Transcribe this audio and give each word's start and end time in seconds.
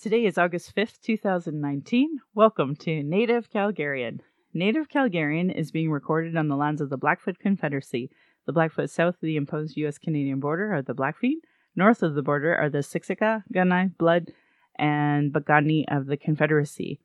Today 0.00 0.24
is 0.24 0.38
August 0.38 0.74
5th, 0.74 0.98
2019. 1.02 2.20
Welcome 2.34 2.74
to 2.76 3.02
Native 3.02 3.50
Calgarian. 3.50 4.20
Native 4.54 4.88
Calgarian 4.88 5.54
is 5.54 5.70
being 5.70 5.90
recorded 5.90 6.38
on 6.38 6.48
the 6.48 6.56
lands 6.56 6.80
of 6.80 6.88
the 6.88 6.96
Blackfoot 6.96 7.38
Confederacy. 7.38 8.10
The 8.46 8.54
Blackfoot 8.54 8.88
south 8.88 9.16
of 9.16 9.20
the 9.20 9.36
imposed 9.36 9.76
U.S. 9.76 9.98
Canadian 9.98 10.40
border 10.40 10.72
are 10.72 10.80
the 10.80 10.94
Blackfeet. 10.94 11.44
North 11.76 12.02
of 12.02 12.14
the 12.14 12.22
border 12.22 12.56
are 12.56 12.70
the 12.70 12.78
Siksika, 12.78 13.42
Kainai, 13.54 13.94
Blood, 13.98 14.32
and 14.78 15.34
Piikani 15.34 15.84
of 15.88 16.06
the 16.06 16.16
Confederacy. 16.16 16.98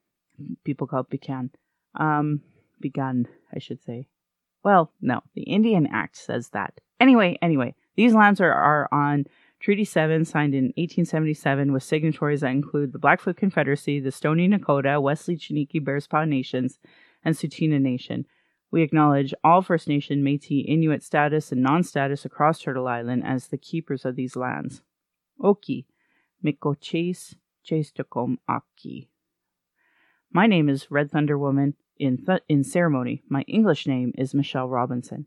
People 0.64 0.88
call 0.88 1.02
it 1.02 1.10
Bikan. 1.10 1.50
Um, 1.96 2.44
Begun, 2.80 3.28
I 3.54 3.60
should 3.60 3.84
say. 3.84 4.08
Well, 4.64 4.94
no, 5.02 5.20
the 5.34 5.44
Indian 5.44 5.86
Act 5.86 6.16
says 6.16 6.48
that. 6.52 6.80
Anyway, 7.02 7.38
anyway, 7.42 7.76
these 7.98 8.14
lands 8.14 8.40
are, 8.40 8.54
are 8.54 8.88
on 8.94 9.26
Treaty 9.66 9.84
7, 9.84 10.26
signed 10.26 10.54
in 10.54 10.66
1877, 10.78 11.74
with 11.74 11.82
signatories 11.82 12.42
that 12.42 12.52
include 12.52 12.94
the 12.94 13.00
Blackfoot 13.00 13.36
Confederacy, 13.36 14.00
the 14.00 14.12
Stoney 14.12 14.48
Nakoda, 14.48 15.02
Wesley 15.02 15.36
Chiniki 15.36 15.84
Bearspaw 15.84 16.30
Nations, 16.30 16.78
and 17.24 17.34
Tsuut'ina 17.34 17.82
Nation. 17.82 18.28
We 18.70 18.84
acknowledge 18.84 19.34
all 19.44 19.64
First 19.64 19.88
Nation, 19.88 20.24
Metis, 20.24 20.66
Inuit 20.68 21.02
status, 21.02 21.52
and 21.52 21.64
non 21.64 21.82
status 21.82 22.26
across 22.26 22.60
Turtle 22.60 22.88
Island 22.88 23.24
as 23.26 23.48
the 23.48 23.58
keepers 23.58 24.06
of 24.06 24.16
these 24.16 24.36
lands. 24.36 24.84
Oki, 25.42 25.88
Miko 26.44 26.76
Chase, 26.76 27.34
Chastokom 27.68 28.38
Aki. 28.48 29.10
My 30.32 30.46
name 30.46 30.70
is 30.70 30.92
Red 30.92 31.10
Thunder 31.10 31.40
Woman 31.40 31.74
in, 31.98 32.24
th- 32.24 32.44
in 32.48 32.64
ceremony. 32.64 33.24
My 33.28 33.42
English 33.48 33.88
name 33.88 34.14
is 34.16 34.36
Michelle 34.36 34.70
Robinson. 34.70 35.26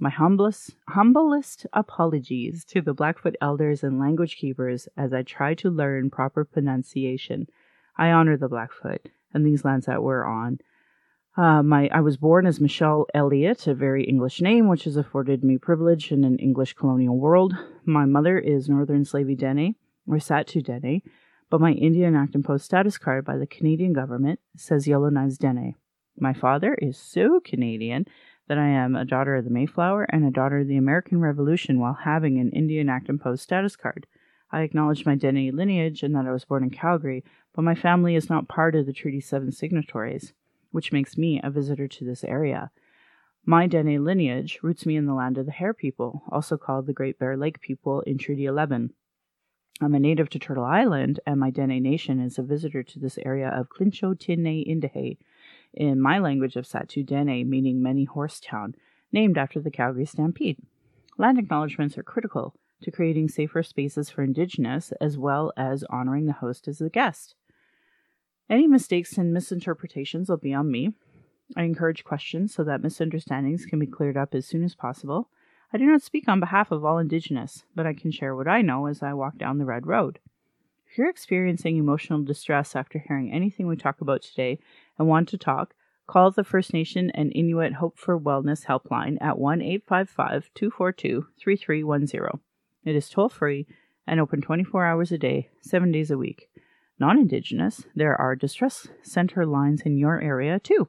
My 0.00 0.10
humblest, 0.10 0.76
humblest 0.88 1.66
apologies 1.72 2.64
to 2.66 2.80
the 2.80 2.94
Blackfoot 2.94 3.34
elders 3.40 3.82
and 3.82 3.98
language 3.98 4.36
keepers 4.36 4.86
as 4.96 5.12
I 5.12 5.22
try 5.22 5.54
to 5.54 5.70
learn 5.70 6.08
proper 6.08 6.44
pronunciation. 6.44 7.48
I 7.96 8.12
honor 8.12 8.36
the 8.36 8.48
Blackfoot 8.48 9.08
and 9.34 9.44
these 9.44 9.64
lands 9.64 9.86
that 9.86 10.04
we're 10.04 10.24
on. 10.24 10.60
Uh, 11.36 11.64
my 11.64 11.88
I 11.92 12.00
was 12.00 12.16
born 12.16 12.46
as 12.46 12.60
Michelle 12.60 13.06
Elliott, 13.12 13.66
a 13.66 13.74
very 13.74 14.04
English 14.04 14.40
name, 14.40 14.68
which 14.68 14.84
has 14.84 14.96
afforded 14.96 15.42
me 15.42 15.58
privilege 15.58 16.12
in 16.12 16.22
an 16.22 16.38
English 16.38 16.74
colonial 16.74 17.18
world. 17.18 17.54
My 17.84 18.04
mother 18.04 18.38
is 18.38 18.68
Northern 18.68 19.04
Slavey 19.04 19.36
Dene, 19.36 19.74
or 20.06 20.16
Sahtu 20.16 20.62
Dene, 20.62 21.02
but 21.50 21.60
my 21.60 21.72
Indian 21.72 22.14
Act 22.14 22.36
and 22.36 22.44
Post 22.44 22.64
status 22.64 22.98
card 22.98 23.24
by 23.24 23.36
the 23.36 23.46
Canadian 23.46 23.94
government 23.94 24.38
says 24.56 24.86
Yellowknives 24.86 25.38
Dene. 25.38 25.74
My 26.20 26.32
father 26.32 26.74
is 26.74 26.96
so 26.96 27.40
Canadian 27.40 28.06
that 28.48 28.58
I 28.58 28.68
am 28.68 28.96
a 28.96 29.04
daughter 29.04 29.36
of 29.36 29.44
the 29.44 29.50
Mayflower 29.50 30.04
and 30.04 30.24
a 30.24 30.30
daughter 30.30 30.60
of 30.60 30.68
the 30.68 30.76
American 30.76 31.20
Revolution 31.20 31.78
while 31.78 31.98
having 32.04 32.38
an 32.38 32.50
Indian 32.50 32.88
Act 32.88 33.08
imposed 33.08 33.42
status 33.42 33.76
card. 33.76 34.06
I 34.50 34.62
acknowledge 34.62 35.04
my 35.04 35.14
Dene 35.14 35.54
lineage 35.54 36.02
and 36.02 36.14
that 36.14 36.26
I 36.26 36.32
was 36.32 36.46
born 36.46 36.62
in 36.62 36.70
Calgary, 36.70 37.22
but 37.54 37.62
my 37.62 37.74
family 37.74 38.14
is 38.14 38.30
not 38.30 38.48
part 38.48 38.74
of 38.74 38.86
the 38.86 38.92
Treaty 38.92 39.20
7 39.20 39.52
signatories, 39.52 40.32
which 40.70 40.92
makes 40.92 41.18
me 41.18 41.40
a 41.42 41.50
visitor 41.50 41.86
to 41.86 42.04
this 42.04 42.24
area. 42.24 42.70
My 43.44 43.66
Dene 43.66 44.02
lineage 44.02 44.58
roots 44.62 44.86
me 44.86 44.96
in 44.96 45.06
the 45.06 45.14
land 45.14 45.36
of 45.36 45.46
the 45.46 45.52
Hare 45.52 45.74
people, 45.74 46.22
also 46.30 46.56
called 46.56 46.86
the 46.86 46.92
Great 46.94 47.18
Bear 47.18 47.36
Lake 47.36 47.60
people 47.60 48.00
in 48.02 48.16
Treaty 48.16 48.46
11. 48.46 48.94
I'm 49.80 49.94
a 49.94 50.00
native 50.00 50.28
to 50.30 50.38
Turtle 50.38 50.64
Island, 50.64 51.20
and 51.26 51.38
my 51.38 51.50
Dene 51.50 51.82
Nation 51.82 52.20
is 52.20 52.38
a 52.38 52.42
visitor 52.42 52.82
to 52.82 52.98
this 52.98 53.18
area 53.18 53.48
of 53.48 53.68
Clincho 53.68 54.18
Tinne 54.18 54.64
Indahe, 54.66 55.18
in 55.74 56.00
my 56.00 56.18
language 56.18 56.56
of 56.56 56.66
Sahtu 56.66 57.04
Dene, 57.04 57.48
meaning 57.48 57.82
many 57.82 58.04
horse 58.04 58.40
town, 58.40 58.74
named 59.12 59.38
after 59.38 59.60
the 59.60 59.70
Calgary 59.70 60.06
Stampede. 60.06 60.58
Land 61.16 61.38
acknowledgements 61.38 61.96
are 61.98 62.02
critical 62.02 62.54
to 62.82 62.90
creating 62.90 63.28
safer 63.28 63.62
spaces 63.62 64.10
for 64.10 64.22
Indigenous 64.22 64.92
as 65.00 65.18
well 65.18 65.52
as 65.56 65.84
honoring 65.90 66.26
the 66.26 66.32
host 66.32 66.68
as 66.68 66.80
a 66.80 66.88
guest. 66.88 67.34
Any 68.48 68.66
mistakes 68.66 69.18
and 69.18 69.32
misinterpretations 69.32 70.28
will 70.28 70.36
be 70.36 70.54
on 70.54 70.70
me. 70.70 70.94
I 71.56 71.64
encourage 71.64 72.04
questions 72.04 72.54
so 72.54 72.64
that 72.64 72.82
misunderstandings 72.82 73.66
can 73.66 73.78
be 73.78 73.86
cleared 73.86 74.16
up 74.16 74.34
as 74.34 74.46
soon 74.46 74.62
as 74.62 74.74
possible. 74.74 75.28
I 75.72 75.78
do 75.78 75.84
not 75.84 76.02
speak 76.02 76.28
on 76.28 76.40
behalf 76.40 76.70
of 76.70 76.84
all 76.84 76.98
Indigenous, 76.98 77.64
but 77.74 77.86
I 77.86 77.92
can 77.92 78.10
share 78.10 78.34
what 78.34 78.48
I 78.48 78.62
know 78.62 78.86
as 78.86 79.02
I 79.02 79.12
walk 79.12 79.36
down 79.36 79.58
the 79.58 79.66
red 79.66 79.86
road. 79.86 80.18
If 80.98 81.02
you're 81.02 81.10
experiencing 81.10 81.76
emotional 81.76 82.24
distress 82.24 82.74
after 82.74 82.98
hearing 82.98 83.32
anything 83.32 83.68
we 83.68 83.76
talk 83.76 84.00
about 84.00 84.20
today 84.20 84.58
and 84.98 85.06
want 85.06 85.28
to 85.28 85.38
talk, 85.38 85.74
call 86.08 86.32
the 86.32 86.42
First 86.42 86.74
Nation 86.74 87.12
and 87.14 87.30
Inuit 87.36 87.74
Hope 87.74 87.96
for 87.96 88.18
Wellness 88.18 88.66
helpline 88.66 89.16
at 89.20 89.38
1 89.38 89.62
855 89.62 90.50
242 90.56 91.26
3310. 91.40 92.40
It 92.84 92.96
is 92.96 93.08
toll 93.08 93.28
free 93.28 93.68
and 94.08 94.18
open 94.18 94.40
24 94.40 94.84
hours 94.84 95.12
a 95.12 95.18
day, 95.18 95.50
7 95.62 95.92
days 95.92 96.10
a 96.10 96.18
week. 96.18 96.48
Non 96.98 97.16
Indigenous, 97.16 97.84
there 97.94 98.20
are 98.20 98.34
distress 98.34 98.88
center 99.04 99.46
lines 99.46 99.82
in 99.82 99.98
your 99.98 100.20
area 100.20 100.58
too. 100.58 100.88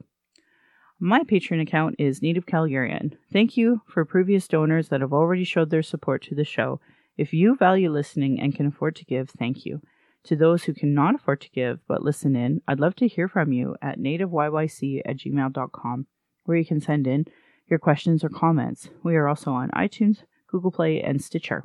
My 0.98 1.20
Patreon 1.20 1.62
account 1.62 1.94
is 2.00 2.20
Native 2.20 2.46
Calgarian. 2.46 3.16
Thank 3.32 3.56
you 3.56 3.82
for 3.86 4.04
previous 4.04 4.48
donors 4.48 4.88
that 4.88 5.02
have 5.02 5.12
already 5.12 5.44
showed 5.44 5.70
their 5.70 5.84
support 5.84 6.20
to 6.24 6.34
the 6.34 6.42
show. 6.42 6.80
If 7.16 7.32
you 7.32 7.54
value 7.54 7.92
listening 7.92 8.40
and 8.40 8.52
can 8.52 8.66
afford 8.66 8.96
to 8.96 9.04
give, 9.04 9.30
thank 9.30 9.64
you. 9.64 9.80
To 10.24 10.36
those 10.36 10.64
who 10.64 10.74
cannot 10.74 11.14
afford 11.14 11.40
to 11.42 11.50
give 11.50 11.80
but 11.88 12.02
listen 12.02 12.36
in, 12.36 12.60
I'd 12.68 12.80
love 12.80 12.94
to 12.96 13.08
hear 13.08 13.26
from 13.26 13.52
you 13.52 13.76
at 13.80 13.98
nativeyyc 13.98 15.02
at 15.06 15.16
gmail.com, 15.16 16.06
where 16.44 16.56
you 16.56 16.64
can 16.64 16.80
send 16.80 17.06
in 17.06 17.24
your 17.68 17.78
questions 17.78 18.22
or 18.22 18.28
comments. 18.28 18.90
We 19.02 19.16
are 19.16 19.28
also 19.28 19.52
on 19.52 19.70
iTunes, 19.70 20.24
Google 20.48 20.70
Play, 20.70 21.00
and 21.00 21.22
Stitcher. 21.22 21.64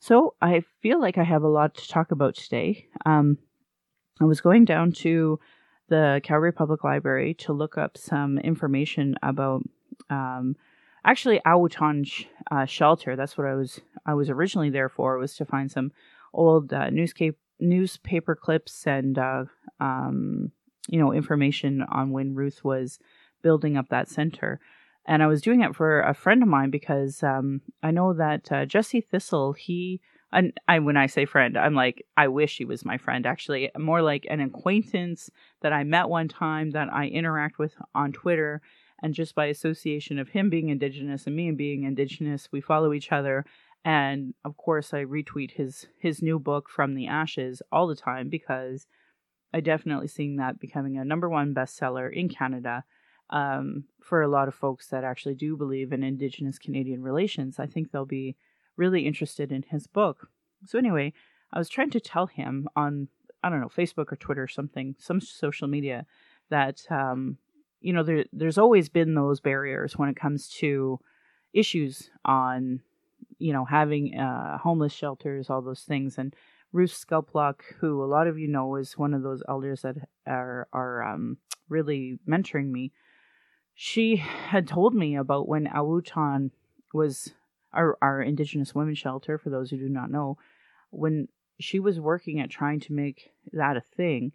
So 0.00 0.34
I 0.40 0.62
feel 0.82 1.00
like 1.00 1.18
I 1.18 1.24
have 1.24 1.42
a 1.42 1.48
lot 1.48 1.74
to 1.76 1.88
talk 1.88 2.10
about 2.10 2.34
today. 2.34 2.86
Um, 3.06 3.38
I 4.20 4.24
was 4.24 4.40
going 4.40 4.64
down 4.64 4.92
to 4.92 5.40
the 5.88 6.20
Calgary 6.22 6.52
Public 6.52 6.84
Library 6.84 7.34
to 7.34 7.52
look 7.52 7.78
up 7.78 7.96
some 7.96 8.38
information 8.38 9.16
about 9.22 9.62
um, 10.10 10.56
actually 11.04 11.40
sh- 12.04 12.24
uh, 12.50 12.66
shelter. 12.66 13.16
That's 13.16 13.38
what 13.38 13.46
I 13.46 13.54
was 13.54 13.80
I 14.04 14.14
was 14.14 14.30
originally 14.30 14.70
there 14.70 14.88
for 14.88 15.18
was 15.18 15.34
to 15.36 15.44
find 15.44 15.70
some 15.70 15.92
old 16.32 16.72
uh, 16.72 16.90
newspaper 16.90 17.38
newspaper 17.60 18.36
clips 18.36 18.86
and 18.86 19.18
uh, 19.18 19.44
um, 19.80 20.52
you 20.88 20.98
know 20.98 21.12
information 21.12 21.82
on 21.90 22.10
when 22.10 22.34
Ruth 22.34 22.64
was 22.64 22.98
building 23.42 23.76
up 23.76 23.88
that 23.88 24.08
center. 24.08 24.60
And 25.06 25.22
I 25.22 25.26
was 25.26 25.40
doing 25.40 25.62
it 25.62 25.74
for 25.74 26.02
a 26.02 26.12
friend 26.12 26.42
of 26.42 26.48
mine 26.48 26.70
because 26.70 27.22
um, 27.22 27.62
I 27.82 27.90
know 27.90 28.12
that 28.12 28.52
uh, 28.52 28.66
Jesse 28.66 29.00
Thistle 29.00 29.54
he 29.54 30.00
and 30.32 30.52
I 30.68 30.78
when 30.78 30.96
I 30.96 31.06
say 31.06 31.24
friend, 31.24 31.56
I'm 31.56 31.74
like 31.74 32.04
I 32.16 32.28
wish 32.28 32.58
he 32.58 32.64
was 32.64 32.84
my 32.84 32.98
friend. 32.98 33.26
Actually, 33.26 33.70
more 33.78 34.02
like 34.02 34.26
an 34.28 34.40
acquaintance 34.40 35.30
that 35.62 35.72
I 35.72 35.84
met 35.84 36.08
one 36.08 36.28
time 36.28 36.70
that 36.72 36.92
I 36.92 37.06
interact 37.06 37.58
with 37.58 37.74
on 37.94 38.12
Twitter, 38.12 38.60
and 39.02 39.14
just 39.14 39.34
by 39.34 39.46
association 39.46 40.18
of 40.18 40.28
him 40.28 40.50
being 40.50 40.68
Indigenous 40.68 41.26
and 41.26 41.34
me 41.34 41.50
being 41.52 41.84
Indigenous, 41.84 42.48
we 42.52 42.60
follow 42.60 42.92
each 42.92 43.10
other. 43.10 43.46
And 43.84 44.34
of 44.44 44.56
course, 44.56 44.92
I 44.92 45.04
retweet 45.04 45.52
his 45.52 45.86
his 45.98 46.22
new 46.22 46.38
book 46.38 46.68
from 46.68 46.94
the 46.94 47.06
ashes 47.06 47.62
all 47.72 47.86
the 47.86 47.96
time 47.96 48.28
because 48.28 48.86
I 49.52 49.60
definitely 49.60 50.08
seeing 50.08 50.36
that 50.36 50.60
becoming 50.60 50.98
a 50.98 51.04
number 51.04 51.28
one 51.28 51.54
bestseller 51.54 52.12
in 52.12 52.28
Canada. 52.28 52.84
Um, 53.30 53.84
for 54.00 54.22
a 54.22 54.28
lot 54.28 54.48
of 54.48 54.54
folks 54.54 54.88
that 54.88 55.04
actually 55.04 55.34
do 55.34 55.54
believe 55.54 55.92
in 55.92 56.02
Indigenous 56.02 56.58
Canadian 56.58 57.02
relations, 57.02 57.58
I 57.58 57.66
think 57.66 57.90
they'll 57.90 58.06
be 58.06 58.36
really 58.76 59.06
interested 59.06 59.52
in 59.52 59.64
his 59.68 59.86
book. 59.86 60.28
So 60.64 60.78
anyway, 60.78 61.12
I 61.52 61.58
was 61.58 61.68
trying 61.68 61.90
to 61.90 62.00
tell 62.00 62.26
him 62.26 62.68
on 62.74 63.08
I 63.42 63.50
don't 63.50 63.60
know 63.60 63.68
Facebook 63.68 64.12
or 64.12 64.16
Twitter 64.16 64.42
or 64.42 64.48
something, 64.48 64.96
some 64.98 65.20
social 65.20 65.68
media, 65.68 66.06
that 66.50 66.82
um, 66.90 67.38
you 67.80 67.92
know 67.92 68.02
there 68.02 68.24
there's 68.32 68.58
always 68.58 68.88
been 68.88 69.14
those 69.14 69.40
barriers 69.40 69.96
when 69.96 70.08
it 70.08 70.16
comes 70.16 70.48
to 70.48 70.98
issues 71.52 72.10
on 72.24 72.80
you 73.38 73.52
know 73.52 73.64
having 73.64 74.18
uh, 74.18 74.58
homeless 74.58 74.92
shelters, 74.92 75.50
all 75.50 75.62
those 75.62 75.82
things, 75.82 76.18
and 76.18 76.34
Ruth 76.72 76.92
Scalplock, 76.92 77.60
who 77.80 78.02
a 78.02 78.06
lot 78.06 78.26
of 78.26 78.38
you 78.38 78.48
know 78.48 78.76
is 78.76 78.98
one 78.98 79.14
of 79.14 79.22
those 79.22 79.42
elders 79.48 79.82
that 79.82 79.96
are 80.26 80.68
are 80.72 81.02
um, 81.02 81.38
really 81.68 82.18
mentoring 82.28 82.70
me. 82.70 82.92
She 83.74 84.16
had 84.16 84.66
told 84.66 84.94
me 84.94 85.16
about 85.16 85.48
when 85.48 85.66
Awo 85.66 86.04
Taan 86.04 86.50
was 86.92 87.32
our, 87.72 87.96
our 88.02 88.20
Indigenous 88.20 88.74
Women's 88.74 88.98
Shelter, 88.98 89.38
for 89.38 89.50
those 89.50 89.70
who 89.70 89.76
do 89.76 89.88
not 89.88 90.10
know, 90.10 90.38
when 90.90 91.28
she 91.60 91.78
was 91.78 92.00
working 92.00 92.40
at 92.40 92.50
trying 92.50 92.80
to 92.80 92.92
make 92.92 93.30
that 93.52 93.76
a 93.76 93.80
thing, 93.80 94.32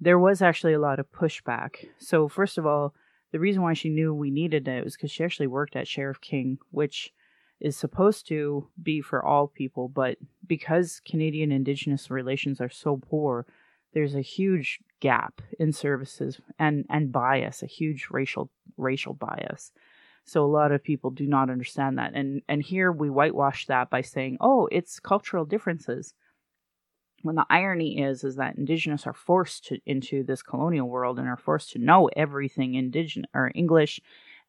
there 0.00 0.18
was 0.18 0.42
actually 0.42 0.72
a 0.72 0.80
lot 0.80 0.98
of 0.98 1.12
pushback. 1.12 1.86
So, 1.98 2.28
first 2.28 2.58
of 2.58 2.66
all, 2.66 2.94
the 3.32 3.40
reason 3.40 3.62
why 3.62 3.74
she 3.74 3.88
knew 3.88 4.14
we 4.14 4.30
needed 4.30 4.66
it 4.68 4.84
was 4.84 4.96
because 4.96 5.10
she 5.10 5.24
actually 5.24 5.46
worked 5.46 5.76
at 5.76 5.88
Sheriff 5.88 6.20
King, 6.20 6.58
which 6.70 7.12
is 7.60 7.76
supposed 7.76 8.26
to 8.28 8.68
be 8.82 9.00
for 9.00 9.24
all 9.24 9.48
people, 9.48 9.88
but 9.88 10.16
because 10.46 11.00
Canadian 11.04 11.50
Indigenous 11.52 12.10
relations 12.10 12.60
are 12.60 12.68
so 12.68 12.96
poor, 12.96 13.46
there's 13.94 14.14
a 14.14 14.20
huge 14.20 14.78
gap 15.00 15.40
in 15.58 15.72
services 15.72 16.40
and, 16.58 16.84
and 16.88 17.10
bias, 17.12 17.62
a 17.62 17.66
huge 17.66 18.08
racial 18.10 18.50
racial 18.76 19.14
bias. 19.14 19.72
So 20.24 20.44
a 20.44 20.46
lot 20.46 20.72
of 20.72 20.84
people 20.84 21.10
do 21.10 21.26
not 21.26 21.50
understand 21.50 21.98
that. 21.98 22.12
And 22.14 22.42
and 22.48 22.62
here 22.62 22.92
we 22.92 23.08
whitewash 23.08 23.66
that 23.66 23.88
by 23.90 24.02
saying, 24.02 24.36
"Oh, 24.40 24.68
it's 24.70 25.00
cultural 25.00 25.44
differences." 25.44 26.14
when 27.22 27.34
the 27.34 27.46
irony 27.50 28.00
is 28.00 28.24
is 28.24 28.36
that 28.36 28.56
indigenous 28.56 29.06
are 29.06 29.12
forced 29.12 29.66
to, 29.66 29.78
into 29.86 30.22
this 30.22 30.42
colonial 30.42 30.88
world 30.88 31.18
and 31.18 31.28
are 31.28 31.36
forced 31.36 31.72
to 31.72 31.78
know 31.78 32.08
everything 32.16 32.74
indigenous 32.74 33.28
or 33.34 33.50
english 33.54 34.00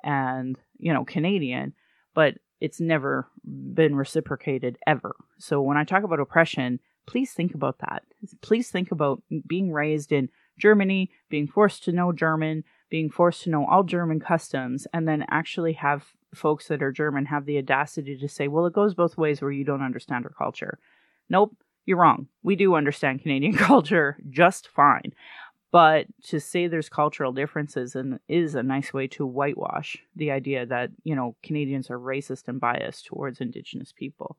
and 0.03 0.57
you 0.77 0.93
know 0.93 1.03
canadian 1.03 1.73
but 2.13 2.35
it's 2.61 2.79
never 2.79 3.27
been 3.43 3.95
reciprocated 3.95 4.77
ever 4.87 5.15
so 5.37 5.61
when 5.61 5.77
i 5.77 5.83
talk 5.83 6.03
about 6.03 6.19
oppression 6.19 6.79
please 7.07 7.33
think 7.33 7.53
about 7.53 7.79
that 7.79 8.03
please 8.41 8.69
think 8.69 8.91
about 8.91 9.21
being 9.47 9.71
raised 9.71 10.11
in 10.11 10.29
germany 10.57 11.09
being 11.29 11.47
forced 11.47 11.83
to 11.83 11.91
know 11.91 12.11
german 12.11 12.63
being 12.89 13.09
forced 13.09 13.43
to 13.43 13.49
know 13.49 13.65
all 13.65 13.83
german 13.83 14.19
customs 14.19 14.87
and 14.93 15.07
then 15.07 15.25
actually 15.29 15.73
have 15.73 16.13
folks 16.33 16.67
that 16.67 16.83
are 16.83 16.91
german 16.91 17.25
have 17.25 17.45
the 17.45 17.57
audacity 17.57 18.17
to 18.17 18.27
say 18.27 18.47
well 18.47 18.65
it 18.65 18.73
goes 18.73 18.93
both 18.93 19.17
ways 19.17 19.41
where 19.41 19.51
you 19.51 19.63
don't 19.63 19.83
understand 19.83 20.25
our 20.25 20.31
culture 20.31 20.79
nope 21.29 21.55
you're 21.89 21.97
wrong. 21.97 22.27
We 22.43 22.55
do 22.55 22.75
understand 22.75 23.23
Canadian 23.23 23.53
culture 23.57 24.17
just 24.29 24.67
fine. 24.67 25.11
But 25.71 26.07
to 26.29 26.39
say 26.39 26.67
there's 26.67 26.89
cultural 26.89 27.31
differences 27.31 27.95
and 27.95 28.19
is 28.27 28.55
a 28.55 28.63
nice 28.63 28.91
way 28.91 29.07
to 29.09 29.25
whitewash 29.25 29.97
the 30.15 30.31
idea 30.31 30.65
that, 30.65 30.89
you 31.03 31.15
know, 31.15 31.35
Canadians 31.43 31.91
are 31.91 31.99
racist 31.99 32.47
and 32.47 32.59
biased 32.59 33.05
towards 33.05 33.39
Indigenous 33.39 33.91
people. 33.91 34.35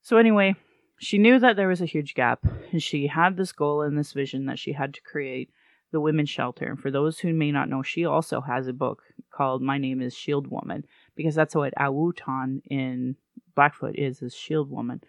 So, 0.00 0.16
anyway, 0.16 0.54
she 0.98 1.18
knew 1.18 1.40
that 1.40 1.56
there 1.56 1.68
was 1.68 1.80
a 1.80 1.86
huge 1.86 2.14
gap, 2.14 2.44
and 2.72 2.82
she 2.82 3.08
had 3.08 3.36
this 3.36 3.52
goal 3.52 3.82
and 3.82 3.98
this 3.98 4.12
vision 4.12 4.46
that 4.46 4.60
she 4.60 4.72
had 4.72 4.94
to 4.94 5.02
create 5.02 5.50
the 5.90 6.00
women's 6.00 6.30
shelter. 6.30 6.66
And 6.66 6.78
for 6.78 6.90
those 6.90 7.18
who 7.18 7.32
may 7.32 7.50
not 7.50 7.68
know, 7.68 7.82
she 7.82 8.04
also 8.04 8.40
has 8.40 8.68
a 8.68 8.72
book 8.72 9.02
called 9.30 9.62
My 9.62 9.78
Name 9.78 10.00
is 10.00 10.14
Shield 10.14 10.46
Woman, 10.46 10.84
because 11.16 11.34
that's 11.34 11.54
what 11.54 11.74
Awo 11.76 12.12
Taan 12.16 12.62
in 12.70 13.16
Blackfoot 13.56 13.96
is, 13.96 14.22
is 14.22 14.34
Shield 14.34 14.70
Woman. 14.70 15.00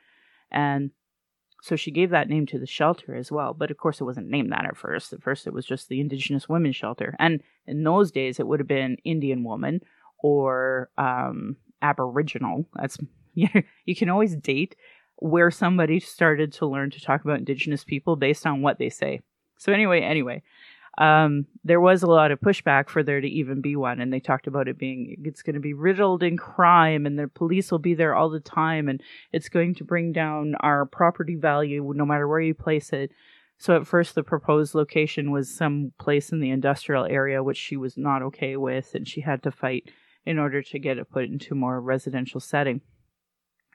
And 0.51 0.89
so 1.61 1.75
she 1.75 1.91
gave 1.91 2.09
that 2.11 2.29
name 2.29 2.45
to 2.47 2.59
the 2.59 2.65
shelter 2.65 3.15
as 3.15 3.31
well. 3.31 3.53
But 3.53 3.71
of 3.71 3.77
course, 3.77 3.99
it 3.99 4.05
wasn't 4.05 4.29
named 4.29 4.51
that 4.51 4.65
at 4.65 4.77
first. 4.77 5.11
At 5.11 5.21
first, 5.21 5.45
it 5.45 5.53
was 5.53 5.65
just 5.65 5.89
the 5.89 5.99
Indigenous 5.99 6.47
Women's 6.47 6.75
Shelter. 6.75 7.15
And 7.19 7.41
in 7.67 7.83
those 7.83 8.11
days, 8.11 8.39
it 8.39 8.47
would 8.47 8.59
have 8.59 8.67
been 8.67 8.97
Indian 9.03 9.43
woman 9.43 9.81
or 10.23 10.89
um, 10.97 11.57
Aboriginal. 11.81 12.65
That's 12.75 12.97
you, 13.33 13.47
you 13.85 13.95
can 13.95 14.09
always 14.09 14.35
date 14.35 14.75
where 15.17 15.51
somebody 15.51 15.99
started 15.99 16.53
to 16.53 16.65
learn 16.65 16.91
to 16.91 17.01
talk 17.01 17.23
about 17.23 17.39
Indigenous 17.39 17.83
people 17.83 18.15
based 18.15 18.45
on 18.45 18.61
what 18.61 18.79
they 18.79 18.89
say. 18.89 19.21
So 19.57 19.73
anyway, 19.73 20.01
anyway, 20.01 20.41
um, 20.99 21.45
there 21.63 21.79
was 21.79 22.03
a 22.03 22.07
lot 22.07 22.31
of 22.31 22.41
pushback 22.41 22.89
for 22.89 23.03
there 23.03 23.21
to 23.21 23.27
even 23.27 23.61
be 23.61 23.77
one, 23.77 24.01
and 24.01 24.11
they 24.11 24.19
talked 24.19 24.47
about 24.47 24.67
it 24.67 24.77
being 24.77 25.15
it's 25.23 25.41
going 25.41 25.53
to 25.53 25.61
be 25.61 25.73
riddled 25.73 26.21
in 26.21 26.35
crime, 26.35 27.05
and 27.05 27.17
the 27.17 27.29
police 27.29 27.71
will 27.71 27.79
be 27.79 27.93
there 27.93 28.13
all 28.13 28.29
the 28.29 28.41
time, 28.41 28.89
and 28.89 29.01
it's 29.31 29.47
going 29.47 29.73
to 29.75 29.85
bring 29.85 30.11
down 30.11 30.55
our 30.59 30.85
property 30.85 31.35
value 31.35 31.93
no 31.95 32.05
matter 32.05 32.27
where 32.27 32.41
you 32.41 32.53
place 32.53 32.91
it. 32.91 33.11
So 33.57 33.77
at 33.77 33.87
first, 33.87 34.13
the 34.13 34.23
proposed 34.23 34.75
location 34.75 35.31
was 35.31 35.53
some 35.53 35.93
place 35.99 36.31
in 36.31 36.41
the 36.41 36.51
industrial 36.51 37.05
area, 37.05 37.43
which 37.43 37.57
she 37.57 37.77
was 37.77 37.97
not 37.97 38.21
okay 38.21 38.57
with, 38.57 38.93
and 38.93 39.07
she 39.07 39.21
had 39.21 39.41
to 39.43 39.51
fight 39.51 39.89
in 40.25 40.37
order 40.37 40.61
to 40.61 40.79
get 40.79 40.97
it 40.97 41.09
put 41.09 41.25
into 41.25 41.55
more 41.55 41.79
residential 41.79 42.41
setting. 42.41 42.81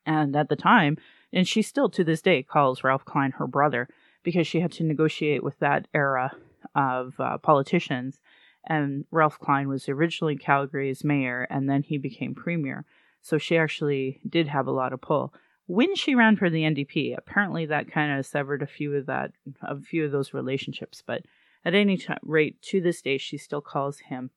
And 0.05 0.37
at 0.37 0.50
the 0.50 0.56
time, 0.56 0.99
and 1.32 1.49
she 1.49 1.62
still 1.62 1.88
to 1.88 2.05
this 2.05 2.20
day 2.20 2.43
calls 2.43 2.85
Ralph 2.85 3.06
Klein 3.06 3.32
her 3.32 3.47
brother 3.47 3.88
because 4.23 4.47
she 4.47 4.61
had 4.61 4.73
to 4.73 4.85
negotiate 4.85 5.43
with 5.43 5.59
that 5.61 5.88
era 5.94 6.32
of 6.75 7.15
uh, 7.19 7.38
politicians. 7.38 8.21
And 8.67 9.05
Ralph 9.11 9.38
Klein 9.38 9.69
was 9.69 9.88
originally 9.88 10.37
Calgary's 10.37 11.05
mayor, 11.05 11.47
and 11.50 11.69
then 11.69 11.82
he 11.82 11.99
became 11.99 12.35
premier. 12.35 12.85
So 13.21 13.38
she 13.38 13.56
actually 13.56 14.21
did 14.29 14.49
have 14.49 14.67
a 14.67 14.73
lot 14.73 14.93
of 14.93 15.00
pull. 15.00 15.35
When 15.67 15.94
she 15.94 16.15
ran 16.15 16.37
for 16.37 16.50
the 16.50 16.62
NDP, 16.62 17.17
apparently 17.17 17.67
that 17.67 17.91
kind 17.91 18.19
of 18.19 18.26
severed 18.26 18.62
a 18.62 18.67
few 18.67 18.94
of 18.94 19.06
that, 19.06 19.32
a 19.62 19.81
few 19.81 20.05
of 20.05 20.12
those 20.12 20.35
relationships. 20.35 21.03
But 21.06 21.23
at 21.65 21.75
any 21.75 21.97
t- 21.97 22.12
rate, 22.23 22.61
to 22.62 22.81
this 22.81 23.00
day, 23.00 23.17
she 23.17 23.38
still 23.38 23.62
calls 23.62 23.99
him 23.99 24.31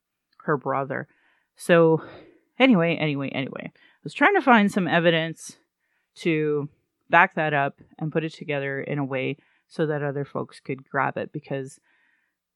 her 0.43 0.55
brother. 0.55 1.07
So, 1.55 2.01
anyway, 2.57 2.95
anyway, 2.95 3.29
anyway, 3.29 3.71
I 3.73 3.79
was 4.03 4.13
trying 4.13 4.35
to 4.35 4.41
find 4.41 4.71
some 4.71 4.87
evidence 4.87 5.57
to 6.17 6.69
back 7.09 7.35
that 7.35 7.53
up 7.53 7.81
and 7.99 8.11
put 8.11 8.23
it 8.23 8.33
together 8.33 8.79
in 8.81 8.99
a 8.99 9.05
way 9.05 9.37
so 9.67 9.85
that 9.85 10.03
other 10.03 10.23
folks 10.23 10.59
could 10.59 10.89
grab 10.89 11.17
it 11.17 11.31
because 11.31 11.79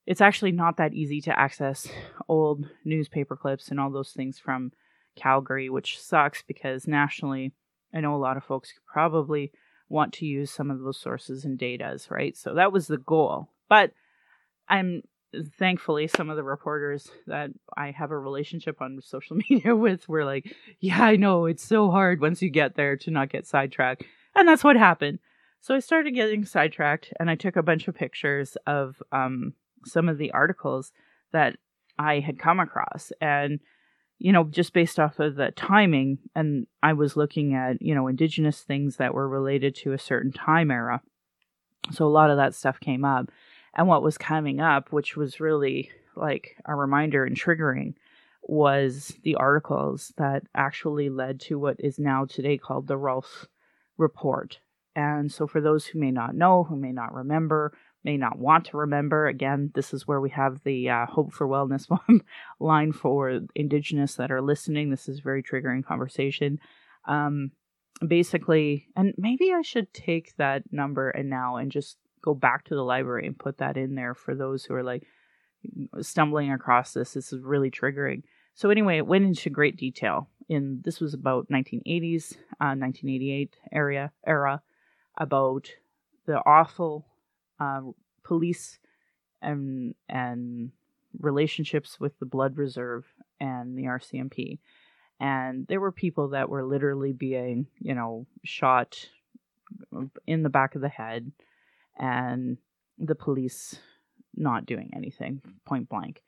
it's 0.06 0.22
actually 0.22 0.52
not 0.52 0.78
that 0.78 0.94
easy 0.94 1.22
to 1.22 1.40
access 1.40 1.88
old 2.28 2.68
newspaper 2.84 3.36
clips 3.36 3.70
and 3.70 3.80
all 3.80 3.92
those 3.92 4.12
things 4.12 4.40
from 4.40 4.72
Calgary, 5.16 5.70
which 5.70 6.00
sucks 6.02 6.44
because 6.48 6.88
nationally, 6.88 7.54
I 7.94 8.00
know 8.00 8.16
a 8.16 8.18
lot 8.18 8.38
of 8.38 8.44
folks 8.44 8.74
probably 8.92 9.52
want 9.90 10.14
to 10.14 10.26
use 10.26 10.50
some 10.50 10.72
of 10.72 10.80
those 10.80 11.00
sources 11.00 11.46
and 11.46 11.60
datas, 11.60 12.10
right? 12.10 12.36
So 12.36 12.56
that 12.56 12.72
was 12.72 12.88
the 12.88 12.98
goal. 12.98 13.50
But 13.70 13.92
I'm 14.68 15.04
thankfully 15.58 16.08
some 16.08 16.30
of 16.30 16.38
the 16.38 16.44
reporters 16.44 17.10
that 17.28 17.52
I 17.78 17.92
have 17.92 18.12
a 18.12 18.18
relationship 18.18 18.82
on 18.82 19.00
social 19.04 19.38
media 19.38 19.76
with 19.76 20.08
were 20.10 20.26
like, 20.26 20.56
"Yeah, 20.80 21.04
I 21.04 21.16
know 21.18 21.46
it's 21.46 21.64
so 21.64 21.92
hard 21.92 22.22
once 22.22 22.42
you 22.42 22.50
get 22.50 22.76
there 22.76 22.98
to 22.98 23.12
not 23.12 23.30
get 23.30 23.46
sidetracked." 23.46 24.04
And 24.36 24.48
that's 24.48 24.64
what 24.64 24.78
happened. 24.78 25.20
So 25.60 25.76
I 25.76 25.80
started 25.80 26.16
getting 26.16 26.46
sidetracked 26.46 27.14
and 27.20 27.30
I 27.30 27.36
took 27.36 27.56
a 27.56 27.62
bunch 27.64 27.88
of 27.88 27.96
pictures 27.96 28.58
of 28.66 29.02
um, 29.12 29.54
some 29.86 30.10
of 30.10 30.18
the 30.18 30.32
articles 30.32 30.92
that 31.32 31.58
I 31.98 32.20
had 32.20 32.40
come 32.40 32.60
across. 32.60 33.12
And, 33.22 33.60
you 34.20 34.32
know, 34.32 34.44
just 34.46 34.74
based 34.74 35.00
off 35.00 35.20
of 35.20 35.36
the 35.36 35.52
timing, 35.52 36.20
and 36.36 36.68
I 36.84 36.94
was 36.94 37.18
looking 37.18 37.54
at, 37.54 37.82
you 37.82 37.96
know, 37.96 38.08
indigenous 38.08 38.62
things 38.62 38.98
that 38.98 39.14
were 39.14 39.28
related 39.28 39.76
to 39.78 39.94
a 39.94 40.00
certain 40.00 40.32
time 40.32 40.72
era. 40.72 41.02
So 41.92 42.06
a 42.06 42.10
lot 42.10 42.30
of 42.30 42.38
that 42.38 42.56
stuff 42.56 42.80
came 42.80 43.04
up. 43.04 43.30
And 43.74 43.88
what 43.88 44.04
was 44.04 44.18
coming 44.18 44.60
up, 44.60 44.92
which 44.92 45.16
was 45.16 45.40
really 45.40 45.90
like 46.16 46.58
a 46.66 46.76
reminder 46.76 47.26
and 47.26 47.36
triggering, 47.36 47.94
was 48.44 49.16
the 49.24 49.36
articles 49.36 50.14
that 50.18 50.44
actually 50.56 51.10
led 51.10 51.40
to 51.40 51.60
what 51.60 51.78
is 51.80 52.00
now 52.00 52.26
today 52.26 52.58
called 52.58 52.88
the 52.88 52.98
Rolf 52.98 53.48
Report. 53.98 54.60
And 54.96 55.32
so, 55.32 55.48
for 55.48 55.62
those 55.62 55.86
who 55.86 56.00
may 56.00 56.12
not 56.12 56.36
know, 56.36 56.66
who 56.66 56.76
may 56.76 56.92
not 56.92 57.14
remember, 57.14 57.74
may 58.04 58.18
not 58.18 58.38
want 58.38 58.66
to 58.66 58.78
remember. 58.78 59.28
Again, 59.28 59.72
this 59.76 59.94
is 59.94 60.08
where 60.08 60.22
we 60.22 60.30
have 60.32 60.64
the 60.64 60.90
uh, 60.90 61.06
Hope 61.06 61.34
for 61.34 61.48
Wellness 61.48 61.88
line 62.60 62.92
for 62.92 63.42
Indigenous 63.56 64.16
that 64.16 64.32
are 64.32 64.42
listening. 64.42 64.90
This 64.90 65.08
is 65.08 65.20
very 65.20 65.44
triggering 65.44 65.86
conversation. 65.86 66.60
Um, 67.08 67.52
basically, 68.06 68.88
and 68.96 69.14
maybe 69.18 69.52
I 69.54 69.62
should 69.62 69.94
take 69.94 70.36
that 70.38 70.64
number 70.72 71.10
and 71.10 71.30
now 71.30 71.58
and 71.58 71.72
just 71.72 71.98
go 72.22 72.34
back 72.34 72.66
to 72.66 72.76
the 72.76 72.84
library 72.84 73.28
and 73.28 73.38
put 73.38 73.58
that 73.60 73.78
in 73.78 73.96
there 73.96 74.14
for 74.14 74.36
those 74.36 74.64
who 74.64 74.74
are 74.76 74.84
like 74.84 75.04
stumbling 76.02 76.52
across 76.52 76.94
this. 76.94 77.14
This 77.14 77.34
is 77.34 77.42
really 77.42 77.72
triggering. 77.72 78.24
So 78.56 78.70
anyway, 78.70 78.98
it 78.98 79.08
went 79.08 79.26
into 79.26 79.50
great 79.50 79.78
detail. 79.78 80.30
In 80.50 80.82
this 80.84 81.00
was 81.00 81.14
about 81.14 81.48
1980s, 81.50 82.34
uh, 82.60 82.76
1988 82.76 83.56
area 83.72 84.12
era 84.26 84.62
about 85.18 85.70
the 86.26 86.38
awful 86.46 87.06
uh, 87.62 87.82
police 88.24 88.80
and 89.42 89.94
and 90.10 90.72
relationships 91.20 92.00
with 92.00 92.18
the 92.20 92.26
Blood 92.26 92.58
Reserve 92.58 93.06
and 93.40 93.78
the 93.78 93.84
RCMP. 93.84 94.60
And 95.20 95.68
there 95.68 95.80
were 95.80 95.92
people 95.92 96.30
that 96.30 96.50
were 96.50 96.64
literally 96.64 97.14
being, 97.14 97.68
you 97.80 97.94
know, 97.94 98.26
shot 98.44 99.10
in 100.26 100.42
the 100.42 100.50
back 100.50 100.74
of 100.74 100.82
the 100.82 100.90
head, 100.90 101.32
and 101.98 102.58
the 102.98 103.16
police 103.16 103.76
not 104.36 104.66
doing 104.66 104.90
anything 104.96 105.42
point 105.66 105.88
blank. 105.90 106.24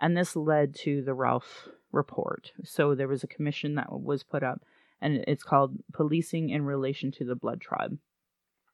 And 0.00 0.16
this 0.16 0.36
led 0.36 0.74
to 0.76 1.02
the 1.02 1.14
Rolf 1.14 1.68
report. 1.90 2.52
So 2.64 2.94
there 2.94 3.08
was 3.08 3.24
a 3.24 3.28
commission 3.28 3.74
that 3.76 3.90
was 3.90 4.22
put 4.22 4.42
up, 4.42 4.62
and 5.00 5.24
it's 5.26 5.42
called 5.42 5.78
Policing 5.92 6.50
in 6.50 6.64
Relation 6.64 7.10
to 7.12 7.24
the 7.24 7.34
Blood 7.34 7.60
Tribe, 7.60 7.98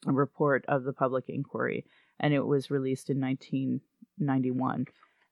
a 0.06 0.12
report 0.12 0.64
of 0.68 0.84
the 0.84 0.92
public 0.92 1.28
inquiry 1.28 1.86
and 2.20 2.32
it 2.32 2.44
was 2.44 2.70
released 2.70 3.10
in 3.10 3.20
1991 3.20 4.86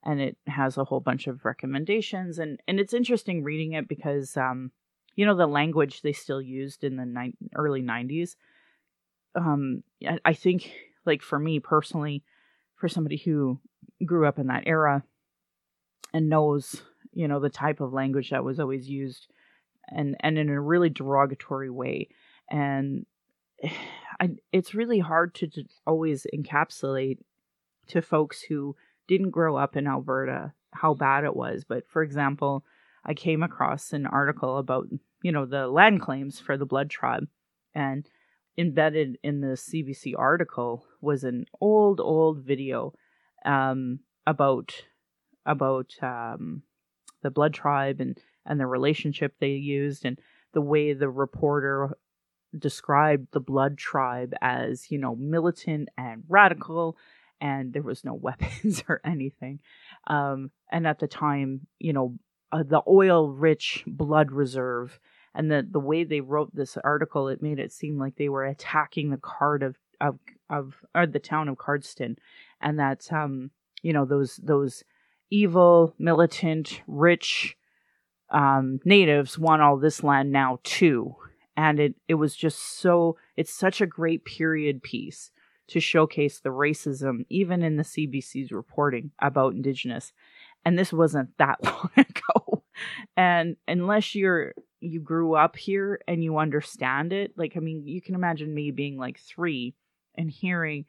and 0.04 0.20
it 0.20 0.36
has 0.46 0.76
a 0.76 0.84
whole 0.84 1.00
bunch 1.00 1.26
of 1.26 1.44
recommendations 1.44 2.38
and 2.38 2.60
and 2.66 2.80
it's 2.80 2.94
interesting 2.94 3.42
reading 3.42 3.72
it 3.72 3.88
because 3.88 4.36
um 4.36 4.70
you 5.16 5.26
know 5.26 5.36
the 5.36 5.46
language 5.46 6.02
they 6.02 6.12
still 6.12 6.40
used 6.40 6.84
in 6.84 6.96
the 6.96 7.04
ni- 7.04 7.34
early 7.54 7.82
90s 7.82 8.36
um 9.34 9.82
I, 10.06 10.18
I 10.24 10.32
think 10.32 10.72
like 11.04 11.22
for 11.22 11.38
me 11.38 11.60
personally 11.60 12.22
for 12.76 12.88
somebody 12.88 13.18
who 13.18 13.60
grew 14.04 14.26
up 14.26 14.38
in 14.38 14.46
that 14.46 14.64
era 14.66 15.04
and 16.12 16.28
knows 16.28 16.82
you 17.12 17.28
know 17.28 17.40
the 17.40 17.50
type 17.50 17.80
of 17.80 17.92
language 17.92 18.30
that 18.30 18.44
was 18.44 18.58
always 18.58 18.88
used 18.88 19.26
and 19.88 20.16
and 20.20 20.38
in 20.38 20.48
a 20.48 20.60
really 20.60 20.88
derogatory 20.88 21.70
way 21.70 22.08
and 22.50 23.04
I, 24.20 24.30
it's 24.52 24.74
really 24.74 24.98
hard 24.98 25.34
to, 25.36 25.48
always 25.86 26.26
encapsulate 26.34 27.18
to 27.88 28.02
folks 28.02 28.42
who 28.42 28.76
didn't 29.08 29.30
grow 29.30 29.56
up 29.56 29.76
in 29.76 29.86
Alberta 29.86 30.52
how 30.72 30.94
bad 30.94 31.24
it 31.24 31.34
was. 31.34 31.64
But 31.64 31.88
for 31.88 32.02
example, 32.02 32.64
I 33.04 33.14
came 33.14 33.42
across 33.42 33.92
an 33.92 34.06
article 34.06 34.58
about, 34.58 34.86
you 35.22 35.32
know, 35.32 35.46
the 35.46 35.66
land 35.66 36.02
claims 36.02 36.38
for 36.38 36.56
the 36.56 36.66
blood 36.66 36.90
tribe. 36.90 37.26
And 37.74 38.06
embedded 38.58 39.16
in 39.22 39.40
the 39.40 39.56
CBC 39.56 40.12
article 40.16 40.84
was 41.00 41.24
an 41.24 41.46
old, 41.60 42.00
old 42.00 42.44
video 42.44 42.92
um, 43.44 44.00
about 44.26 44.72
about 45.46 45.90
um, 46.02 46.62
the 47.22 47.30
blood 47.30 47.54
tribe 47.54 48.00
and 48.00 48.18
and 48.44 48.60
the 48.60 48.66
relationship 48.66 49.34
they 49.38 49.52
used 49.52 50.04
and 50.04 50.18
the 50.52 50.60
way 50.60 50.92
the 50.92 51.08
reporter 51.08 51.96
described 52.58 53.28
the 53.32 53.40
blood 53.40 53.78
tribe 53.78 54.34
as 54.40 54.90
you 54.90 54.98
know 54.98 55.14
militant 55.16 55.88
and 55.96 56.24
radical 56.28 56.96
and 57.40 57.72
there 57.72 57.82
was 57.82 58.04
no 58.04 58.14
weapons 58.20 58.82
or 58.88 59.00
anything. 59.04 59.60
Um, 60.06 60.50
and 60.70 60.86
at 60.86 60.98
the 60.98 61.08
time 61.08 61.66
you 61.78 61.92
know 61.92 62.16
uh, 62.52 62.62
the 62.62 62.82
oil 62.88 63.30
rich 63.30 63.84
blood 63.86 64.32
reserve 64.32 64.98
and 65.34 65.50
the 65.50 65.66
the 65.68 65.80
way 65.80 66.04
they 66.04 66.20
wrote 66.20 66.54
this 66.54 66.76
article 66.82 67.28
it 67.28 67.42
made 67.42 67.58
it 67.58 67.72
seem 67.72 67.98
like 67.98 68.16
they 68.16 68.28
were 68.28 68.44
attacking 68.44 69.10
the 69.10 69.16
card 69.16 69.62
of 69.62 69.76
of 70.00 70.18
of 70.48 70.74
or 70.94 71.06
the 71.06 71.20
town 71.20 71.48
of 71.48 71.56
Cardston 71.56 72.16
and 72.60 72.78
that 72.78 73.12
um 73.12 73.50
you 73.82 73.92
know 73.92 74.04
those 74.04 74.36
those 74.42 74.82
evil 75.30 75.94
militant 75.98 76.82
rich 76.86 77.56
um 78.30 78.80
natives 78.84 79.38
want 79.38 79.62
all 79.62 79.76
this 79.76 80.02
land 80.02 80.32
now 80.32 80.58
too 80.64 81.14
and 81.56 81.80
it 81.80 81.94
it 82.08 82.14
was 82.14 82.36
just 82.36 82.80
so 82.80 83.16
it's 83.36 83.52
such 83.52 83.80
a 83.80 83.86
great 83.86 84.24
period 84.24 84.82
piece 84.82 85.30
to 85.68 85.80
showcase 85.80 86.40
the 86.40 86.50
racism 86.50 87.24
even 87.28 87.62
in 87.62 87.76
the 87.76 87.82
CBC's 87.82 88.52
reporting 88.52 89.10
about 89.20 89.54
indigenous 89.54 90.12
and 90.64 90.78
this 90.78 90.92
wasn't 90.92 91.30
that 91.38 91.58
long 91.64 91.90
ago 91.96 92.62
and 93.16 93.56
unless 93.68 94.14
you're 94.14 94.54
you 94.80 95.00
grew 95.00 95.34
up 95.34 95.56
here 95.56 96.00
and 96.08 96.24
you 96.24 96.38
understand 96.38 97.12
it 97.12 97.32
like 97.36 97.52
i 97.56 97.60
mean 97.60 97.86
you 97.86 98.00
can 98.00 98.14
imagine 98.14 98.54
me 98.54 98.70
being 98.70 98.96
like 98.96 99.18
3 99.20 99.74
and 100.16 100.30
hearing 100.30 100.86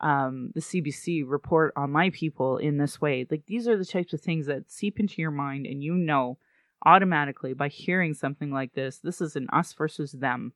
um, 0.00 0.52
the 0.54 0.60
CBC 0.60 1.24
report 1.26 1.72
on 1.76 1.90
my 1.90 2.10
people 2.10 2.58
in 2.58 2.78
this 2.78 3.00
way. 3.00 3.26
Like 3.30 3.46
these 3.46 3.66
are 3.66 3.76
the 3.76 3.84
types 3.84 4.12
of 4.12 4.20
things 4.20 4.46
that 4.46 4.70
seep 4.70 5.00
into 5.00 5.20
your 5.20 5.30
mind, 5.30 5.66
and 5.66 5.82
you 5.82 5.94
know 5.94 6.38
automatically 6.84 7.52
by 7.52 7.68
hearing 7.68 8.14
something 8.14 8.50
like 8.50 8.74
this, 8.74 8.98
this 8.98 9.20
is 9.20 9.36
an 9.36 9.48
us 9.52 9.72
versus 9.72 10.12
them 10.12 10.52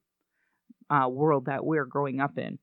uh, 0.91 1.09
world 1.09 1.47
that 1.47 1.65
we're 1.65 1.85
growing 1.85 2.21
up 2.21 2.39
in. 2.39 2.59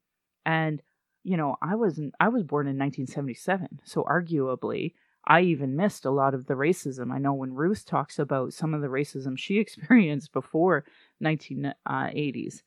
And 0.45 0.81
you 1.23 1.35
know, 1.35 1.57
I 1.61 1.75
wasn't. 1.75 2.15
I 2.19 2.29
was 2.29 2.43
born 2.43 2.67
in 2.67 2.77
1977, 2.77 3.81
so 3.83 4.03
arguably 4.03 4.93
I 5.25 5.41
even 5.41 5.75
missed 5.75 6.05
a 6.05 6.11
lot 6.11 6.33
of 6.33 6.47
the 6.47 6.55
racism. 6.55 7.13
I 7.13 7.19
know 7.19 7.33
when 7.33 7.53
Ruth 7.53 7.85
talks 7.85 8.17
about 8.17 8.53
some 8.53 8.73
of 8.73 8.81
the 8.81 8.87
racism 8.87 9.37
she 9.37 9.57
experienced 9.59 10.33
before 10.33 10.85
1980s. 11.23 12.63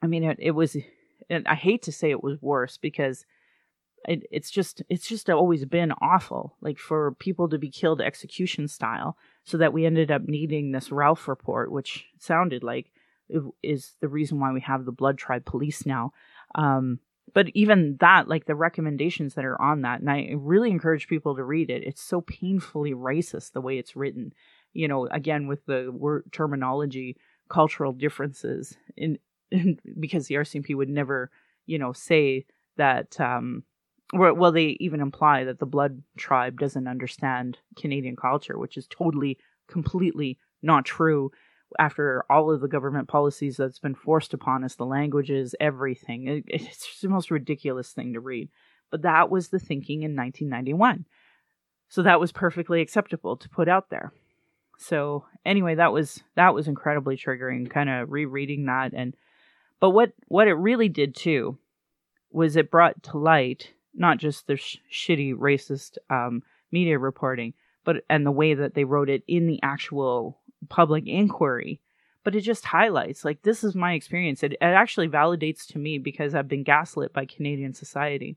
I 0.00 0.06
mean, 0.06 0.22
it, 0.22 0.38
it 0.40 0.52
was, 0.52 0.76
I 1.30 1.54
hate 1.56 1.82
to 1.82 1.92
say 1.92 2.10
it 2.10 2.22
was 2.22 2.40
worse 2.40 2.78
because 2.78 3.26
it, 4.06 4.22
it's 4.30 4.50
just, 4.50 4.82
it's 4.88 5.08
just 5.08 5.28
always 5.28 5.64
been 5.64 5.92
awful. 6.00 6.56
Like 6.60 6.78
for 6.78 7.12
people 7.18 7.48
to 7.48 7.58
be 7.58 7.70
killed 7.70 8.00
execution 8.00 8.68
style, 8.68 9.16
so 9.48 9.56
that 9.56 9.72
we 9.72 9.86
ended 9.86 10.10
up 10.10 10.28
needing 10.28 10.72
this 10.72 10.92
Rolf 10.92 11.26
report, 11.26 11.72
which 11.72 12.06
sounded 12.18 12.62
like 12.62 12.92
is 13.62 13.94
the 14.00 14.08
reason 14.08 14.40
why 14.40 14.52
we 14.52 14.60
have 14.60 14.84
the 14.84 14.92
Blood 14.92 15.16
Tribe 15.16 15.46
Police 15.46 15.86
now. 15.86 16.12
Um, 16.54 17.00
but 17.32 17.48
even 17.54 17.96
that 18.00 18.28
like 18.28 18.44
the 18.44 18.54
recommendations 18.54 19.34
that 19.34 19.44
are 19.44 19.60
on 19.60 19.82
that 19.82 20.00
and 20.00 20.10
i 20.10 20.30
really 20.34 20.70
encourage 20.70 21.08
people 21.08 21.36
to 21.36 21.44
read 21.44 21.68
it 21.68 21.82
it's 21.84 22.00
so 22.00 22.22
painfully 22.22 22.94
racist 22.94 23.52
the 23.52 23.60
way 23.60 23.76
it's 23.76 23.94
written 23.94 24.32
you 24.72 24.88
know 24.88 25.06
again 25.08 25.46
with 25.46 25.64
the 25.66 25.92
word 25.92 26.24
terminology 26.32 27.18
cultural 27.50 27.92
differences 27.92 28.78
in, 28.96 29.18
in 29.50 29.78
because 30.00 30.26
the 30.26 30.36
rcmp 30.36 30.74
would 30.74 30.88
never 30.88 31.30
you 31.66 31.78
know 31.78 31.92
say 31.92 32.46
that 32.78 33.20
um 33.20 33.62
well 34.12 34.52
they 34.52 34.76
even 34.80 35.00
imply 35.00 35.44
that 35.44 35.58
the 35.58 35.66
blood 35.66 36.02
tribe 36.16 36.58
doesn't 36.58 36.88
understand 36.88 37.58
canadian 37.76 38.16
culture 38.16 38.58
which 38.58 38.76
is 38.76 38.86
totally 38.88 39.38
completely 39.68 40.38
not 40.62 40.84
true 40.84 41.30
after 41.78 42.24
all 42.30 42.50
of 42.50 42.60
the 42.60 42.68
government 42.68 43.08
policies 43.08 43.56
that's 43.56 43.78
been 43.78 43.94
forced 43.94 44.32
upon 44.32 44.64
us, 44.64 44.74
the 44.74 44.86
languages, 44.86 45.54
everything. 45.60 46.26
It, 46.26 46.44
it's 46.46 47.00
the 47.00 47.08
most 47.08 47.30
ridiculous 47.30 47.90
thing 47.90 48.14
to 48.14 48.20
read. 48.20 48.48
But 48.90 49.02
that 49.02 49.30
was 49.30 49.48
the 49.48 49.58
thinking 49.58 50.02
in 50.02 50.16
1991. 50.16 51.04
So 51.88 52.02
that 52.02 52.20
was 52.20 52.32
perfectly 52.32 52.80
acceptable 52.80 53.36
to 53.36 53.48
put 53.48 53.68
out 53.68 53.90
there. 53.90 54.12
So 54.78 55.24
anyway, 55.44 55.74
that 55.74 55.92
was 55.92 56.22
that 56.36 56.54
was 56.54 56.68
incredibly 56.68 57.16
triggering 57.16 57.68
kind 57.68 57.90
of 57.90 58.10
rereading 58.10 58.66
that 58.66 58.92
and 58.94 59.14
but 59.80 59.90
what 59.90 60.12
what 60.28 60.48
it 60.48 60.54
really 60.54 60.88
did 60.88 61.16
too 61.16 61.58
was 62.30 62.56
it 62.56 62.70
brought 62.70 63.02
to 63.02 63.18
light 63.18 63.72
not 63.98 64.18
just 64.18 64.46
the 64.46 64.56
sh- 64.56 64.78
shitty 64.92 65.34
racist 65.34 65.98
um, 66.10 66.42
media 66.72 66.98
reporting, 66.98 67.54
but 67.84 68.04
and 68.08 68.24
the 68.24 68.30
way 68.30 68.54
that 68.54 68.74
they 68.74 68.84
wrote 68.84 69.10
it 69.10 69.22
in 69.26 69.46
the 69.46 69.60
actual 69.62 70.38
public 70.68 71.06
inquiry. 71.06 71.80
But 72.24 72.34
it 72.34 72.40
just 72.40 72.64
highlights 72.64 73.24
like 73.24 73.42
this 73.42 73.64
is 73.64 73.74
my 73.74 73.94
experience. 73.94 74.42
It, 74.42 74.52
it 74.52 74.58
actually 74.60 75.08
validates 75.08 75.66
to 75.68 75.78
me 75.78 75.98
because 75.98 76.34
i've 76.34 76.48
been 76.48 76.64
gaslit 76.64 77.12
by 77.12 77.24
canadian 77.24 77.74
society. 77.74 78.36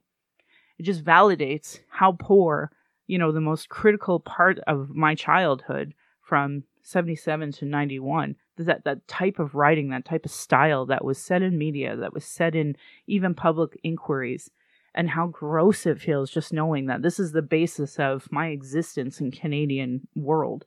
It 0.77 0.83
just 0.83 1.03
validates 1.03 1.79
how 1.89 2.13
poor 2.19 2.71
you 3.07 3.17
know 3.17 3.31
the 3.31 3.41
most 3.41 3.69
critical 3.69 4.19
part 4.19 4.59
of 4.67 4.89
my 4.89 5.15
childhood 5.15 5.93
from 6.21 6.63
77 6.83 7.51
to 7.53 7.65
91 7.65 8.35
that 8.57 8.83
that 8.83 9.07
type 9.07 9.39
of 9.39 9.55
writing 9.55 9.89
that 9.89 10.05
type 10.05 10.25
of 10.25 10.31
style 10.31 10.85
that 10.85 11.03
was 11.03 11.17
said 11.17 11.41
in 11.41 11.57
media 11.57 11.95
that 11.95 12.13
was 12.13 12.25
said 12.25 12.55
in 12.55 12.75
even 13.07 13.33
public 13.33 13.79
inquiries 13.83 14.49
and 14.93 15.09
how 15.09 15.27
gross 15.27 15.85
it 15.85 15.99
feels 15.99 16.29
just 16.29 16.53
knowing 16.53 16.87
that 16.87 17.01
this 17.01 17.19
is 17.19 17.31
the 17.31 17.41
basis 17.41 17.97
of 17.99 18.27
my 18.31 18.47
existence 18.47 19.19
in 19.19 19.31
canadian 19.31 20.07
world 20.15 20.65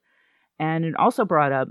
and 0.59 0.85
it 0.85 0.97
also 0.97 1.25
brought 1.25 1.53
up 1.53 1.69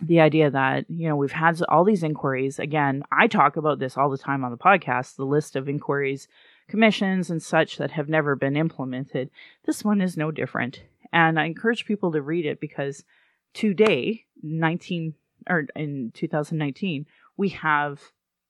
the 0.00 0.20
idea 0.20 0.50
that, 0.50 0.88
you 0.88 1.08
know, 1.08 1.16
we've 1.16 1.32
had 1.32 1.60
all 1.68 1.84
these 1.84 2.02
inquiries. 2.02 2.58
Again, 2.58 3.02
I 3.10 3.26
talk 3.26 3.56
about 3.56 3.78
this 3.78 3.96
all 3.96 4.10
the 4.10 4.18
time 4.18 4.44
on 4.44 4.50
the 4.50 4.56
podcast 4.56 5.16
the 5.16 5.24
list 5.24 5.56
of 5.56 5.68
inquiries, 5.68 6.28
commissions, 6.68 7.30
and 7.30 7.42
such 7.42 7.78
that 7.78 7.92
have 7.92 8.08
never 8.08 8.36
been 8.36 8.56
implemented. 8.56 9.30
This 9.64 9.84
one 9.84 10.00
is 10.00 10.16
no 10.16 10.30
different. 10.30 10.82
And 11.12 11.40
I 11.40 11.46
encourage 11.46 11.86
people 11.86 12.12
to 12.12 12.22
read 12.22 12.46
it 12.46 12.60
because 12.60 13.04
today, 13.54 14.24
19 14.42 15.14
or 15.48 15.66
in 15.74 16.12
2019, 16.14 17.06
we 17.36 17.48
have, 17.50 18.00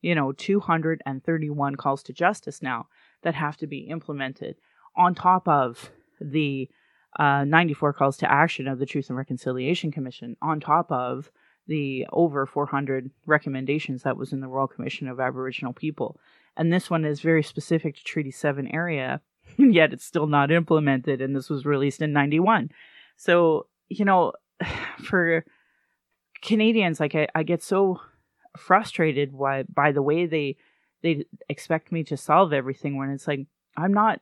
you 0.00 0.14
know, 0.14 0.32
231 0.32 1.74
calls 1.76 2.02
to 2.04 2.12
justice 2.12 2.62
now 2.62 2.86
that 3.22 3.34
have 3.34 3.56
to 3.58 3.66
be 3.66 3.80
implemented 3.80 4.56
on 4.96 5.14
top 5.14 5.46
of 5.48 5.90
the 6.20 6.68
uh, 7.18 7.44
94 7.44 7.92
calls 7.92 8.16
to 8.18 8.30
action 8.30 8.68
of 8.68 8.78
the 8.78 8.86
Truth 8.86 9.08
and 9.08 9.18
Reconciliation 9.18 9.90
Commission, 9.90 10.36
on 10.42 10.60
top 10.60 10.90
of 10.92 11.30
the 11.66 12.06
over 12.12 12.46
400 12.46 13.10
recommendations 13.26 14.02
that 14.02 14.16
was 14.16 14.32
in 14.32 14.40
the 14.40 14.48
Royal 14.48 14.66
Commission 14.66 15.08
of 15.08 15.20
Aboriginal 15.20 15.72
People. 15.72 16.18
And 16.56 16.72
this 16.72 16.90
one 16.90 17.04
is 17.04 17.20
very 17.20 17.42
specific 17.42 17.96
to 17.96 18.04
Treaty 18.04 18.30
7 18.30 18.66
area, 18.68 19.20
yet 19.56 19.92
it's 19.92 20.04
still 20.04 20.26
not 20.26 20.50
implemented, 20.50 21.20
and 21.20 21.34
this 21.34 21.50
was 21.50 21.66
released 21.66 22.02
in 22.02 22.12
91. 22.12 22.70
So, 23.16 23.66
you 23.88 24.04
know, 24.04 24.32
for 25.02 25.44
Canadians, 26.42 27.00
like 27.00 27.14
I, 27.14 27.28
I 27.34 27.42
get 27.42 27.62
so 27.62 28.00
frustrated 28.58 29.36
by, 29.38 29.62
by 29.64 29.92
the 29.92 30.02
way 30.02 30.26
they 30.26 30.56
they 31.02 31.24
expect 31.48 31.92
me 31.92 32.02
to 32.04 32.16
solve 32.16 32.52
everything 32.52 32.96
when 32.96 33.10
it's 33.10 33.28
like 33.28 33.46
I'm 33.76 33.92
not 33.92 34.20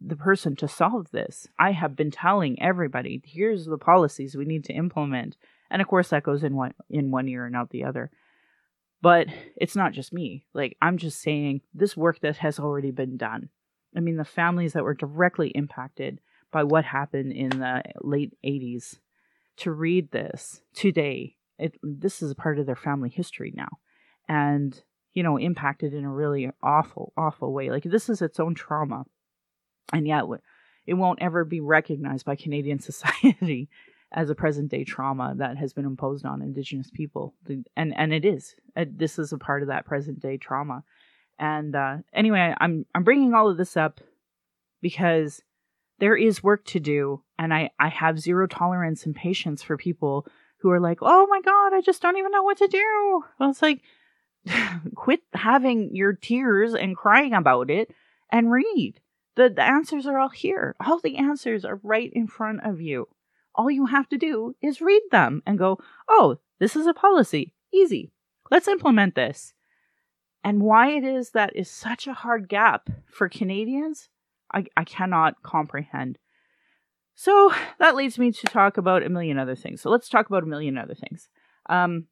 the 0.00 0.16
person 0.16 0.54
to 0.56 0.68
solve 0.68 1.10
this. 1.10 1.48
I 1.58 1.72
have 1.72 1.96
been 1.96 2.10
telling 2.10 2.60
everybody, 2.62 3.20
here's 3.24 3.66
the 3.66 3.78
policies 3.78 4.36
we 4.36 4.44
need 4.44 4.64
to 4.64 4.72
implement. 4.72 5.36
And 5.70 5.82
of 5.82 5.88
course 5.88 6.10
that 6.10 6.22
goes 6.22 6.44
in 6.44 6.54
one 6.54 6.74
in 6.90 7.10
one 7.10 7.28
ear 7.28 7.46
and 7.46 7.56
out 7.56 7.70
the 7.70 7.84
other. 7.84 8.10
But 9.00 9.28
it's 9.56 9.76
not 9.76 9.92
just 9.92 10.12
me. 10.12 10.44
Like 10.54 10.76
I'm 10.82 10.98
just 10.98 11.20
saying 11.20 11.62
this 11.72 11.96
work 11.96 12.20
that 12.20 12.38
has 12.38 12.58
already 12.58 12.90
been 12.90 13.16
done. 13.16 13.48
I 13.96 14.00
mean 14.00 14.16
the 14.16 14.24
families 14.24 14.74
that 14.74 14.84
were 14.84 14.94
directly 14.94 15.48
impacted 15.48 16.20
by 16.52 16.64
what 16.64 16.84
happened 16.84 17.32
in 17.32 17.50
the 17.50 17.82
late 18.02 18.34
80s 18.44 18.98
to 19.58 19.72
read 19.72 20.10
this 20.10 20.62
today. 20.74 21.36
It, 21.58 21.76
this 21.82 22.22
is 22.22 22.30
a 22.30 22.36
part 22.36 22.58
of 22.58 22.66
their 22.66 22.76
family 22.76 23.08
history 23.08 23.52
now. 23.54 23.78
And 24.28 24.80
you 25.14 25.22
know, 25.22 25.36
impacted 25.36 25.94
in 25.94 26.04
a 26.04 26.12
really 26.12 26.50
awful, 26.62 27.12
awful 27.16 27.52
way. 27.52 27.70
Like 27.70 27.82
this 27.82 28.08
is 28.08 28.22
its 28.22 28.38
own 28.38 28.54
trauma 28.54 29.04
and 29.92 30.06
yet 30.06 30.24
it 30.86 30.94
won't 30.94 31.22
ever 31.22 31.44
be 31.44 31.60
recognized 31.60 32.24
by 32.24 32.36
Canadian 32.36 32.78
society 32.80 33.68
as 34.12 34.30
a 34.30 34.34
present 34.34 34.70
day 34.70 34.84
trauma 34.84 35.34
that 35.36 35.58
has 35.58 35.72
been 35.72 35.84
imposed 35.84 36.24
on 36.24 36.42
Indigenous 36.42 36.90
people, 36.90 37.34
and 37.76 37.94
and 37.96 38.12
it 38.12 38.24
is. 38.24 38.54
Uh, 38.76 38.86
this 38.90 39.18
is 39.18 39.32
a 39.32 39.38
part 39.38 39.62
of 39.62 39.68
that 39.68 39.84
present 39.84 40.20
day 40.20 40.38
trauma. 40.38 40.82
And 41.38 41.76
uh, 41.76 41.98
anyway, 42.12 42.54
I'm 42.58 42.86
I'm 42.94 43.04
bringing 43.04 43.34
all 43.34 43.48
of 43.48 43.58
this 43.58 43.76
up 43.76 44.00
because 44.80 45.42
there 45.98 46.16
is 46.16 46.42
work 46.42 46.64
to 46.66 46.80
do, 46.80 47.22
and 47.38 47.52
I 47.52 47.70
I 47.78 47.88
have 47.88 48.18
zero 48.18 48.46
tolerance 48.46 49.04
and 49.04 49.14
patience 49.14 49.62
for 49.62 49.76
people 49.76 50.26
who 50.60 50.70
are 50.70 50.80
like, 50.80 50.98
oh 51.02 51.26
my 51.28 51.40
god, 51.40 51.74
I 51.74 51.80
just 51.80 52.02
don't 52.02 52.16
even 52.16 52.32
know 52.32 52.42
what 52.42 52.58
to 52.58 52.68
do. 52.68 53.24
Well, 53.38 53.50
it's 53.50 53.62
like 53.62 53.82
quit 54.94 55.20
having 55.34 55.94
your 55.94 56.12
tears 56.12 56.74
and 56.74 56.96
crying 56.96 57.34
about 57.34 57.70
it 57.70 57.90
and 58.30 58.50
read. 58.50 59.00
The, 59.36 59.50
the 59.50 59.62
answers 59.62 60.06
are 60.06 60.18
all 60.18 60.28
here. 60.28 60.74
All 60.84 60.98
the 60.98 61.16
answers 61.16 61.64
are 61.64 61.80
right 61.82 62.10
in 62.12 62.26
front 62.26 62.60
of 62.64 62.80
you. 62.80 63.08
All 63.54 63.70
you 63.70 63.86
have 63.86 64.08
to 64.08 64.18
do 64.18 64.54
is 64.60 64.80
read 64.80 65.02
them 65.10 65.42
and 65.46 65.58
go, 65.58 65.78
oh, 66.08 66.38
this 66.58 66.76
is 66.76 66.86
a 66.86 66.94
policy. 66.94 67.54
Easy. 67.72 68.10
Let's 68.50 68.68
implement 68.68 69.14
this. 69.14 69.54
And 70.42 70.62
why 70.62 70.90
it 70.90 71.04
is 71.04 71.30
that 71.30 71.54
is 71.54 71.70
such 71.70 72.06
a 72.06 72.14
hard 72.14 72.48
gap 72.48 72.88
for 73.06 73.28
Canadians, 73.28 74.08
I, 74.52 74.64
I 74.76 74.84
cannot 74.84 75.42
comprehend. 75.42 76.18
So 77.20 77.52
that 77.80 77.96
leads 77.96 78.16
me 78.16 78.30
to 78.30 78.46
talk 78.46 78.76
about 78.76 79.02
a 79.02 79.08
million 79.08 79.40
other 79.40 79.56
things. 79.56 79.80
So 79.80 79.90
let's 79.90 80.08
talk 80.08 80.28
about 80.28 80.44
a 80.44 80.46
million 80.46 80.78
other 80.78 80.94
things. 80.94 81.28
Um, 81.68 82.06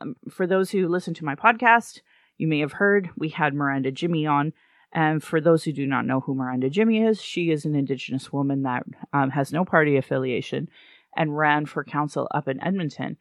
um, 0.00 0.14
for 0.30 0.46
those 0.46 0.70
who 0.70 0.86
listen 0.86 1.12
to 1.14 1.24
my 1.24 1.34
podcast, 1.34 2.00
you 2.38 2.46
may 2.46 2.60
have 2.60 2.74
heard 2.74 3.10
we 3.16 3.30
had 3.30 3.52
Miranda 3.52 3.90
Jimmy 3.90 4.28
on. 4.28 4.52
And 4.92 5.20
for 5.20 5.40
those 5.40 5.64
who 5.64 5.72
do 5.72 5.88
not 5.88 6.06
know 6.06 6.20
who 6.20 6.36
Miranda 6.36 6.70
Jimmy 6.70 7.02
is, 7.02 7.20
she 7.20 7.50
is 7.50 7.64
an 7.64 7.74
Indigenous 7.74 8.32
woman 8.32 8.62
that 8.62 8.84
um, 9.12 9.30
has 9.30 9.52
no 9.52 9.64
party 9.64 9.96
affiliation 9.96 10.68
and 11.16 11.36
ran 11.36 11.66
for 11.66 11.82
council 11.82 12.28
up 12.30 12.46
in 12.46 12.62
Edmonton. 12.62 13.16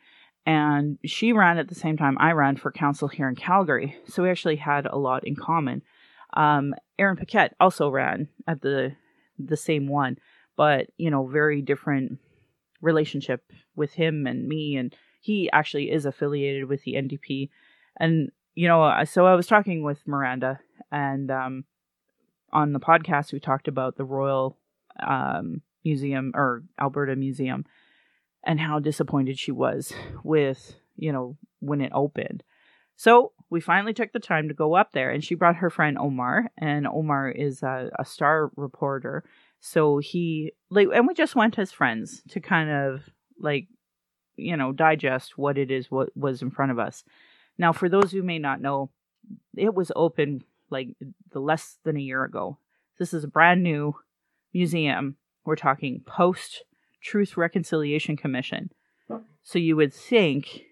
And 0.46 1.00
she 1.04 1.34
ran 1.34 1.58
at 1.58 1.68
the 1.68 1.74
same 1.74 1.98
time 1.98 2.16
I 2.20 2.34
ran 2.34 2.58
for 2.58 2.72
council 2.72 3.08
here 3.08 3.28
in 3.28 3.36
Calgary. 3.36 3.98
So 4.06 4.22
we 4.22 4.30
actually 4.30 4.58
had 4.58 4.86
a 4.86 5.00
lot 5.00 5.26
in 5.26 5.36
common. 5.36 5.82
Um, 6.36 6.76
Aaron 7.00 7.18
Paquette 7.18 7.56
also 7.60 7.90
ran 7.90 8.28
at 8.48 8.62
the 8.62 8.96
the 9.40 9.58
same 9.58 9.88
one, 9.88 10.18
but 10.60 10.88
you 10.98 11.10
know, 11.10 11.25
very 11.25 11.62
different 11.62 12.20
relationship 12.82 13.50
with 13.78 13.94
him 13.94 14.28
and 14.28 14.46
me. 14.46 14.75
And 14.75 14.94
he 15.22 15.50
actually 15.54 15.89
is 15.89 16.06
affiliated 16.06 16.66
with 16.66 16.84
the 16.84 16.96
NDP. 16.96 17.50
And 17.98 18.30
you 18.56 18.68
know, 18.68 18.94
so 19.06 19.25
I 19.25 19.36
was 19.36 19.48
talking 19.48 19.84
with 19.84 20.06
Miranda, 20.06 20.60
and 20.92 21.32
um, 21.32 21.63
on 22.51 22.74
the 22.74 22.80
podcast 22.82 23.32
we 23.32 23.39
talked 23.39 23.70
about 23.70 23.96
the 23.96 24.04
Royal 24.04 24.58
um, 25.01 25.62
Museum 25.86 26.34
or 26.36 26.63
Alberta 26.78 27.16
Museum 27.16 27.63
and 28.44 28.60
how 28.60 28.80
disappointed 28.80 29.39
she 29.39 29.54
was 29.54 29.94
with, 30.25 30.75
you 30.98 31.13
know, 31.13 31.38
when 31.62 31.80
it 31.80 31.94
opened. 31.96 32.44
So 32.98 33.32
we 33.50 33.62
finally 33.62 33.94
took 33.94 34.12
the 34.12 34.20
time 34.20 34.50
to 34.50 34.54
go 34.54 34.75
up 34.75 34.92
there, 34.92 35.10
and 35.10 35.24
she 35.24 35.36
brought 35.36 35.56
her 35.56 35.70
friend 35.70 35.98
Omar, 35.98 36.51
and 36.58 36.86
Omar 36.86 37.30
is 37.30 37.63
a, 37.63 37.89
a 37.98 38.04
star 38.04 38.51
reporter. 38.58 39.24
So 39.60 39.98
he 39.98 40.54
like, 40.70 40.88
and 40.94 41.08
we 41.08 41.13
just 41.13 41.36
went 41.36 41.60
as 41.60 41.72
friends 41.72 42.22
to 42.30 42.39
kind 42.39 42.70
of 42.70 43.01
like, 43.39 43.68
you 44.36 44.56
know, 44.56 44.72
digest 44.72 45.38
what 45.38 45.58
it 45.58 45.70
is 45.72 45.92
what 45.92 46.16
was 46.16 46.42
in 46.42 46.51
front 46.51 46.72
of 46.72 46.80
us. 46.80 47.04
Now, 47.58 47.74
for 47.74 47.89
those 47.89 48.12
who 48.12 48.24
may 48.24 48.39
not 48.39 48.62
know, 48.62 48.89
it 49.58 49.74
was 49.74 49.92
open 49.96 50.44
like 50.70 50.89
the 51.32 51.39
less 51.39 51.78
than 51.84 51.98
a 51.98 52.01
year 52.01 52.24
ago. 52.24 52.58
This 52.98 53.13
is 53.13 53.24
a 53.24 53.30
brand 53.30 53.63
new 53.63 53.96
museum. 54.54 55.18
We're 55.46 55.56
talking 55.56 56.01
post 56.06 56.63
Truth 57.01 57.38
Reconciliation 57.38 58.18
Commission. 58.18 58.72
So 59.44 59.58
you 59.58 59.75
would 59.75 59.94
think 59.94 60.63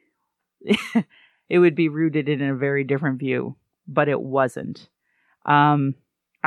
it 1.50 1.60
would 1.60 1.76
be 1.76 1.90
rooted 1.90 2.30
in 2.30 2.42
a 2.42 2.56
very 2.56 2.84
different 2.84 3.20
view, 3.20 3.56
but 3.88 4.10
it 4.10 4.22
wasn't. 4.22 4.90
Um, 5.46 5.96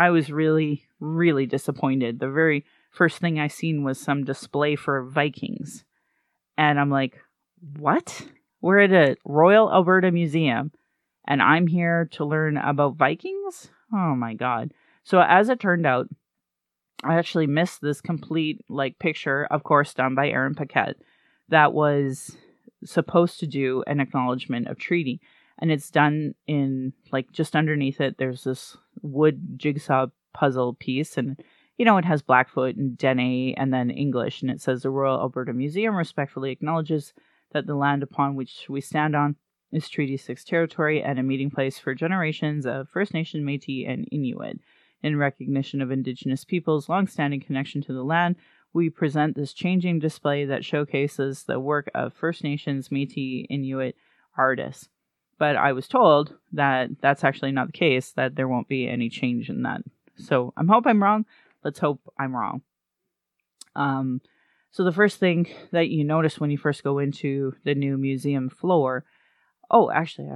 I 0.00 0.08
was 0.08 0.32
really, 0.32 0.86
really 0.98 1.44
disappointed. 1.44 2.20
The 2.20 2.30
very 2.30 2.64
first 2.90 3.18
thing 3.18 3.38
I 3.38 3.48
seen 3.48 3.84
was 3.84 4.00
some 4.00 4.24
display 4.24 4.74
for 4.74 5.04
Vikings. 5.04 5.84
And 6.56 6.80
I'm 6.80 6.88
like, 6.88 7.18
what? 7.76 8.26
We're 8.62 8.78
at 8.78 8.92
a 8.92 9.16
Royal 9.26 9.70
Alberta 9.70 10.10
Museum 10.10 10.72
and 11.28 11.42
I'm 11.42 11.66
here 11.66 12.08
to 12.12 12.24
learn 12.24 12.56
about 12.56 12.96
Vikings? 12.96 13.70
Oh 13.92 14.14
my 14.14 14.32
god. 14.32 14.72
So 15.04 15.20
as 15.20 15.50
it 15.50 15.60
turned 15.60 15.84
out, 15.84 16.08
I 17.04 17.16
actually 17.16 17.46
missed 17.46 17.82
this 17.82 18.00
complete 18.00 18.64
like 18.70 18.98
picture, 18.98 19.46
of 19.50 19.64
course, 19.64 19.92
done 19.92 20.14
by 20.14 20.30
Aaron 20.30 20.54
Paquette, 20.54 20.96
that 21.50 21.74
was 21.74 22.38
supposed 22.86 23.38
to 23.40 23.46
do 23.46 23.84
an 23.86 24.00
acknowledgement 24.00 24.66
of 24.68 24.78
treaty. 24.78 25.20
And 25.60 25.70
it's 25.70 25.90
done 25.90 26.34
in 26.46 26.92
like 27.12 27.30
just 27.32 27.54
underneath 27.54 28.00
it, 28.00 28.16
there's 28.18 28.44
this 28.44 28.76
wood 29.02 29.58
jigsaw 29.58 30.06
puzzle 30.32 30.74
piece 30.74 31.18
and 31.18 31.42
you 31.80 31.86
know, 31.86 31.96
it 31.96 32.04
has 32.04 32.20
Blackfoot 32.20 32.76
and 32.76 32.98
Dene 32.98 33.54
and 33.56 33.72
then 33.72 33.88
English, 33.88 34.42
and 34.42 34.50
it 34.50 34.60
says 34.60 34.82
the 34.82 34.90
Royal 34.90 35.18
Alberta 35.18 35.54
Museum 35.54 35.96
respectfully 35.96 36.50
acknowledges 36.50 37.14
that 37.52 37.66
the 37.66 37.74
land 37.74 38.02
upon 38.02 38.34
which 38.34 38.66
we 38.68 38.82
stand 38.82 39.16
on 39.16 39.36
is 39.72 39.88
Treaty 39.88 40.18
6 40.18 40.44
territory 40.44 41.02
and 41.02 41.18
a 41.18 41.22
meeting 41.22 41.50
place 41.50 41.78
for 41.78 41.94
generations 41.94 42.66
of 42.66 42.90
First 42.90 43.14
Nation, 43.14 43.46
Metis, 43.46 43.86
and 43.88 44.06
Inuit. 44.12 44.60
In 45.02 45.16
recognition 45.16 45.80
of 45.80 45.90
Indigenous 45.90 46.44
peoples' 46.44 46.90
long-standing 46.90 47.40
connection 47.40 47.80
to 47.84 47.94
the 47.94 48.04
land, 48.04 48.36
we 48.74 48.90
present 48.90 49.34
this 49.34 49.54
changing 49.54 50.00
display 50.00 50.44
that 50.44 50.66
showcases 50.66 51.44
the 51.44 51.58
work 51.58 51.90
of 51.94 52.12
First 52.12 52.44
Nations, 52.44 52.90
Metis, 52.90 53.46
Inuit 53.48 53.96
artists. 54.36 54.90
But 55.40 55.56
I 55.56 55.72
was 55.72 55.88
told 55.88 56.34
that 56.52 56.90
that's 57.00 57.24
actually 57.24 57.50
not 57.50 57.68
the 57.68 57.72
case, 57.72 58.12
that 58.12 58.36
there 58.36 58.46
won't 58.46 58.68
be 58.68 58.86
any 58.86 59.08
change 59.08 59.48
in 59.48 59.62
that. 59.62 59.80
So 60.16 60.52
I 60.54 60.62
hope 60.68 60.86
I'm 60.86 61.02
wrong. 61.02 61.24
Let's 61.64 61.78
hope 61.78 61.98
I'm 62.18 62.36
wrong. 62.36 62.60
Um, 63.74 64.20
so 64.70 64.84
the 64.84 64.92
first 64.92 65.18
thing 65.18 65.48
that 65.72 65.88
you 65.88 66.04
notice 66.04 66.38
when 66.38 66.50
you 66.50 66.58
first 66.58 66.84
go 66.84 66.98
into 66.98 67.54
the 67.64 67.74
new 67.74 67.96
museum 67.96 68.50
floor, 68.50 69.06
oh, 69.70 69.90
actually, 69.90 70.28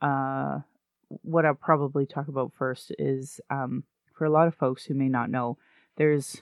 uh, 0.00 0.60
what 1.08 1.44
I'll 1.44 1.54
probably 1.54 2.06
talk 2.06 2.28
about 2.28 2.54
first 2.56 2.92
is 2.98 3.42
um, 3.50 3.84
for 4.14 4.24
a 4.24 4.30
lot 4.30 4.48
of 4.48 4.54
folks 4.54 4.86
who 4.86 4.94
may 4.94 5.10
not 5.10 5.28
know, 5.28 5.58
there's 5.98 6.40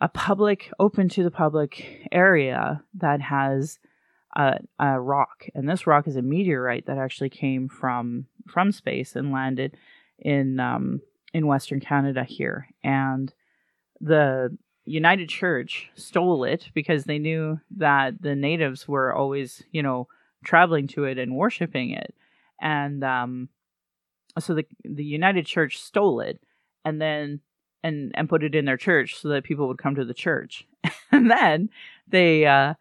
a 0.00 0.08
public, 0.08 0.70
open 0.78 1.08
to 1.08 1.24
the 1.24 1.32
public 1.32 2.06
area 2.12 2.84
that 2.94 3.20
has 3.20 3.80
a, 4.34 4.58
a 4.78 5.00
rock, 5.00 5.46
and 5.54 5.68
this 5.68 5.86
rock 5.86 6.06
is 6.06 6.16
a 6.16 6.22
meteorite 6.22 6.86
that 6.86 6.98
actually 6.98 7.30
came 7.30 7.68
from 7.68 8.26
from 8.48 8.72
space 8.72 9.14
and 9.16 9.32
landed 9.32 9.76
in 10.18 10.60
um, 10.60 11.00
in 11.34 11.46
Western 11.46 11.80
Canada 11.80 12.24
here, 12.24 12.68
and 12.82 13.32
the 14.00 14.56
United 14.84 15.28
Church 15.28 15.90
stole 15.94 16.44
it 16.44 16.70
because 16.74 17.04
they 17.04 17.18
knew 17.18 17.60
that 17.76 18.20
the 18.20 18.34
natives 18.34 18.88
were 18.88 19.14
always, 19.14 19.62
you 19.70 19.82
know, 19.82 20.08
traveling 20.44 20.88
to 20.88 21.04
it 21.04 21.18
and 21.18 21.36
worshiping 21.36 21.90
it, 21.90 22.14
and 22.60 23.04
um, 23.04 23.48
so 24.38 24.54
the 24.54 24.66
the 24.84 25.04
United 25.04 25.46
Church 25.46 25.78
stole 25.78 26.20
it 26.20 26.40
and 26.84 27.00
then 27.00 27.40
and 27.82 28.12
and 28.14 28.28
put 28.28 28.44
it 28.44 28.54
in 28.54 28.64
their 28.64 28.76
church 28.76 29.16
so 29.16 29.28
that 29.28 29.44
people 29.44 29.68
would 29.68 29.78
come 29.78 29.94
to 29.94 30.04
the 30.04 30.14
church. 30.14 30.66
and 31.12 31.30
then 31.30 31.70
they 32.08 32.46
uh 32.46 32.74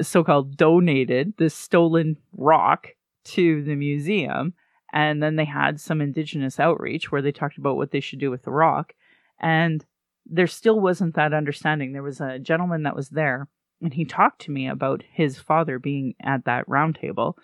so-called 0.00 0.56
donated 0.56 1.34
this 1.38 1.54
stolen 1.54 2.16
rock 2.32 2.88
to 3.24 3.62
the 3.62 3.74
museum 3.74 4.54
and 4.92 5.22
then 5.22 5.36
they 5.36 5.44
had 5.44 5.80
some 5.80 6.00
indigenous 6.00 6.60
outreach 6.60 7.10
where 7.10 7.22
they 7.22 7.32
talked 7.32 7.58
about 7.58 7.76
what 7.76 7.90
they 7.90 8.00
should 8.00 8.18
do 8.18 8.30
with 8.30 8.42
the 8.42 8.50
rock 8.50 8.94
and 9.40 9.84
there 10.24 10.46
still 10.46 10.78
wasn't 10.78 11.16
that 11.16 11.34
understanding. 11.34 11.92
There 11.92 12.02
was 12.02 12.20
a 12.20 12.38
gentleman 12.38 12.84
that 12.84 12.94
was 12.94 13.08
there 13.08 13.48
and 13.80 13.92
he 13.92 14.04
talked 14.04 14.42
to 14.42 14.50
me 14.50 14.68
about 14.68 15.02
his 15.10 15.38
father 15.38 15.78
being 15.78 16.14
at 16.22 16.44
that 16.44 16.68
round 16.68 16.94
table 16.94 17.36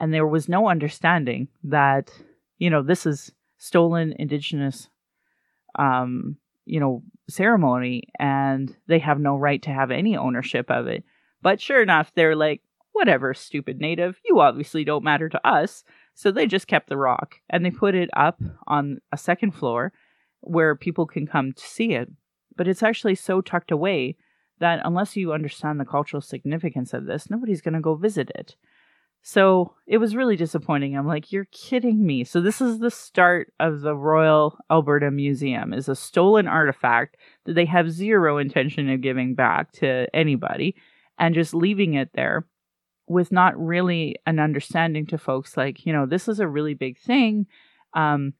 and 0.00 0.12
there 0.12 0.26
was 0.26 0.48
no 0.48 0.68
understanding 0.68 1.48
that 1.64 2.10
you 2.58 2.68
know 2.70 2.82
this 2.82 3.06
is 3.06 3.32
stolen 3.58 4.12
indigenous 4.18 4.88
um 5.78 6.36
you 6.64 6.80
know 6.80 7.02
ceremony 7.28 8.02
and 8.18 8.76
they 8.86 8.98
have 8.98 9.20
no 9.20 9.36
right 9.36 9.62
to 9.62 9.70
have 9.70 9.90
any 9.90 10.16
ownership 10.16 10.70
of 10.70 10.86
it 10.86 11.04
but 11.42 11.60
sure 11.60 11.82
enough 11.82 12.12
they're 12.14 12.36
like 12.36 12.62
whatever 12.92 13.32
stupid 13.32 13.80
native. 13.80 14.20
You 14.24 14.40
obviously 14.40 14.84
don't 14.84 15.04
matter 15.04 15.28
to 15.28 15.48
us. 15.48 15.84
So 16.14 16.32
they 16.32 16.46
just 16.46 16.66
kept 16.66 16.88
the 16.88 16.96
rock 16.96 17.36
and 17.48 17.64
they 17.64 17.70
put 17.70 17.94
it 17.94 18.10
up 18.16 18.40
on 18.66 18.98
a 19.12 19.16
second 19.16 19.52
floor 19.52 19.92
where 20.40 20.74
people 20.74 21.06
can 21.06 21.26
come 21.26 21.52
to 21.52 21.62
see 21.62 21.92
it. 21.92 22.10
But 22.56 22.66
it's 22.66 22.82
actually 22.82 23.14
so 23.14 23.40
tucked 23.40 23.70
away 23.70 24.16
that 24.58 24.80
unless 24.84 25.14
you 25.14 25.32
understand 25.32 25.78
the 25.78 25.84
cultural 25.84 26.20
significance 26.20 26.92
of 26.92 27.06
this 27.06 27.30
nobody's 27.30 27.60
going 27.60 27.74
to 27.74 27.80
go 27.80 27.94
visit 27.94 28.30
it. 28.34 28.56
So 29.22 29.74
it 29.86 29.98
was 29.98 30.16
really 30.16 30.36
disappointing. 30.36 30.96
I'm 30.96 31.06
like, 31.06 31.30
you're 31.32 31.48
kidding 31.52 32.04
me. 32.04 32.24
So 32.24 32.40
this 32.40 32.60
is 32.60 32.78
the 32.78 32.90
start 32.90 33.52
of 33.60 33.80
the 33.80 33.94
Royal 33.94 34.58
Alberta 34.70 35.10
Museum 35.10 35.72
is 35.72 35.88
a 35.88 35.94
stolen 35.94 36.48
artifact 36.48 37.16
that 37.44 37.54
they 37.54 37.66
have 37.66 37.90
zero 37.90 38.38
intention 38.38 38.88
of 38.88 39.00
giving 39.00 39.34
back 39.34 39.70
to 39.72 40.06
anybody 40.14 40.76
and 41.18 41.34
just 41.34 41.54
leaving 41.54 41.94
it 41.94 42.10
there 42.14 42.46
with 43.06 43.32
not 43.32 43.58
really 43.58 44.16
an 44.26 44.38
understanding 44.38 45.06
to 45.06 45.18
folks 45.18 45.56
like, 45.56 45.86
you 45.86 45.92
know, 45.92 46.06
this 46.06 46.28
is 46.28 46.40
a 46.40 46.48
really 46.48 46.74
big 46.74 46.98
thing. 46.98 47.46
Um, 47.94 48.34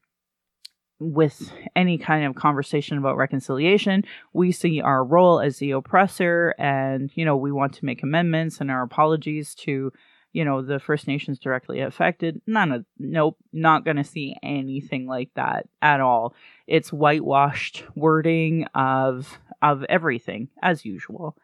with 1.01 1.53
any 1.77 1.97
kind 1.97 2.27
of 2.27 2.35
conversation 2.35 2.99
about 2.99 3.17
reconciliation, 3.17 4.05
we 4.33 4.51
see 4.51 4.81
our 4.81 5.05
role 5.05 5.41
as 5.41 5.59
the 5.59 5.71
oppressor, 5.71 6.57
and 6.59 7.09
you 7.15 7.25
know 7.25 7.37
we 7.37 7.53
want 7.53 7.73
to 7.75 7.85
make 7.85 8.03
amendments 8.03 8.61
and 8.61 8.69
our 8.69 8.83
apologies 8.83 9.55
to 9.55 9.93
you 10.33 10.45
know, 10.45 10.63
the 10.63 10.79
First 10.79 11.07
Nations 11.07 11.39
directly 11.39 11.81
affected. 11.81 12.41
None 12.47 12.73
of, 12.73 12.85
nope, 12.99 13.39
not 13.53 13.85
going 13.85 13.97
to 13.97 14.05
see 14.05 14.37
anything 14.43 15.07
like 15.07 15.31
that 15.37 15.67
at 15.81 16.01
all. 16.01 16.35
It's 16.67 16.93
whitewashed 16.93 17.85
wording 17.95 18.67
of 18.75 19.39
of 19.63 19.85
everything 19.85 20.49
as 20.63 20.85
usual. 20.85 21.37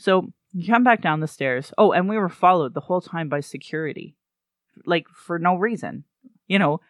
So 0.00 0.32
you 0.54 0.72
come 0.72 0.82
back 0.82 1.02
down 1.02 1.20
the 1.20 1.28
stairs. 1.28 1.74
Oh, 1.76 1.92
and 1.92 2.08
we 2.08 2.16
were 2.16 2.30
followed 2.30 2.72
the 2.72 2.80
whole 2.80 3.02
time 3.02 3.28
by 3.28 3.40
security, 3.40 4.16
like 4.86 5.06
for 5.08 5.38
no 5.38 5.56
reason. 5.56 6.04
You 6.48 6.58
know, 6.58 6.80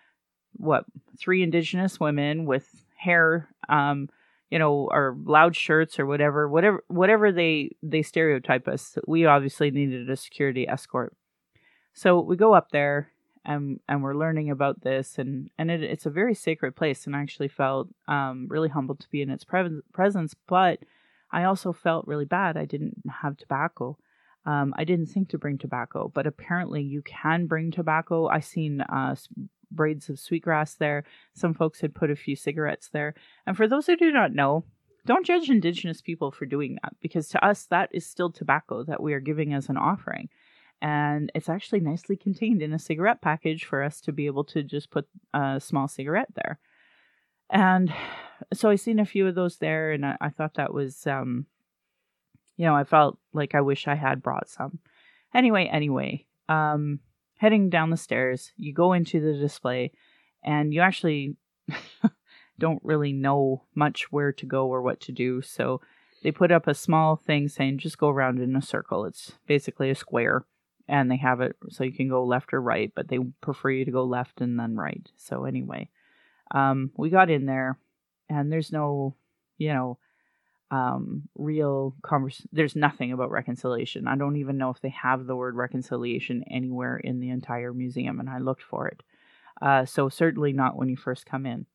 what? 0.53 0.85
Three 1.19 1.43
Indigenous 1.43 1.99
women 1.99 2.47
with 2.47 2.87
hair, 2.97 3.49
um, 3.69 4.09
you 4.49 4.61
know, 4.61 4.89
or 4.93 5.17
loud 5.25 5.57
shirts 5.57 5.99
or 5.99 6.07
whatever, 6.07 6.49
whatever, 6.49 6.85
whatever 6.87 7.33
they 7.33 7.73
they 7.83 8.03
stereotype 8.03 8.69
us. 8.69 8.97
We 9.09 9.27
obviously 9.27 9.73
needed 9.73 10.09
a 10.09 10.17
security 10.17 10.69
escort. 10.69 11.13
So 11.93 12.21
we 12.21 12.37
go 12.37 12.55
up 12.55 12.71
there 12.71 13.11
and 13.45 13.81
and 13.89 14.05
we're 14.05 14.15
learning 14.15 14.51
about 14.51 14.83
this 14.83 15.19
and 15.19 15.51
and 15.59 15.69
it, 15.69 15.83
it's 15.83 16.07
a 16.07 16.11
very 16.11 16.35
sacred 16.35 16.77
place 16.77 17.07
and 17.07 17.17
I 17.17 17.23
actually 17.23 17.49
felt 17.49 17.89
um, 18.07 18.47
really 18.49 18.69
humbled 18.69 19.01
to 19.01 19.11
be 19.11 19.21
in 19.21 19.31
its 19.31 19.45
pre- 19.45 19.81
presence 19.93 20.35
but 20.47 20.79
I 21.33 21.45
also 21.45 21.73
felt 21.73 22.07
really 22.07 22.25
bad 22.25 22.57
I 22.57 22.65
didn't 22.65 22.97
have 23.23 23.37
tobacco. 23.37 23.97
Um, 24.47 24.73
I 24.77 24.85
didn't 24.85 25.07
think 25.07 25.29
to 25.31 25.39
bring 25.39 25.59
tobacco 25.59 26.11
but 26.13 26.27
apparently 26.27 26.83
you 26.83 27.03
can 27.03 27.47
bring 27.47 27.71
tobacco. 27.71 28.29
I 28.29 28.41
seen 28.41 28.81
uh, 28.81 29.15
braids 29.71 30.09
of 30.09 30.19
sweetgrass 30.19 30.75
there. 30.75 31.05
Some 31.35 31.55
folks 31.55 31.81
had 31.81 31.95
put 31.95 32.11
a 32.11 32.17
few 32.17 32.37
cigarettes 32.37 32.89
there. 32.93 33.15
And 33.47 33.57
for 33.57 33.69
those 33.69 33.87
who 33.87 33.97
do 33.97 34.11
not 34.11 34.33
know 34.33 34.65
don't 35.07 35.27
judge 35.27 35.49
indigenous 35.49 36.01
people 36.01 36.31
for 36.31 36.47
doing 36.47 36.77
that 36.83 36.95
because 37.01 37.29
to 37.29 37.45
us 37.45 37.65
that 37.67 37.89
is 37.93 38.07
still 38.07 38.31
tobacco 38.31 38.85
that 38.85 39.03
we 39.03 39.15
are 39.15 39.21
giving 39.21 39.55
as 39.55 39.69
an 39.69 39.77
offering. 39.77 40.29
And 40.83 41.31
it's 41.35 41.49
actually 41.49 41.81
nicely 41.81 42.17
contained 42.17 42.63
in 42.63 42.73
a 42.73 42.79
cigarette 42.79 43.21
package 43.21 43.65
for 43.65 43.83
us 43.83 44.01
to 44.03 44.13
be 44.13 44.27
able 44.27 44.45
to 44.45 44.63
just 44.63 44.91
put 44.91 45.07
a 45.35 45.61
small 45.61 45.89
cigarette 45.89 46.33
there. 46.35 46.59
And 47.51 47.93
so 48.55 48.71
I 48.71 48.77
seen 48.77 48.99
a 48.99 49.07
few 49.07 49.27
of 49.27 49.35
those 49.35 49.59
there, 49.59 49.93
and 49.93 50.07
I, 50.07 50.17
I 50.21 50.29
thought 50.31 50.55
that 50.55 50.73
was, 50.73 51.07
um, 51.07 51.47
you 52.57 52.65
know, 52.65 52.75
I 52.75 52.85
felt 52.85 53.19
like 53.33 53.55
I 53.55 53.61
wish 53.61 53.89
I 53.89 53.95
had 53.95 54.23
brought 54.23 54.49
some. 54.49 54.79
Anyway, 55.35 55.67
anyway, 55.67 56.27
um, 56.49 57.01
heading 57.39 57.71
down 57.71 57.91
the 57.91 57.97
stairs, 57.97 58.53
you 58.57 58.73
go 58.73 58.93
into 58.93 59.21
the 59.21 59.39
display, 59.39 59.93
and 60.43 60.73
you 60.73 60.81
actually 60.81 61.37
don't 62.59 62.83
really 62.85 63.13
know 63.13 63.65
much 63.75 64.13
where 64.13 64.33
to 64.33 64.47
go 64.47 64.69
or 64.69 64.83
what 64.83 65.01
to 65.01 65.13
do. 65.13 65.43
So 65.43 65.81
they 66.23 66.31
put 66.31 66.53
up 66.53 66.67
a 66.67 66.75
small 66.75 67.17
thing 67.17 67.49
saying 67.49 67.79
just 67.79 67.99
go 67.99 68.09
around 68.09 68.39
in 68.39 68.55
a 68.55 68.63
circle. 68.63 69.05
It's 69.05 69.33
basically 69.47 69.91
a 69.91 69.95
square 69.95 70.45
and 70.87 71.11
they 71.11 71.17
have 71.17 71.41
it 71.41 71.57
so 71.71 71.85
you 71.85 71.93
can 71.93 72.09
go 72.09 72.25
left 72.25 72.53
or 72.53 72.61
right, 72.61 72.93
but 72.95 73.09
they 73.09 73.19
prefer 73.41 73.71
you 73.71 73.85
to 73.85 73.91
go 73.91 74.05
left 74.05 74.41
and 74.41 74.59
then 74.59 74.77
right. 74.77 75.09
So 75.17 75.45
anyway, 75.45 75.89
um, 76.51 76.91
we 76.97 77.11
got 77.11 77.31
in 77.31 77.47
there, 77.47 77.79
and 78.29 78.53
there's 78.53 78.73
no, 78.73 79.15
you 79.59 79.73
know, 79.73 79.99
um, 80.71 81.29
real 81.37 81.95
convers. 82.03 82.43
There's 82.53 82.77
nothing 82.77 83.13
about 83.13 83.31
reconciliation. 83.31 84.07
I 84.07 84.17
don't 84.17 84.37
even 84.37 84.57
know 84.57 84.71
if 84.71 84.81
they 84.81 84.91
have 84.91 85.27
the 85.27 85.37
word 85.37 85.57
reconciliation 85.57 86.45
anywhere 86.51 86.97
in 86.97 87.21
the 87.21 87.31
entire 87.31 87.73
museum, 87.73 88.21
and 88.21 88.31
I 88.31 88.39
looked 88.39 88.63
for 88.63 88.89
it. 88.89 89.03
Uh, 89.61 89.85
so 89.85 90.09
certainly 90.09 90.53
not 90.53 90.77
when 90.77 90.89
you 90.89 90.97
first 90.97 91.27
come 91.27 91.47
in. 91.47 91.67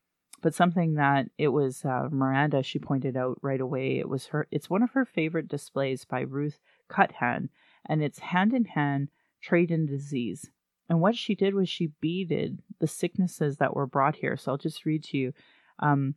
But 0.42 0.54
something 0.54 0.96
that 0.96 1.30
it 1.38 1.48
was 1.48 1.84
uh, 1.86 2.08
Miranda. 2.12 2.62
She 2.62 2.78
pointed 2.78 3.18
out 3.18 3.40
right 3.42 3.62
away. 3.62 3.98
It 3.98 4.08
was 4.08 4.28
her. 4.28 4.48
It's 4.52 4.70
one 4.70 4.84
of 4.84 4.92
her 4.92 5.06
favorite 5.06 5.48
displays 5.48 6.06
by 6.06 6.22
Ruth 6.22 6.60
Cuthand 6.88 7.50
and 7.86 8.04
it's 8.04 8.20
hand 8.20 8.54
in 8.54 8.66
hand 8.66 9.10
trade 9.42 9.72
and 9.72 9.88
disease. 9.88 10.50
And 10.90 11.02
what 11.02 11.16
she 11.16 11.36
did 11.36 11.54
was 11.54 11.68
she 11.68 11.92
beaded 12.00 12.62
the 12.80 12.88
sicknesses 12.88 13.58
that 13.58 13.76
were 13.76 13.88
brought 13.88 14.18
here. 14.18 14.38
So 14.38 14.52
I'll 14.52 14.58
just 14.58 14.86
read 14.86 15.04
to 15.06 15.18
you. 15.18 15.34
Um, 15.80 16.16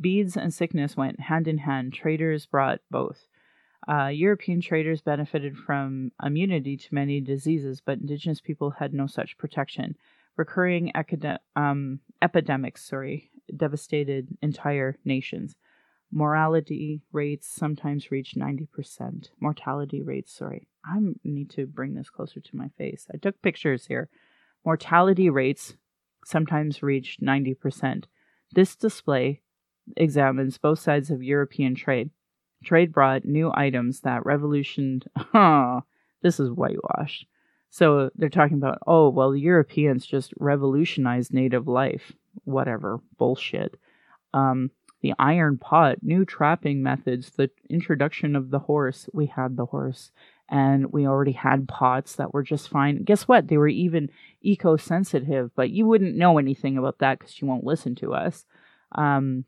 beads 0.00 0.36
and 0.36 0.52
sickness 0.52 0.96
went 0.96 1.20
hand 1.20 1.48
in 1.48 1.58
hand. 1.58 1.92
Traders 1.92 2.46
brought 2.46 2.80
both. 2.90 3.26
Uh, 3.88 4.08
European 4.08 4.60
traders 4.60 5.00
benefited 5.00 5.56
from 5.56 6.12
immunity 6.22 6.76
to 6.76 6.94
many 6.94 7.20
diseases, 7.20 7.80
but 7.80 7.98
indigenous 7.98 8.40
people 8.40 8.70
had 8.70 8.92
no 8.92 9.06
such 9.06 9.38
protection. 9.38 9.96
Recurring 10.36 10.92
um, 11.56 12.00
epidemics, 12.20 12.84
sorry, 12.84 13.30
devastated 13.56 14.36
entire 14.42 14.96
nations. 15.04 15.56
Mortality 16.10 17.02
rates 17.12 17.46
sometimes 17.46 18.10
reached 18.10 18.36
90%. 18.36 19.28
Mortality 19.40 20.02
rates, 20.02 20.32
sorry. 20.32 20.66
I 20.88 21.00
need 21.24 21.50
to 21.50 21.66
bring 21.66 21.94
this 21.94 22.10
closer 22.10 22.40
to 22.40 22.56
my 22.56 22.68
face. 22.78 23.06
I 23.12 23.18
took 23.18 23.40
pictures 23.42 23.86
here. 23.86 24.08
Mortality 24.64 25.30
rates 25.30 25.76
sometimes 26.24 26.82
reach 26.82 27.18
90%. 27.22 28.04
This 28.52 28.76
display 28.76 29.42
examines 29.96 30.58
both 30.58 30.78
sides 30.78 31.10
of 31.10 31.22
European 31.22 31.74
trade. 31.74 32.10
Trade 32.64 32.92
brought 32.92 33.24
new 33.24 33.52
items 33.54 34.00
that 34.00 34.26
revolutioned. 34.26 35.06
Oh, 35.34 35.82
this 36.22 36.40
is 36.40 36.50
whitewashed. 36.50 37.26
So 37.70 38.10
they're 38.16 38.28
talking 38.28 38.56
about, 38.56 38.78
oh, 38.86 39.08
well, 39.10 39.36
Europeans 39.36 40.06
just 40.06 40.32
revolutionized 40.38 41.32
native 41.32 41.68
life. 41.68 42.12
Whatever. 42.44 43.00
Bullshit. 43.18 43.76
Um, 44.34 44.70
the 45.00 45.14
iron 45.18 45.58
pot, 45.58 45.98
new 46.02 46.24
trapping 46.24 46.82
methods, 46.82 47.30
the 47.30 47.50
introduction 47.70 48.34
of 48.34 48.50
the 48.50 48.58
horse. 48.58 49.08
We 49.12 49.26
had 49.26 49.56
the 49.56 49.66
horse 49.66 50.10
and 50.48 50.92
we 50.92 51.06
already 51.06 51.32
had 51.32 51.68
pots 51.68 52.16
that 52.16 52.32
were 52.32 52.42
just 52.42 52.68
fine. 52.68 53.02
Guess 53.02 53.28
what? 53.28 53.48
They 53.48 53.56
were 53.56 53.68
even 53.68 54.10
eco 54.40 54.76
sensitive, 54.76 55.50
but 55.54 55.70
you 55.70 55.86
wouldn't 55.86 56.16
know 56.16 56.38
anything 56.38 56.78
about 56.78 56.98
that 56.98 57.18
because 57.18 57.40
you 57.40 57.48
won't 57.48 57.64
listen 57.64 57.94
to 57.96 58.14
us. 58.14 58.44
Um, 58.92 59.44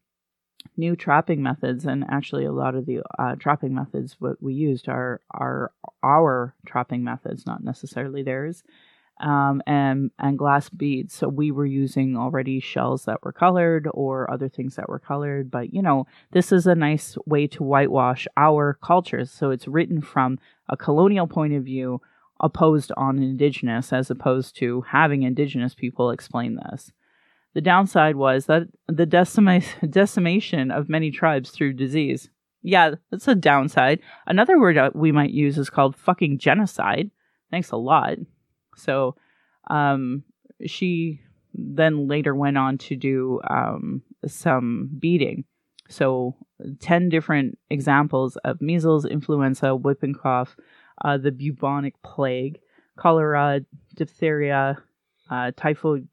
new 0.76 0.94
trapping 0.94 1.42
methods, 1.42 1.86
and 1.86 2.04
actually, 2.10 2.44
a 2.44 2.52
lot 2.52 2.74
of 2.74 2.86
the 2.86 3.00
uh, 3.18 3.36
trapping 3.36 3.74
methods 3.74 4.16
what 4.18 4.42
we 4.42 4.54
used 4.54 4.88
are 4.88 5.20
are 5.30 5.72
our 6.02 6.54
trapping 6.66 7.02
methods, 7.02 7.46
not 7.46 7.64
necessarily 7.64 8.22
theirs 8.22 8.62
um, 9.20 9.62
and 9.66 10.10
and 10.18 10.38
glass 10.38 10.68
beads. 10.68 11.14
So 11.14 11.28
we 11.28 11.50
were 11.50 11.66
using 11.66 12.16
already 12.16 12.60
shells 12.60 13.04
that 13.04 13.22
were 13.22 13.32
colored 13.32 13.88
or 13.92 14.30
other 14.30 14.48
things 14.48 14.76
that 14.76 14.88
were 14.88 14.98
colored. 14.98 15.50
But 15.50 15.72
you 15.72 15.82
know, 15.82 16.06
this 16.32 16.52
is 16.52 16.66
a 16.66 16.74
nice 16.74 17.16
way 17.26 17.46
to 17.48 17.62
whitewash 17.62 18.26
our 18.36 18.78
cultures. 18.82 19.30
So 19.30 19.50
it's 19.50 19.68
written 19.68 20.00
from 20.00 20.38
a 20.68 20.76
colonial 20.76 21.26
point 21.26 21.54
of 21.54 21.64
view, 21.64 22.00
opposed 22.40 22.92
on 22.96 23.18
indigenous, 23.18 23.92
as 23.92 24.10
opposed 24.10 24.56
to 24.56 24.82
having 24.82 25.22
indigenous 25.22 25.74
people 25.74 26.10
explain 26.10 26.56
this. 26.56 26.92
The 27.54 27.60
downside 27.60 28.16
was 28.16 28.46
that 28.46 28.68
the 28.86 29.06
decima- 29.06 29.62
decimation 29.88 30.70
of 30.70 30.88
many 30.88 31.10
tribes 31.10 31.50
through 31.50 31.74
disease. 31.74 32.30
Yeah, 32.62 32.94
that's 33.10 33.26
a 33.26 33.34
downside. 33.34 34.00
Another 34.26 34.58
word 34.58 34.94
we 34.94 35.12
might 35.12 35.30
use 35.30 35.58
is 35.58 35.70
called 35.70 35.96
fucking 35.96 36.38
genocide. 36.38 37.10
Thanks 37.50 37.70
a 37.70 37.76
lot. 37.76 38.18
So 38.80 39.16
um, 39.68 40.24
she 40.66 41.20
then 41.54 42.08
later 42.08 42.34
went 42.34 42.58
on 42.58 42.78
to 42.78 42.96
do 42.96 43.40
um, 43.48 44.02
some 44.26 44.90
beading. 44.98 45.44
So, 45.88 46.36
10 46.78 47.08
different 47.08 47.58
examples 47.68 48.36
of 48.44 48.60
measles, 48.60 49.04
influenza, 49.04 49.74
whooping 49.74 50.14
cough, 50.14 50.56
uh, 51.04 51.16
the 51.18 51.32
bubonic 51.32 52.00
plague, 52.02 52.60
cholera, 52.96 53.62
diphtheria, 53.96 54.78
uh, 55.30 55.50
typhoid 55.56 56.06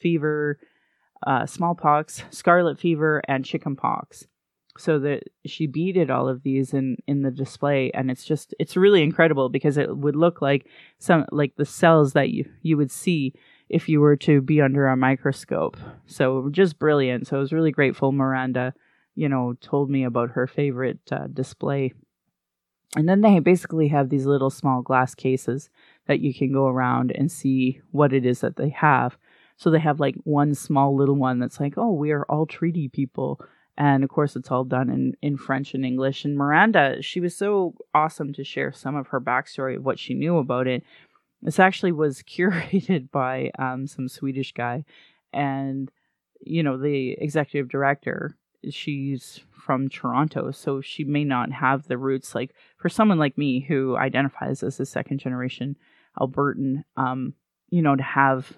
fever, 0.00 0.58
uh, 1.26 1.46
smallpox, 1.46 2.24
scarlet 2.30 2.78
fever, 2.78 3.22
and 3.26 3.44
chickenpox 3.44 4.26
so 4.78 4.98
that 4.98 5.24
she 5.44 5.66
beaded 5.66 6.10
all 6.10 6.28
of 6.28 6.42
these 6.42 6.72
in 6.72 6.96
in 7.06 7.22
the 7.22 7.30
display 7.30 7.90
and 7.92 8.10
it's 8.10 8.24
just 8.24 8.54
it's 8.58 8.76
really 8.76 9.02
incredible 9.02 9.48
because 9.48 9.76
it 9.76 9.96
would 9.96 10.16
look 10.16 10.40
like 10.40 10.66
some 10.98 11.26
like 11.30 11.54
the 11.56 11.64
cells 11.64 12.14
that 12.14 12.30
you 12.30 12.48
you 12.62 12.76
would 12.76 12.90
see 12.90 13.34
if 13.68 13.88
you 13.88 14.00
were 14.00 14.16
to 14.16 14.42
be 14.42 14.60
under 14.60 14.86
a 14.86 14.96
microscope. 14.96 15.78
So 16.06 16.48
just 16.50 16.78
brilliant. 16.78 17.26
So 17.26 17.36
i 17.36 17.40
was 17.40 17.52
really 17.52 17.70
grateful 17.70 18.12
miranda 18.12 18.74
you 19.14 19.28
know 19.28 19.54
told 19.60 19.90
me 19.90 20.04
about 20.04 20.30
her 20.30 20.46
favorite 20.46 21.00
uh, 21.10 21.26
display. 21.32 21.92
And 22.94 23.08
then 23.08 23.22
they 23.22 23.38
basically 23.38 23.88
have 23.88 24.10
these 24.10 24.26
little 24.26 24.50
small 24.50 24.82
glass 24.82 25.14
cases 25.14 25.70
that 26.06 26.20
you 26.20 26.34
can 26.34 26.52
go 26.52 26.66
around 26.66 27.10
and 27.10 27.32
see 27.32 27.80
what 27.90 28.12
it 28.12 28.26
is 28.26 28.40
that 28.40 28.56
they 28.56 28.68
have. 28.68 29.16
So 29.56 29.70
they 29.70 29.78
have 29.78 29.98
like 29.98 30.16
one 30.24 30.54
small 30.54 30.94
little 30.94 31.14
one 31.14 31.38
that's 31.38 31.60
like 31.60 31.74
oh 31.76 31.92
we 31.92 32.10
are 32.10 32.24
all 32.24 32.46
treaty 32.46 32.88
people 32.88 33.40
and 33.76 34.04
of 34.04 34.10
course 34.10 34.36
it's 34.36 34.50
all 34.50 34.64
done 34.64 34.90
in, 34.90 35.14
in 35.22 35.36
french 35.36 35.74
and 35.74 35.84
english. 35.84 36.24
And 36.24 36.36
miranda 36.36 37.02
she 37.02 37.20
was 37.20 37.36
so 37.36 37.74
awesome 37.94 38.32
to 38.34 38.44
share 38.44 38.72
some 38.72 38.96
of 38.96 39.08
her 39.08 39.20
backstory 39.20 39.76
of 39.76 39.84
what 39.84 39.98
she 39.98 40.14
knew 40.14 40.38
about 40.38 40.66
it. 40.66 40.82
This 41.40 41.58
actually 41.58 41.92
was 41.92 42.22
curated 42.22 43.10
by 43.10 43.50
um, 43.58 43.86
some 43.86 44.08
swedish 44.08 44.52
guy. 44.52 44.84
And 45.32 45.90
you 46.40 46.62
know 46.62 46.76
the 46.76 47.12
executive 47.12 47.68
director 47.68 48.36
she's 48.70 49.40
from 49.50 49.88
toronto 49.88 50.50
so 50.50 50.80
she 50.80 51.04
may 51.04 51.24
not 51.24 51.52
have 51.52 51.88
the 51.88 51.98
roots. 51.98 52.34
Like 52.34 52.54
for 52.76 52.88
someone 52.88 53.18
like 53.18 53.38
me 53.38 53.60
who 53.60 53.96
identifies 53.96 54.62
as 54.62 54.78
a 54.80 54.86
second 54.86 55.18
generation 55.18 55.76
Albertan, 56.18 56.84
um, 56.96 57.34
you 57.70 57.82
know, 57.82 57.96
to 57.96 58.02
have 58.02 58.52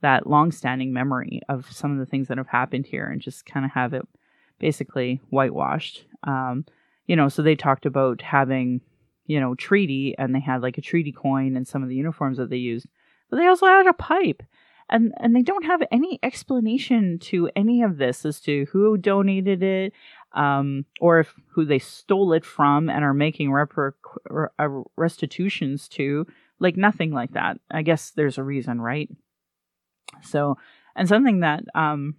that 0.00 0.26
long-standing 0.26 0.92
memory 0.92 1.40
of 1.48 1.70
some 1.70 1.92
of 1.92 1.98
the 1.98 2.06
things 2.06 2.28
that 2.28 2.38
have 2.38 2.48
happened 2.48 2.86
here 2.86 3.06
and 3.06 3.20
just 3.20 3.46
kind 3.46 3.64
of 3.64 3.72
have 3.72 3.94
it 3.94 4.02
basically 4.62 5.20
whitewashed. 5.28 6.06
Um, 6.22 6.64
you 7.06 7.16
know, 7.16 7.28
so 7.28 7.42
they 7.42 7.56
talked 7.56 7.84
about 7.84 8.22
having, 8.22 8.80
you 9.26 9.40
know, 9.40 9.54
treaty 9.56 10.14
and 10.16 10.34
they 10.34 10.40
had 10.40 10.62
like 10.62 10.78
a 10.78 10.80
treaty 10.80 11.12
coin 11.12 11.56
and 11.56 11.68
some 11.68 11.82
of 11.82 11.88
the 11.90 11.96
uniforms 11.96 12.38
that 12.38 12.48
they 12.48 12.56
used, 12.56 12.86
but 13.28 13.36
they 13.36 13.46
also 13.46 13.66
had 13.66 13.86
a 13.86 13.92
pipe. 13.92 14.42
And, 14.88 15.12
and 15.18 15.34
they 15.34 15.42
don't 15.42 15.64
have 15.64 15.80
any 15.90 16.18
explanation 16.22 17.18
to 17.20 17.50
any 17.56 17.82
of 17.82 17.96
this 17.96 18.24
as 18.24 18.40
to 18.40 18.66
who 18.72 18.96
donated 18.98 19.62
it, 19.62 19.92
um, 20.32 20.84
or 21.00 21.20
if 21.20 21.34
who 21.48 21.64
they 21.64 21.78
stole 21.78 22.32
it 22.34 22.44
from 22.44 22.90
and 22.90 23.02
are 23.02 23.14
making 23.14 23.50
repro- 23.50 23.94
uh, 24.58 24.68
restitutions 24.96 25.88
to. 25.88 26.26
Like 26.60 26.76
nothing 26.76 27.10
like 27.10 27.32
that. 27.32 27.58
I 27.70 27.82
guess 27.82 28.10
there's 28.10 28.38
a 28.38 28.44
reason, 28.44 28.80
right? 28.80 29.08
So, 30.22 30.58
and 30.94 31.08
something 31.08 31.40
that 31.40 31.64
um, 31.74 32.14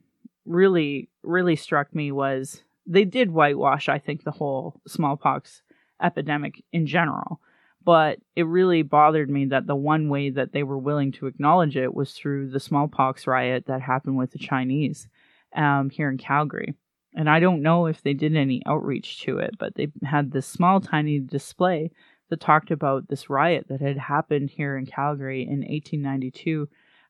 really, 0.46 1.10
really 1.24 1.56
struck 1.56 1.94
me 1.94 2.12
was 2.12 2.64
they 2.86 3.06
did 3.06 3.32
whitewash, 3.32 3.90
I 3.90 4.00
think, 4.00 4.24
the 4.24 4.32
whole 4.32 4.82
smallpox 4.88 5.62
epidemic 6.02 6.64
in 6.72 6.86
general. 6.86 7.40
But 7.86 8.20
it 8.36 8.44
really 8.44 8.82
bothered 8.82 9.30
me 9.30 9.46
that 9.46 9.68
the 9.68 9.76
one 9.76 10.08
way 10.08 10.30
that 10.30 10.54
they 10.54 10.64
were 10.64 10.78
willing 10.78 11.12
to 11.14 11.28
acknowledge 11.28 11.76
it 11.76 11.94
was 11.94 12.14
through 12.14 12.50
the 12.50 12.60
smallpox 12.60 13.28
riot 13.28 13.66
that 13.68 13.82
happened 13.82 14.18
with 14.18 14.32
the 14.32 14.40
Chinese 14.40 15.08
um, 15.56 15.90
here 15.90 16.10
in 16.10 16.18
Calgary. 16.18 16.76
And 17.16 17.30
I 17.30 17.40
don't 17.40 17.62
know 17.62 17.86
if 17.86 18.02
they 18.02 18.14
did 18.14 18.36
any 18.36 18.62
outreach 18.66 19.22
to 19.24 19.38
it, 19.38 19.56
but 19.60 19.76
they 19.76 19.90
had 20.04 20.32
this 20.32 20.48
small, 20.48 20.80
tiny 20.80 21.20
display 21.20 21.92
that 22.30 22.40
talked 22.40 22.72
about 22.72 23.08
this 23.08 23.30
riot 23.30 23.68
that 23.70 23.82
had 23.82 23.98
happened 23.98 24.50
here 24.50 24.78
in 24.78 24.86
Calgary 24.86 25.44
in 25.44 25.60
1892. 25.60 26.68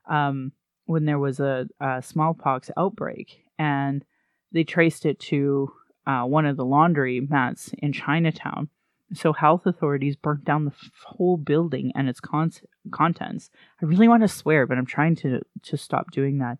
Um, 0.10 0.52
when 0.86 1.06
there 1.06 1.20
was 1.20 1.40
a, 1.40 1.68
a 1.80 2.02
smallpox 2.02 2.70
outbreak, 2.78 3.46
and 3.58 4.04
they 4.52 4.64
traced 4.64 5.06
it 5.06 5.20
to 5.20 5.72
uh, 6.06 6.24
one 6.24 6.46
of 6.46 6.58
the 6.58 6.66
laundry 6.66 7.20
mats 7.20 7.72
in 7.78 7.94
Chinatown. 7.94 8.70
So 9.14 9.32
health 9.32 9.66
authorities 9.66 10.16
burnt 10.16 10.44
down 10.44 10.66
the 10.66 10.74
whole 11.06 11.38
building 11.38 11.92
and 11.96 12.10
its 12.10 12.20
con- 12.20 12.52
contents. 12.92 13.50
I 13.82 13.86
really 13.86 14.08
want 14.08 14.24
to 14.24 14.28
swear, 14.28 14.66
but 14.66 14.78
I'm 14.78 14.86
trying 14.86 15.16
to 15.18 15.42
to 15.64 15.78
stop 15.78 16.12
doing 16.12 16.40
that. 16.40 16.58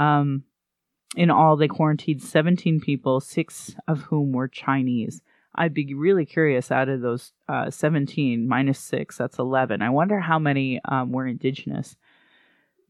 Um, 0.00 0.44
in 1.16 1.30
all, 1.30 1.56
they 1.56 1.68
quarantined 1.68 2.22
17 2.22 2.80
people, 2.80 3.20
six 3.20 3.74
of 3.88 4.02
whom 4.02 4.32
were 4.32 4.48
Chinese. 4.48 5.22
I'd 5.54 5.74
be 5.74 5.92
really 5.94 6.24
curious 6.24 6.70
out 6.70 6.88
of 6.88 7.00
those 7.00 7.32
uh, 7.48 7.70
17 7.70 8.46
minus 8.46 8.78
six, 8.78 9.16
that's 9.16 9.38
11. 9.38 9.82
I 9.82 9.90
wonder 9.90 10.20
how 10.20 10.38
many 10.38 10.80
um, 10.84 11.10
were 11.10 11.26
indigenous. 11.26 11.96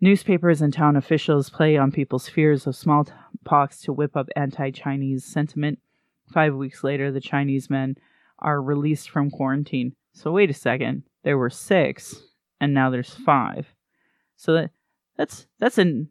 Newspapers 0.00 0.62
and 0.62 0.72
town 0.72 0.94
officials 0.94 1.50
play 1.50 1.76
on 1.76 1.90
people's 1.90 2.28
fears 2.28 2.66
of 2.66 2.76
smallpox 2.76 3.80
to 3.82 3.92
whip 3.92 4.16
up 4.16 4.28
anti 4.36 4.70
Chinese 4.70 5.24
sentiment. 5.24 5.80
Five 6.32 6.54
weeks 6.54 6.84
later, 6.84 7.10
the 7.10 7.20
Chinese 7.20 7.68
men 7.68 7.96
are 8.38 8.62
released 8.62 9.10
from 9.10 9.30
quarantine. 9.30 9.94
So, 10.12 10.30
wait 10.30 10.50
a 10.50 10.54
second, 10.54 11.02
there 11.24 11.38
were 11.38 11.50
six, 11.50 12.22
and 12.60 12.72
now 12.72 12.90
there's 12.90 13.12
five. 13.12 13.74
So 14.36 14.52
that 14.52 14.70
that's 15.16 15.46
that's 15.58 15.78
an 15.78 16.10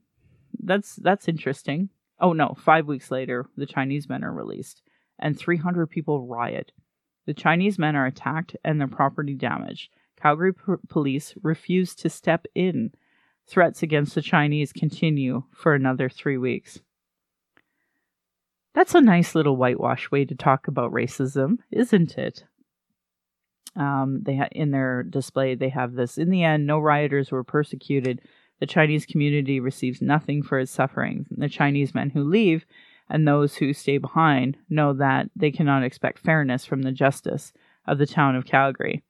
that's 0.59 0.97
that's 0.97 1.29
interesting. 1.29 1.89
Oh 2.19 2.33
no, 2.33 2.55
five 2.59 2.87
weeks 2.87 3.09
later, 3.09 3.45
the 3.55 3.65
Chinese 3.65 4.09
men 4.09 4.23
are 4.23 4.33
released, 4.33 4.81
and 5.17 5.37
300 5.37 5.87
people 5.87 6.27
riot. 6.27 6.73
The 7.25 7.33
Chinese 7.33 7.79
men 7.79 7.95
are 7.95 8.05
attacked 8.05 8.55
and 8.65 8.79
their 8.79 8.87
property 8.87 9.33
damaged. 9.33 9.91
Calgary 10.21 10.53
p- 10.53 10.73
police 10.89 11.35
refuse 11.41 11.95
to 11.95 12.09
step 12.09 12.45
in 12.55 12.91
threats 13.47 13.81
against 13.81 14.15
the 14.15 14.21
Chinese 14.21 14.73
continue 14.73 15.43
for 15.53 15.73
another 15.73 16.09
three 16.09 16.37
weeks. 16.37 16.79
That's 18.73 18.93
a 18.93 19.01
nice 19.01 19.33
little 19.33 19.55
whitewash 19.55 20.11
way 20.11 20.25
to 20.25 20.35
talk 20.35 20.67
about 20.67 20.91
racism, 20.91 21.57
isn't 21.71 22.17
it? 22.17 22.43
Um, 23.75 24.21
they 24.23 24.35
ha- 24.35 24.49
in 24.51 24.71
their 24.71 25.03
display 25.03 25.55
they 25.55 25.69
have 25.69 25.93
this. 25.93 26.17
In 26.17 26.29
the 26.29 26.43
end, 26.43 26.67
no 26.67 26.79
rioters 26.79 27.31
were 27.31 27.43
persecuted. 27.43 28.21
The 28.59 28.65
Chinese 28.65 29.05
community 29.05 29.59
receives 29.59 30.01
nothing 30.01 30.43
for 30.43 30.59
its 30.59 30.71
sufferings. 30.71 31.27
The 31.31 31.49
Chinese 31.49 31.95
men 31.95 32.09
who 32.09 32.23
leave 32.23 32.65
and 33.09 33.27
those 33.27 33.55
who 33.55 33.73
stay 33.73 33.97
behind 33.97 34.57
know 34.69 34.93
that 34.93 35.29
they 35.35 35.51
cannot 35.51 35.83
expect 35.83 36.19
fairness 36.19 36.65
from 36.65 36.81
the 36.81 36.91
justice 36.91 37.53
of 37.85 37.97
the 37.97 38.07
town 38.07 38.35
of 38.35 38.45
Calgary. 38.45 39.03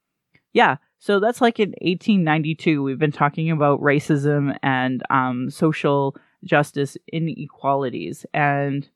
Yeah, 0.54 0.78
so 0.99 1.19
that's 1.19 1.41
like 1.41 1.60
in 1.60 1.69
1892. 1.81 2.81
We've 2.81 2.99
been 2.99 3.12
talking 3.12 3.51
about 3.51 3.81
racism 3.81 4.57
and 4.63 5.03
um, 5.10 5.49
social 5.49 6.15
justice 6.43 6.97
inequalities, 7.12 8.25
and 8.33 8.88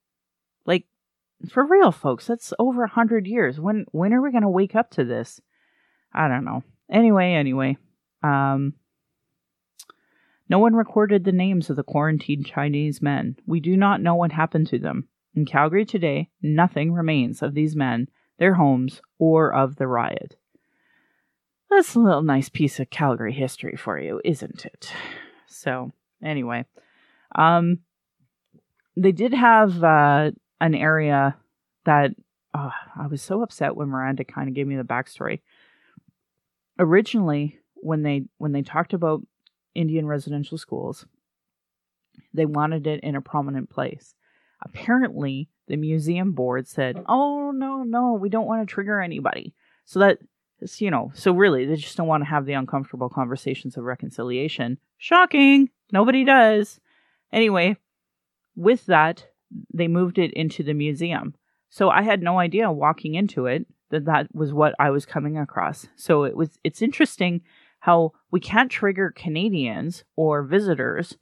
like 0.65 0.85
for 1.49 1.65
real, 1.65 1.91
folks, 1.91 2.27
that's 2.27 2.53
over 2.59 2.83
a 2.83 2.89
hundred 2.89 3.27
years. 3.27 3.59
When 3.59 3.85
when 3.91 4.13
are 4.13 4.21
we 4.21 4.31
going 4.31 4.43
to 4.43 4.49
wake 4.49 4.75
up 4.75 4.89
to 4.91 5.05
this? 5.05 5.41
I 6.13 6.27
don't 6.27 6.45
know. 6.45 6.63
Anyway, 6.89 7.33
anyway, 7.33 7.77
um, 8.23 8.73
no 10.49 10.59
one 10.59 10.75
recorded 10.75 11.23
the 11.23 11.31
names 11.31 11.69
of 11.69 11.77
the 11.77 11.83
quarantined 11.83 12.45
Chinese 12.45 13.01
men. 13.01 13.37
We 13.45 13.59
do 13.61 13.77
not 13.77 14.01
know 14.01 14.15
what 14.15 14.33
happened 14.33 14.67
to 14.67 14.79
them. 14.79 15.07
In 15.33 15.45
Calgary 15.45 15.85
today, 15.85 16.29
nothing 16.41 16.91
remains 16.91 17.41
of 17.41 17.53
these 17.53 17.73
men, 17.73 18.09
their 18.37 18.55
homes, 18.55 19.01
or 19.17 19.53
of 19.53 19.77
the 19.77 19.87
riot. 19.87 20.35
That's 21.71 21.95
a 21.95 21.99
little 21.99 22.21
nice 22.21 22.49
piece 22.49 22.81
of 22.81 22.89
Calgary 22.89 23.31
history 23.31 23.77
for 23.77 23.97
you, 23.97 24.19
isn't 24.25 24.65
it? 24.65 24.91
So, 25.47 25.93
anyway, 26.21 26.65
um, 27.33 27.79
they 28.97 29.13
did 29.13 29.33
have 29.33 29.81
uh, 29.81 30.31
an 30.59 30.75
area 30.75 31.37
that 31.85 32.11
oh, 32.53 32.71
I 32.97 33.07
was 33.07 33.21
so 33.21 33.41
upset 33.41 33.77
when 33.77 33.87
Miranda 33.87 34.25
kind 34.25 34.49
of 34.49 34.53
gave 34.53 34.67
me 34.67 34.75
the 34.75 34.83
backstory. 34.83 35.39
Originally, 36.77 37.57
when 37.75 38.03
they 38.03 38.25
when 38.37 38.51
they 38.51 38.63
talked 38.63 38.93
about 38.93 39.21
Indian 39.73 40.05
residential 40.05 40.57
schools, 40.57 41.05
they 42.33 42.45
wanted 42.45 42.85
it 42.85 42.99
in 43.01 43.15
a 43.15 43.21
prominent 43.21 43.69
place. 43.69 44.13
Apparently, 44.61 45.47
the 45.67 45.77
museum 45.77 46.33
board 46.33 46.67
said, 46.67 47.01
"Oh 47.07 47.51
no, 47.51 47.83
no, 47.83 48.13
we 48.13 48.27
don't 48.27 48.47
want 48.47 48.67
to 48.67 48.73
trigger 48.73 48.99
anybody." 48.99 49.53
So 49.85 49.99
that 49.99 50.19
it's, 50.61 50.81
you 50.81 50.91
know, 50.91 51.11
so 51.13 51.31
really, 51.31 51.65
they 51.65 51.75
just 51.75 51.97
don't 51.97 52.07
want 52.07 52.23
to 52.23 52.29
have 52.29 52.45
the 52.45 52.53
uncomfortable 52.53 53.09
conversations 53.09 53.77
of 53.77 53.83
reconciliation. 53.83 54.77
Shocking! 54.97 55.69
Nobody 55.91 56.23
does. 56.23 56.79
Anyway, 57.33 57.77
with 58.55 58.85
that, 58.85 59.27
they 59.73 59.87
moved 59.87 60.17
it 60.17 60.33
into 60.33 60.63
the 60.63 60.73
museum. 60.73 61.35
So 61.69 61.89
I 61.89 62.01
had 62.01 62.21
no 62.21 62.39
idea 62.39 62.71
walking 62.71 63.15
into 63.15 63.45
it 63.45 63.65
that 63.89 64.05
that 64.05 64.33
was 64.33 64.53
what 64.53 64.73
I 64.79 64.89
was 64.89 65.05
coming 65.05 65.37
across. 65.37 65.87
So 65.95 66.23
it 66.23 66.35
was 66.35 66.59
it's 66.63 66.81
interesting 66.81 67.41
how 67.79 68.13
we 68.29 68.39
can't 68.39 68.71
trigger 68.71 69.11
Canadians 69.15 70.03
or 70.15 70.43
visitors 70.43 71.17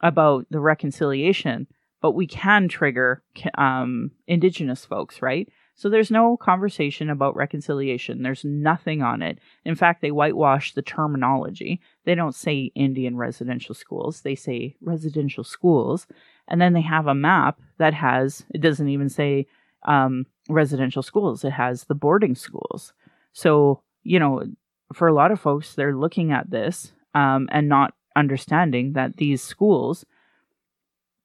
about 0.00 0.46
the 0.50 0.60
reconciliation, 0.60 1.66
but 2.00 2.12
we 2.12 2.26
can 2.26 2.68
trigger 2.68 3.22
um, 3.56 4.10
Indigenous 4.26 4.84
folks, 4.84 5.22
right? 5.22 5.48
So 5.76 5.88
there's 5.88 6.10
no 6.10 6.36
conversation 6.36 7.10
about 7.10 7.34
reconciliation. 7.34 8.22
There's 8.22 8.44
nothing 8.44 9.02
on 9.02 9.22
it. 9.22 9.38
In 9.64 9.74
fact, 9.74 10.02
they 10.02 10.12
whitewash 10.12 10.72
the 10.72 10.82
terminology. 10.82 11.80
They 12.04 12.14
don't 12.14 12.34
say 12.34 12.70
Indian 12.74 13.16
residential 13.16 13.74
schools, 13.74 14.20
they 14.20 14.36
say 14.36 14.76
residential 14.80 15.42
schools. 15.42 16.06
And 16.46 16.60
then 16.60 16.74
they 16.74 16.82
have 16.82 17.06
a 17.06 17.14
map 17.14 17.58
that 17.78 17.94
has, 17.94 18.44
it 18.50 18.60
doesn't 18.60 18.88
even 18.88 19.08
say 19.08 19.46
um, 19.86 20.26
residential 20.48 21.02
schools, 21.02 21.44
it 21.44 21.52
has 21.52 21.84
the 21.84 21.94
boarding 21.94 22.34
schools. 22.34 22.92
So, 23.32 23.82
you 24.02 24.18
know, 24.18 24.44
for 24.92 25.08
a 25.08 25.14
lot 25.14 25.32
of 25.32 25.40
folks, 25.40 25.74
they're 25.74 25.96
looking 25.96 26.30
at 26.30 26.50
this 26.50 26.92
um, 27.14 27.48
and 27.50 27.68
not 27.68 27.94
understanding 28.14 28.92
that 28.92 29.16
these 29.16 29.42
schools, 29.42 30.04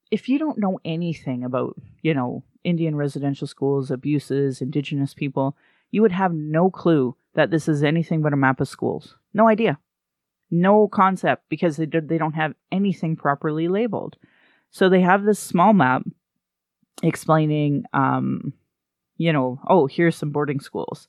if 0.10 0.28
you 0.28 0.40
don't 0.40 0.58
know 0.58 0.80
anything 0.84 1.44
about, 1.44 1.76
you 2.02 2.14
know, 2.14 2.44
Indian 2.70 2.96
residential 2.96 3.48
schools, 3.48 3.92
abuses, 3.92 4.62
indigenous 4.62 5.14
people, 5.14 5.58
you 5.92 6.02
would 6.02 6.12
have 6.12 6.34
no 6.34 6.70
clue 6.70 7.16
that 7.34 7.52
this 7.52 7.68
is 7.68 7.84
anything 7.84 8.22
but 8.22 8.34
a 8.34 8.38
map 8.38 8.62
of 8.62 8.68
schools. 8.68 9.16
No 9.34 9.48
idea. 9.48 9.80
No 10.52 10.88
concept 10.88 11.44
because 11.50 11.78
they, 11.78 11.86
they 11.86 12.18
don't 12.18 12.34
have 12.34 12.54
anything 12.72 13.16
properly 13.16 13.68
labeled. 13.68 14.18
So 14.72 14.90
they 14.90 15.02
have 15.02 15.24
this 15.24 15.40
small 15.40 15.74
map 15.74 16.04
explaining, 17.04 17.84
um, 17.94 18.54
you 19.18 19.34
know, 19.34 19.60
oh, 19.68 19.88
here's 19.88 20.16
some 20.16 20.32
boarding 20.32 20.60
schools. 20.60 21.08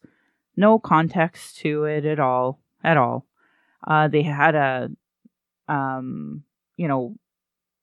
No 0.56 0.78
context 0.78 1.58
to 1.58 1.84
it 1.84 2.04
at 2.04 2.20
all, 2.20 2.60
at 2.82 2.96
all. 2.96 3.26
Uh, 3.86 4.08
they 4.08 4.22
had 4.22 4.54
a, 4.54 4.90
um, 5.68 6.42
you 6.76 6.88
know, 6.88 7.16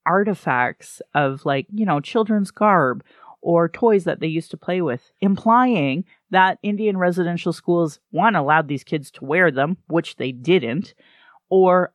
artifacts 0.05 1.01
of 1.13 1.45
like, 1.45 1.67
you 1.73 1.85
know, 1.85 1.99
children's 1.99 2.51
garb 2.51 3.03
or 3.41 3.69
toys 3.69 4.03
that 4.03 4.19
they 4.19 4.27
used 4.27 4.51
to 4.51 4.57
play 4.57 4.81
with, 4.81 5.11
implying 5.21 6.03
that 6.31 6.59
Indian 6.63 6.97
residential 6.97 7.53
schools, 7.53 7.99
one, 8.11 8.35
allowed 8.35 8.67
these 8.67 8.83
kids 8.83 9.11
to 9.11 9.25
wear 9.25 9.51
them, 9.51 9.77
which 9.87 10.15
they 10.17 10.31
didn't, 10.31 10.93
or 11.49 11.93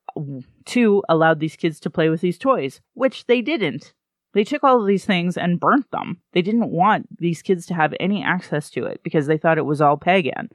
two, 0.64 1.02
allowed 1.08 1.40
these 1.40 1.56
kids 1.56 1.80
to 1.80 1.90
play 1.90 2.08
with 2.08 2.20
these 2.20 2.38
toys, 2.38 2.80
which 2.94 3.26
they 3.26 3.42
didn't. 3.42 3.92
They 4.34 4.44
took 4.44 4.64
all 4.64 4.80
of 4.80 4.86
these 4.86 5.04
things 5.04 5.36
and 5.36 5.60
burnt 5.60 5.90
them. 5.90 6.22
They 6.32 6.42
didn't 6.42 6.70
want 6.70 7.18
these 7.18 7.42
kids 7.42 7.66
to 7.66 7.74
have 7.74 7.92
any 8.00 8.22
access 8.22 8.70
to 8.70 8.86
it 8.86 9.02
because 9.02 9.26
they 9.26 9.36
thought 9.36 9.58
it 9.58 9.66
was 9.66 9.80
all 9.80 9.98
pagan. 9.98 10.48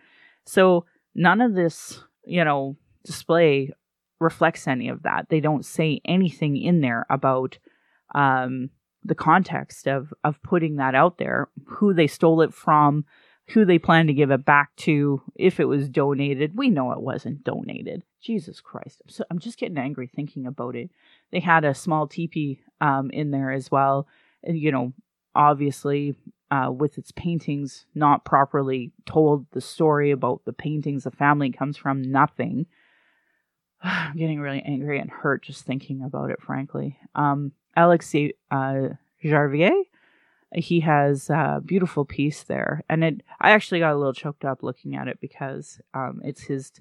So 0.45 0.85
none 1.13 1.41
of 1.41 1.53
this, 1.53 2.01
you 2.25 2.43
know, 2.43 2.75
display 3.03 3.71
reflects 4.19 4.67
any 4.67 4.89
of 4.89 5.03
that. 5.03 5.27
They 5.29 5.39
don't 5.39 5.63
say 5.63 6.01
anything 6.05 6.57
in 6.57 6.81
there 6.81 7.05
about 7.09 7.59
um, 8.15 8.71
the 9.03 9.15
context 9.15 9.87
of 9.87 10.13
of 10.23 10.41
putting 10.43 10.77
that 10.77 10.95
out 10.95 11.17
there, 11.17 11.49
who 11.65 11.93
they 11.93 12.07
stole 12.07 12.41
it 12.41 12.53
from, 12.53 13.05
who 13.49 13.63
they 13.65 13.79
plan 13.79 14.07
to 14.07 14.13
give 14.13 14.31
it 14.31 14.45
back 14.45 14.75
to, 14.75 15.21
if 15.35 15.59
it 15.59 15.65
was 15.65 15.89
donated. 15.89 16.57
We 16.57 16.69
know 16.69 16.91
it 16.91 17.01
wasn't 17.01 17.43
donated. 17.43 18.03
Jesus 18.21 18.59
Christ. 18.59 19.01
So, 19.07 19.23
I'm 19.29 19.39
just 19.39 19.57
getting 19.57 19.77
angry 19.77 20.07
thinking 20.07 20.45
about 20.45 20.75
it. 20.75 20.89
They 21.31 21.39
had 21.39 21.63
a 21.63 21.73
small 21.73 22.07
teepee 22.07 22.59
um, 22.81 23.09
in 23.11 23.31
there 23.31 23.51
as 23.51 23.71
well. 23.71 24.07
And, 24.43 24.57
you 24.57 24.71
know, 24.71 24.93
obviously, 25.33 26.15
uh, 26.51 26.71
with 26.71 26.97
its 26.97 27.11
paintings 27.11 27.85
not 27.93 28.25
properly 28.25 28.91
told 29.05 29.45
the 29.51 29.61
story 29.61 30.11
about 30.11 30.41
the 30.45 30.53
paintings 30.53 31.03
the 31.03 31.11
family 31.11 31.51
comes 31.51 31.77
from, 31.77 32.01
nothing. 32.01 32.65
I'm 33.81 34.17
getting 34.17 34.39
really 34.39 34.61
angry 34.65 34.99
and 34.99 35.09
hurt 35.09 35.43
just 35.43 35.65
thinking 35.65 36.03
about 36.03 36.31
it, 36.31 36.41
frankly. 36.41 36.97
Um, 37.15 37.53
Alexis 37.77 38.31
uh, 38.51 38.89
Janvier. 39.23 39.83
He 40.53 40.79
has 40.81 41.29
a 41.29 41.61
beautiful 41.63 42.05
piece 42.05 42.43
there. 42.43 42.83
And 42.89 43.03
it 43.03 43.21
i 43.39 43.51
actually 43.51 43.79
got 43.79 43.93
a 43.93 43.97
little 43.97 44.13
choked 44.13 44.45
up 44.45 44.63
looking 44.63 44.95
at 44.95 45.07
it 45.07 45.19
because 45.21 45.79
um, 45.93 46.21
it's 46.23 46.41
his 46.41 46.71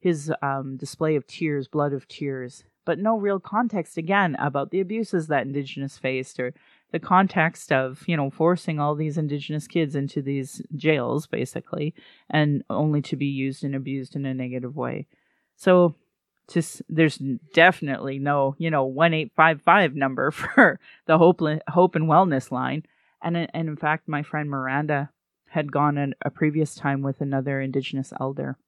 his 0.00 0.30
um, 0.42 0.76
display 0.76 1.16
of 1.16 1.26
tears 1.26 1.66
blood 1.66 1.92
of 1.92 2.06
tears. 2.06 2.64
But 2.84 2.98
no 2.98 3.16
real 3.16 3.40
context 3.40 3.96
again 3.96 4.36
about 4.38 4.70
the 4.70 4.80
abuses 4.80 5.28
that 5.28 5.46
indigenous 5.46 5.96
faced 5.96 6.38
or 6.38 6.52
the 6.92 6.98
context 7.00 7.72
of 7.72 8.04
you 8.06 8.16
know 8.16 8.30
forcing 8.30 8.78
all 8.78 8.94
these 8.94 9.16
indigenous 9.16 9.66
kids 9.66 9.94
into 9.94 10.20
these 10.20 10.60
jails 10.76 11.26
basically 11.26 11.94
and 12.28 12.62
only 12.68 13.00
to 13.02 13.16
be 13.16 13.26
used 13.26 13.64
and 13.64 13.74
abused 13.74 14.14
in 14.16 14.26
a 14.26 14.34
negative 14.34 14.76
way. 14.76 15.06
So 15.56 15.94
there's 16.88 17.18
definitely 17.52 18.18
no 18.18 18.54
you 18.58 18.70
know 18.70 18.84
1855 18.84 19.94
number 19.94 20.30
for 20.30 20.78
the 21.06 21.18
hope 21.18 21.40
hope 21.68 21.94
and 21.94 22.08
wellness 22.08 22.50
line 22.50 22.84
and, 23.24 23.48
and 23.54 23.68
in 23.68 23.76
fact, 23.76 24.06
my 24.06 24.22
friend 24.22 24.50
Miranda 24.50 25.10
had 25.48 25.72
gone 25.72 26.14
a 26.22 26.30
previous 26.30 26.74
time 26.74 27.00
with 27.00 27.20
another 27.20 27.60
Indigenous 27.60 28.12
elder. 28.20 28.58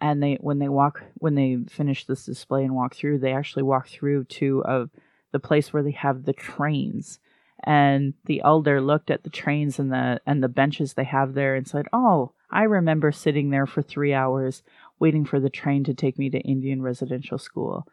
And 0.00 0.22
they, 0.22 0.34
when 0.40 0.58
they 0.60 0.68
walk, 0.68 1.02
when 1.14 1.34
they 1.34 1.58
finish 1.68 2.04
this 2.04 2.24
display 2.24 2.62
and 2.62 2.74
walk 2.74 2.94
through, 2.94 3.18
they 3.18 3.32
actually 3.32 3.64
walk 3.64 3.88
through 3.88 4.24
to 4.24 4.62
uh, 4.64 4.86
the 5.32 5.40
place 5.40 5.72
where 5.72 5.82
they 5.82 5.92
have 5.92 6.24
the 6.24 6.34
trains. 6.34 7.18
And 7.64 8.14
the 8.26 8.42
elder 8.44 8.80
looked 8.80 9.10
at 9.10 9.24
the 9.24 9.30
trains 9.30 9.78
and 9.78 9.90
the 9.90 10.20
and 10.26 10.42
the 10.42 10.48
benches 10.48 10.92
they 10.92 11.04
have 11.04 11.32
there 11.32 11.54
and 11.54 11.66
said, 11.66 11.86
"Oh, 11.90 12.32
I 12.50 12.64
remember 12.64 13.10
sitting 13.10 13.48
there 13.48 13.66
for 13.66 13.80
three 13.80 14.12
hours 14.12 14.62
waiting 14.98 15.24
for 15.24 15.40
the 15.40 15.50
train 15.50 15.84
to 15.84 15.94
take 15.94 16.18
me 16.18 16.30
to 16.30 16.38
Indian 16.40 16.82
residential 16.82 17.38
school." 17.38 17.86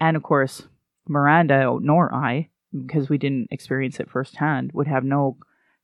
And 0.00 0.16
of 0.16 0.22
course, 0.22 0.68
Miranda 1.08 1.78
nor 1.80 2.14
I 2.14 2.50
because 2.72 3.08
we 3.08 3.18
didn't 3.18 3.48
experience 3.50 4.00
it 4.00 4.10
firsthand, 4.10 4.72
would 4.74 4.86
have 4.86 5.04
no, 5.04 5.36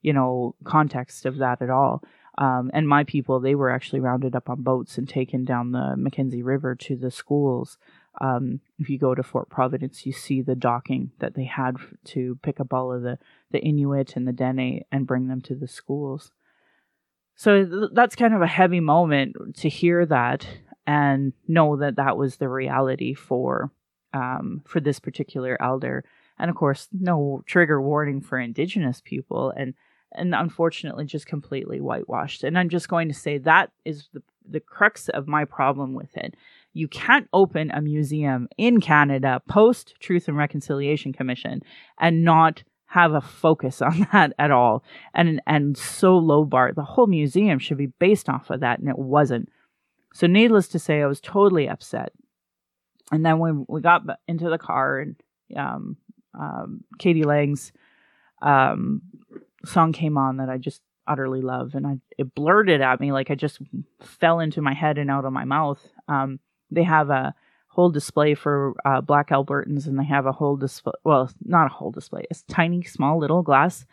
you 0.03 0.13
know, 0.13 0.55
context 0.65 1.27
of 1.27 1.39
that 1.39 1.63
at 1.63 1.71
all. 1.71 2.03
Um, 2.37 2.71
and 2.75 2.89
my 2.89 3.05
people, 3.05 3.39
they 3.41 3.55
were 3.55 3.71
actually 3.71 4.01
rounded 4.01 4.35
up 4.35 4.51
on 4.51 4.63
boats 4.63 4.99
and 4.99 5.09
taken 5.09 5.45
down 5.45 5.73
the 5.73 5.95
Mackenzie 5.97 6.43
River 6.43 6.75
to 6.75 6.97
the 6.97 7.11
schools. 7.11 7.79
Um, 8.21 8.61
if 8.79 8.89
you 8.91 8.99
go 8.99 9.15
to 9.15 9.23
Fort 9.23 9.49
Providence, 9.49 10.05
you 10.05 10.13
see 10.13 10.43
the 10.43 10.57
docking 10.57 11.13
that 11.21 11.35
they 11.35 11.45
had 11.45 11.77
to 12.07 12.39
pick 12.43 12.61
up 12.61 12.73
all 12.73 12.93
of 12.93 13.03
the, 13.03 13.19
the 13.51 13.61
Inuit 13.61 14.17
and 14.17 14.27
the 14.27 14.33
Dene 14.33 14.85
and 14.91 15.07
bring 15.07 15.29
them 15.29 15.41
to 15.43 15.55
the 15.55 15.69
schools. 15.69 16.33
So 17.35 17.65
th- 17.65 17.91
that's 17.93 18.17
kind 18.17 18.35
of 18.35 18.43
a 18.43 18.47
heavy 18.47 18.81
moment 18.81 19.57
to 19.57 19.69
hear 19.69 20.07
that 20.07 20.47
and 20.87 21.33
know 21.49 21.77
that 21.77 21.97
that 21.97 22.17
was 22.17 22.37
the 22.37 22.49
reality 22.49 23.15
for 23.15 23.71
um, 24.13 24.63
for 24.67 24.81
this 24.81 25.01
particular 25.01 25.61
elder. 25.61 26.05
And 26.39 26.51
of 26.51 26.57
course 26.57 26.89
no 26.93 27.43
trigger 27.47 27.81
warning 27.81 28.21
for 28.21 28.39
indigenous 28.39 29.01
people 29.05 29.53
and 29.57 29.75
and 30.13 30.35
unfortunately 30.35 31.05
just 31.07 31.27
completely 31.27 31.81
whitewashed. 31.81 32.45
And 32.45 32.59
i'm 32.59 32.69
just 32.69 32.89
going 32.89 33.09
to 33.09 33.15
say 33.15 33.39
that 33.39 33.71
is 33.85 34.09
the 34.13 34.23
the 34.47 34.61
crux 34.61 35.09
of 35.09 35.27
my 35.27 35.47
problem 35.47 35.95
with 35.95 36.15
it. 36.17 36.35
You 36.75 36.87
can't 36.87 37.29
open 37.33 37.71
a 37.71 37.81
museum 37.81 38.49
in 38.59 38.81
canada 38.81 39.43
post 39.49 39.95
truth 40.01 40.29
and 40.29 40.37
reconciliation 40.37 41.13
commission 41.13 41.63
and 41.99 42.25
not 42.25 42.63
have 42.95 43.13
a 43.13 43.21
focus 43.21 43.83
on 43.89 44.07
that 44.13 44.33
at 44.39 44.51
all 44.51 44.83
and 45.15 45.41
and 45.47 45.77
so 45.77 46.17
low 46.17 46.45
bar 46.45 46.73
the 46.73 46.85
whole 46.85 47.07
museum 47.07 47.59
should 47.59 47.79
be 47.79 47.87
based 47.87 48.29
off 48.29 48.51
of 48.51 48.61
that 48.61 48.79
and 48.79 48.89
it 48.89 48.99
wasn't 48.99 49.49
so 50.13 50.27
needless 50.27 50.69
to 50.69 50.79
say 50.79 51.03
i 51.03 51.07
was 51.07 51.21
totally 51.21 51.69
upset 51.69 52.13
and 53.13 53.25
then 53.25 53.39
when 53.39 53.67
we 53.69 53.81
got 53.81 54.03
into 54.27 54.49
the 54.49 54.59
car 54.59 54.99
and 54.99 55.17
um, 55.57 55.97
um, 56.39 56.85
k.d. 56.99 57.23
lang's 57.25 57.73
um, 58.43 59.03
song 59.65 59.93
came 59.93 60.17
on 60.19 60.37
that 60.39 60.49
I 60.49 60.59
just 60.59 60.83
utterly 61.07 61.41
love, 61.41 61.75
and 61.75 61.87
I 61.87 61.99
it 62.19 62.35
blurted 62.35 62.81
at 62.81 63.01
me 63.01 63.13
like 63.13 63.31
I 63.31 63.35
just 63.35 63.59
fell 64.01 64.41
into 64.41 64.63
my 64.63 64.75
head 64.75 64.99
and 64.99 65.11
out 65.11 65.25
of 65.25 65.33
my 65.33 65.45
mouth. 65.45 65.81
Um, 66.09 66.41
they 66.71 66.83
have 66.83 67.11
a 67.11 67.35
whole 67.75 67.91
display 67.91 68.35
for 68.35 68.75
uh, 68.85 69.01
Black 69.01 69.31
Albertans, 69.31 69.87
and 69.87 69.99
they 69.99 70.05
have 70.05 70.27
a 70.27 70.33
whole 70.33 70.57
display. 70.57 70.93
Well, 71.05 71.31
not 71.45 71.67
a 71.67 71.75
whole 71.75 71.91
display. 71.91 72.25
It's 72.31 72.43
tiny, 72.43 72.83
small, 72.83 73.19
little 73.19 73.43
glass 73.43 73.85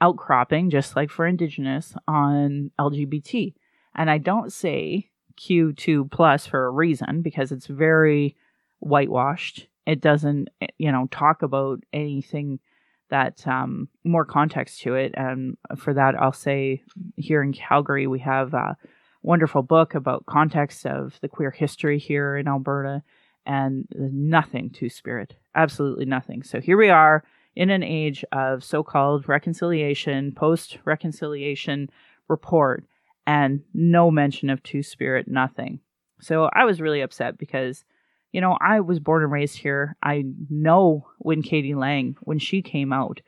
outcropping, 0.00 0.70
just 0.70 0.96
like 0.96 1.10
for 1.10 1.26
Indigenous 1.26 1.94
on 2.06 2.70
LGBT. 2.78 3.54
And 3.94 4.10
I 4.10 4.18
don't 4.18 4.52
say 4.52 5.10
Q2 5.40 6.10
plus 6.10 6.46
for 6.46 6.66
a 6.66 6.70
reason 6.70 7.22
because 7.22 7.52
it's 7.52 7.66
very 7.66 8.36
whitewashed 8.80 9.66
it 9.88 10.02
doesn't 10.02 10.48
you 10.76 10.92
know 10.92 11.08
talk 11.10 11.42
about 11.42 11.82
anything 11.92 12.60
that 13.08 13.44
um, 13.46 13.88
more 14.04 14.26
context 14.26 14.82
to 14.82 14.94
it 14.94 15.14
and 15.16 15.56
for 15.76 15.94
that 15.94 16.14
i'll 16.20 16.32
say 16.32 16.82
here 17.16 17.42
in 17.42 17.52
calgary 17.52 18.06
we 18.06 18.20
have 18.20 18.54
a 18.54 18.76
wonderful 19.22 19.62
book 19.62 19.94
about 19.94 20.26
context 20.26 20.86
of 20.86 21.18
the 21.22 21.28
queer 21.28 21.50
history 21.50 21.98
here 21.98 22.36
in 22.36 22.46
alberta 22.46 23.02
and 23.48 23.86
nothing 23.92 24.70
two 24.70 24.88
spirit 24.88 25.34
absolutely 25.56 26.04
nothing 26.04 26.42
so 26.42 26.60
here 26.60 26.76
we 26.76 26.88
are 26.88 27.24
in 27.56 27.70
an 27.70 27.82
age 27.82 28.24
of 28.30 28.62
so-called 28.62 29.28
reconciliation 29.28 30.30
post 30.32 30.78
reconciliation 30.84 31.90
report 32.28 32.84
and 33.26 33.62
no 33.74 34.10
mention 34.10 34.50
of 34.50 34.62
two 34.62 34.82
spirit 34.82 35.26
nothing 35.26 35.80
so 36.20 36.48
i 36.52 36.64
was 36.64 36.80
really 36.80 37.00
upset 37.00 37.36
because 37.36 37.84
you 38.32 38.40
know, 38.40 38.58
I 38.60 38.80
was 38.80 39.00
born 39.00 39.22
and 39.22 39.32
raised 39.32 39.58
here. 39.58 39.96
I 40.02 40.24
know 40.50 41.06
when 41.18 41.42
k.d. 41.42 41.74
lang, 41.74 42.16
when 42.20 42.38
she 42.38 42.62
came 42.62 42.92
out, 42.92 43.20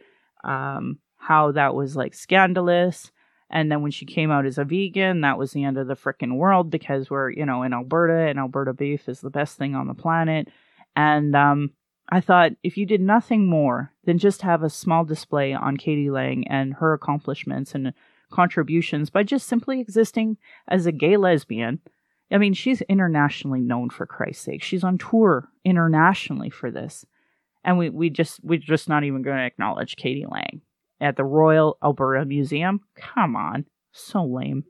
um, 0.44 0.98
how 1.16 1.52
that 1.52 1.74
was 1.74 1.96
like 1.96 2.14
scandalous. 2.14 3.10
And 3.50 3.70
then 3.70 3.82
when 3.82 3.90
she 3.90 4.06
came 4.06 4.30
out 4.30 4.46
as 4.46 4.58
a 4.58 4.64
vegan, 4.64 5.22
that 5.22 5.38
was 5.38 5.50
the 5.50 5.64
end 5.64 5.76
of 5.76 5.88
the 5.88 5.96
freaking 5.96 6.36
world 6.36 6.70
because 6.70 7.10
we're, 7.10 7.30
you 7.30 7.44
know, 7.44 7.62
in 7.64 7.72
Alberta 7.72 8.28
and 8.28 8.38
Alberta 8.38 8.72
beef 8.72 9.08
is 9.08 9.20
the 9.20 9.30
best 9.30 9.58
thing 9.58 9.74
on 9.74 9.88
the 9.88 9.94
planet. 9.94 10.48
And 10.94 11.34
um, 11.34 11.72
I 12.08 12.20
thought 12.20 12.52
if 12.62 12.76
you 12.76 12.86
did 12.86 13.00
nothing 13.00 13.46
more 13.48 13.92
than 14.04 14.18
just 14.18 14.42
have 14.42 14.62
a 14.62 14.70
small 14.70 15.04
display 15.04 15.52
on 15.52 15.76
k.d. 15.76 16.10
lang 16.10 16.46
and 16.48 16.74
her 16.74 16.92
accomplishments 16.92 17.74
and 17.74 17.92
contributions 18.30 19.10
by 19.10 19.24
just 19.24 19.48
simply 19.48 19.80
existing 19.80 20.36
as 20.68 20.86
a 20.86 20.92
gay 20.92 21.16
lesbian, 21.16 21.80
I 22.30 22.38
mean, 22.38 22.54
she's 22.54 22.82
internationally 22.82 23.60
known 23.60 23.90
for 23.90 24.06
Christ's 24.06 24.44
sake. 24.44 24.62
She's 24.62 24.84
on 24.84 24.98
tour 24.98 25.48
internationally 25.64 26.50
for 26.50 26.70
this. 26.70 27.04
And 27.64 27.76
we, 27.76 27.90
we 27.90 28.10
just 28.10 28.42
we're 28.44 28.60
just 28.60 28.88
not 28.88 29.02
even 29.02 29.22
going 29.22 29.36
to 29.36 29.44
acknowledge 29.44 29.96
k.d. 29.96 30.26
lang 30.30 30.62
at 31.00 31.16
the 31.16 31.24
Royal 31.24 31.78
Alberta 31.82 32.24
Museum. 32.24 32.80
Come 32.94 33.36
on. 33.36 33.66
So 33.92 34.24
lame. 34.24 34.64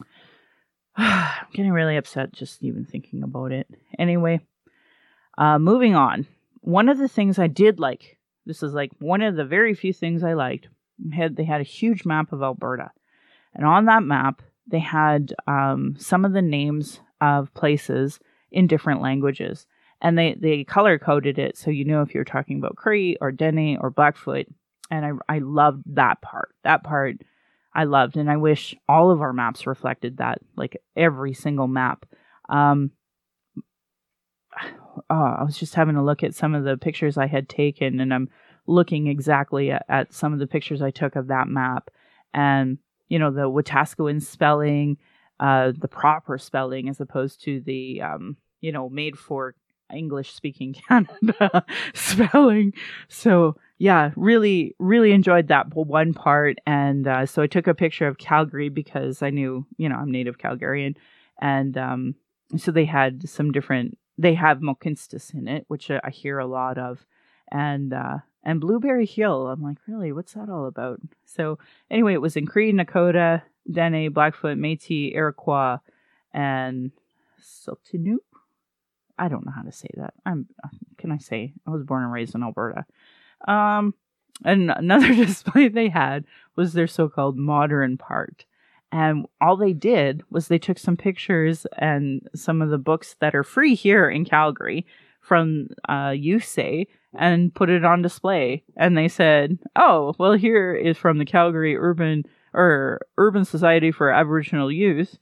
I'm 0.96 1.46
getting 1.52 1.72
really 1.72 1.96
upset 1.96 2.32
just 2.32 2.62
even 2.62 2.84
thinking 2.84 3.22
about 3.22 3.52
it. 3.52 3.68
Anyway, 3.98 4.40
uh, 5.38 5.58
moving 5.58 5.94
on. 5.94 6.26
One 6.60 6.88
of 6.88 6.98
the 6.98 7.08
things 7.08 7.38
I 7.38 7.46
did 7.46 7.80
like, 7.80 8.18
this 8.46 8.62
is 8.62 8.74
like 8.74 8.90
one 8.98 9.22
of 9.22 9.36
the 9.36 9.44
very 9.44 9.74
few 9.74 9.92
things 9.92 10.22
I 10.22 10.34
liked, 10.34 10.68
had 11.12 11.36
they 11.36 11.44
had 11.44 11.60
a 11.60 11.64
huge 11.64 12.04
map 12.04 12.32
of 12.32 12.42
Alberta. 12.42 12.90
And 13.54 13.64
on 13.64 13.86
that 13.86 14.02
map, 14.02 14.42
they 14.66 14.78
had 14.78 15.34
um, 15.46 15.96
some 15.98 16.24
of 16.24 16.32
the 16.32 16.42
names 16.42 17.00
of 17.20 17.52
places 17.54 18.20
in 18.50 18.66
different 18.66 19.00
languages. 19.00 19.66
And 20.02 20.16
they, 20.16 20.34
they 20.38 20.64
color 20.64 20.98
coded 20.98 21.38
it 21.38 21.56
so 21.56 21.70
you 21.70 21.84
know 21.84 22.02
if 22.02 22.14
you're 22.14 22.24
talking 22.24 22.58
about 22.58 22.76
Cree 22.76 23.16
or 23.20 23.32
Dene 23.32 23.78
or 23.80 23.90
Blackfoot. 23.90 24.46
And 24.90 25.04
I, 25.04 25.36
I 25.36 25.38
loved 25.38 25.82
that 25.94 26.20
part. 26.20 26.54
That 26.64 26.82
part 26.82 27.16
I 27.74 27.84
loved. 27.84 28.16
And 28.16 28.30
I 28.30 28.36
wish 28.36 28.74
all 28.88 29.10
of 29.10 29.20
our 29.20 29.32
maps 29.32 29.66
reflected 29.66 30.16
that, 30.16 30.38
like 30.56 30.76
every 30.96 31.32
single 31.32 31.68
map. 31.68 32.06
Um, 32.48 32.90
oh, 35.10 35.34
I 35.38 35.42
was 35.42 35.58
just 35.58 35.74
having 35.74 35.96
a 35.96 36.04
look 36.04 36.22
at 36.22 36.34
some 36.34 36.54
of 36.54 36.64
the 36.64 36.76
pictures 36.76 37.16
I 37.16 37.26
had 37.26 37.48
taken, 37.48 38.00
and 38.00 38.12
I'm 38.12 38.28
looking 38.66 39.06
exactly 39.06 39.70
at, 39.70 39.84
at 39.88 40.12
some 40.12 40.32
of 40.32 40.38
the 40.38 40.46
pictures 40.46 40.82
I 40.82 40.90
took 40.90 41.16
of 41.16 41.28
that 41.28 41.48
map, 41.48 41.90
and 42.34 42.78
you 43.08 43.18
know 43.18 43.30
the 43.30 43.50
Wetaskiwin 43.50 44.22
spelling, 44.22 44.98
uh, 45.38 45.72
the 45.76 45.88
proper 45.88 46.38
spelling 46.38 46.88
as 46.88 47.00
opposed 47.00 47.42
to 47.44 47.60
the 47.60 48.02
um, 48.02 48.36
you 48.60 48.72
know 48.72 48.88
made 48.88 49.18
for 49.18 49.54
English 49.94 50.32
speaking 50.32 50.74
Canada 50.88 51.64
spelling. 51.94 52.72
So 53.08 53.56
yeah, 53.78 54.10
really, 54.16 54.74
really 54.78 55.12
enjoyed 55.12 55.48
that 55.48 55.74
one 55.74 56.12
part. 56.12 56.58
And 56.66 57.06
uh, 57.06 57.26
so 57.26 57.42
I 57.42 57.46
took 57.46 57.66
a 57.66 57.74
picture 57.74 58.06
of 58.06 58.18
Calgary 58.18 58.68
because 58.68 59.22
I 59.22 59.30
knew, 59.30 59.66
you 59.78 59.88
know, 59.88 59.96
I'm 59.96 60.10
native 60.10 60.38
Calgarian. 60.38 60.96
And 61.40 61.78
um, 61.78 62.14
so 62.56 62.72
they 62.72 62.84
had 62.84 63.28
some 63.28 63.52
different, 63.52 63.96
they 64.18 64.34
have 64.34 64.58
Mohkinstsis 64.58 65.32
in 65.32 65.48
it, 65.48 65.64
which 65.68 65.90
I 65.90 66.10
hear 66.10 66.38
a 66.38 66.46
lot 66.46 66.76
of. 66.76 67.06
And, 67.50 67.92
uh, 67.94 68.18
and 68.42 68.60
Blueberry 68.60 69.06
Hill. 69.06 69.48
I'm 69.48 69.62
like, 69.62 69.78
really? 69.86 70.12
What's 70.12 70.34
that 70.34 70.48
all 70.48 70.66
about? 70.66 71.00
So 71.24 71.58
anyway, 71.90 72.14
it 72.14 72.20
was 72.20 72.36
in 72.36 72.46
Cree, 72.46 72.72
Nakota, 72.72 73.42
Dene, 73.70 74.12
Blackfoot, 74.12 74.58
Métis, 74.58 75.14
Iroquois, 75.14 75.78
and 76.32 76.92
Tsul'kanu'ck. 77.40 78.18
I 79.20 79.28
don't 79.28 79.44
know 79.44 79.52
how 79.52 79.62
to 79.62 79.72
say 79.72 79.88
that. 79.96 80.14
I'm. 80.24 80.46
Can 80.98 81.12
I 81.12 81.18
say 81.18 81.52
I 81.66 81.70
was 81.70 81.84
born 81.84 82.02
and 82.02 82.12
raised 82.12 82.34
in 82.34 82.42
Alberta? 82.42 82.86
Um, 83.46 83.94
and 84.44 84.70
another 84.76 85.14
display 85.14 85.68
they 85.68 85.88
had 85.88 86.24
was 86.56 86.72
their 86.72 86.86
so-called 86.86 87.36
modern 87.36 87.98
part. 87.98 88.44
And 88.92 89.26
all 89.40 89.56
they 89.56 89.72
did 89.72 90.22
was 90.30 90.48
they 90.48 90.58
took 90.58 90.78
some 90.78 90.96
pictures 90.96 91.64
and 91.78 92.28
some 92.34 92.60
of 92.60 92.70
the 92.70 92.78
books 92.78 93.14
that 93.20 93.36
are 93.36 93.44
free 93.44 93.76
here 93.76 94.10
in 94.10 94.24
Calgary 94.24 94.84
from 95.20 95.68
uh, 95.88 96.14
say 96.40 96.88
and 97.16 97.54
put 97.54 97.70
it 97.70 97.84
on 97.84 98.02
display. 98.02 98.64
And 98.76 98.96
they 98.96 99.06
said, 99.06 99.58
"Oh, 99.76 100.14
well, 100.18 100.32
here 100.32 100.74
is 100.74 100.96
from 100.96 101.18
the 101.18 101.24
Calgary 101.24 101.76
Urban 101.76 102.24
or 102.52 103.00
Urban 103.16 103.44
Society 103.44 103.92
for 103.92 104.10
Aboriginal 104.10 104.72
Youth, 104.72 105.18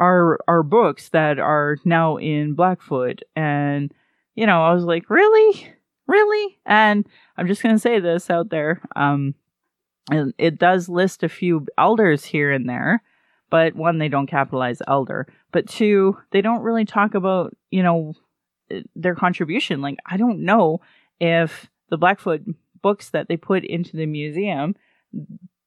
our 0.00 0.38
our 0.48 0.62
books 0.62 1.10
that 1.10 1.38
are 1.38 1.76
now 1.84 2.16
in 2.16 2.54
Blackfoot." 2.54 3.22
And 3.36 3.92
you 4.34 4.46
know, 4.46 4.62
I 4.62 4.72
was 4.72 4.84
like, 4.84 5.10
"Really, 5.10 5.68
really?" 6.06 6.58
And 6.66 7.06
I'm 7.36 7.46
just 7.46 7.62
going 7.62 7.74
to 7.74 7.80
say 7.80 8.00
this 8.00 8.30
out 8.30 8.50
there. 8.50 8.82
Um, 8.96 9.34
and 10.10 10.32
it 10.38 10.58
does 10.58 10.88
list 10.88 11.22
a 11.22 11.28
few 11.28 11.66
elders 11.76 12.24
here 12.24 12.50
and 12.50 12.68
there, 12.68 13.02
but 13.50 13.74
one, 13.74 13.98
they 13.98 14.08
don't 14.08 14.26
capitalize 14.26 14.80
elder, 14.86 15.26
but 15.52 15.68
two, 15.68 16.16
they 16.30 16.40
don't 16.40 16.62
really 16.62 16.84
talk 16.84 17.14
about, 17.14 17.54
you 17.70 17.82
know, 17.82 18.14
their 18.94 19.14
contribution. 19.14 19.80
Like, 19.80 19.98
I 20.06 20.16
don't 20.16 20.44
know 20.44 20.80
if 21.20 21.68
the 21.90 21.98
Blackfoot 21.98 22.42
books 22.82 23.10
that 23.10 23.28
they 23.28 23.36
put 23.36 23.64
into 23.64 23.96
the 23.96 24.06
museum 24.06 24.74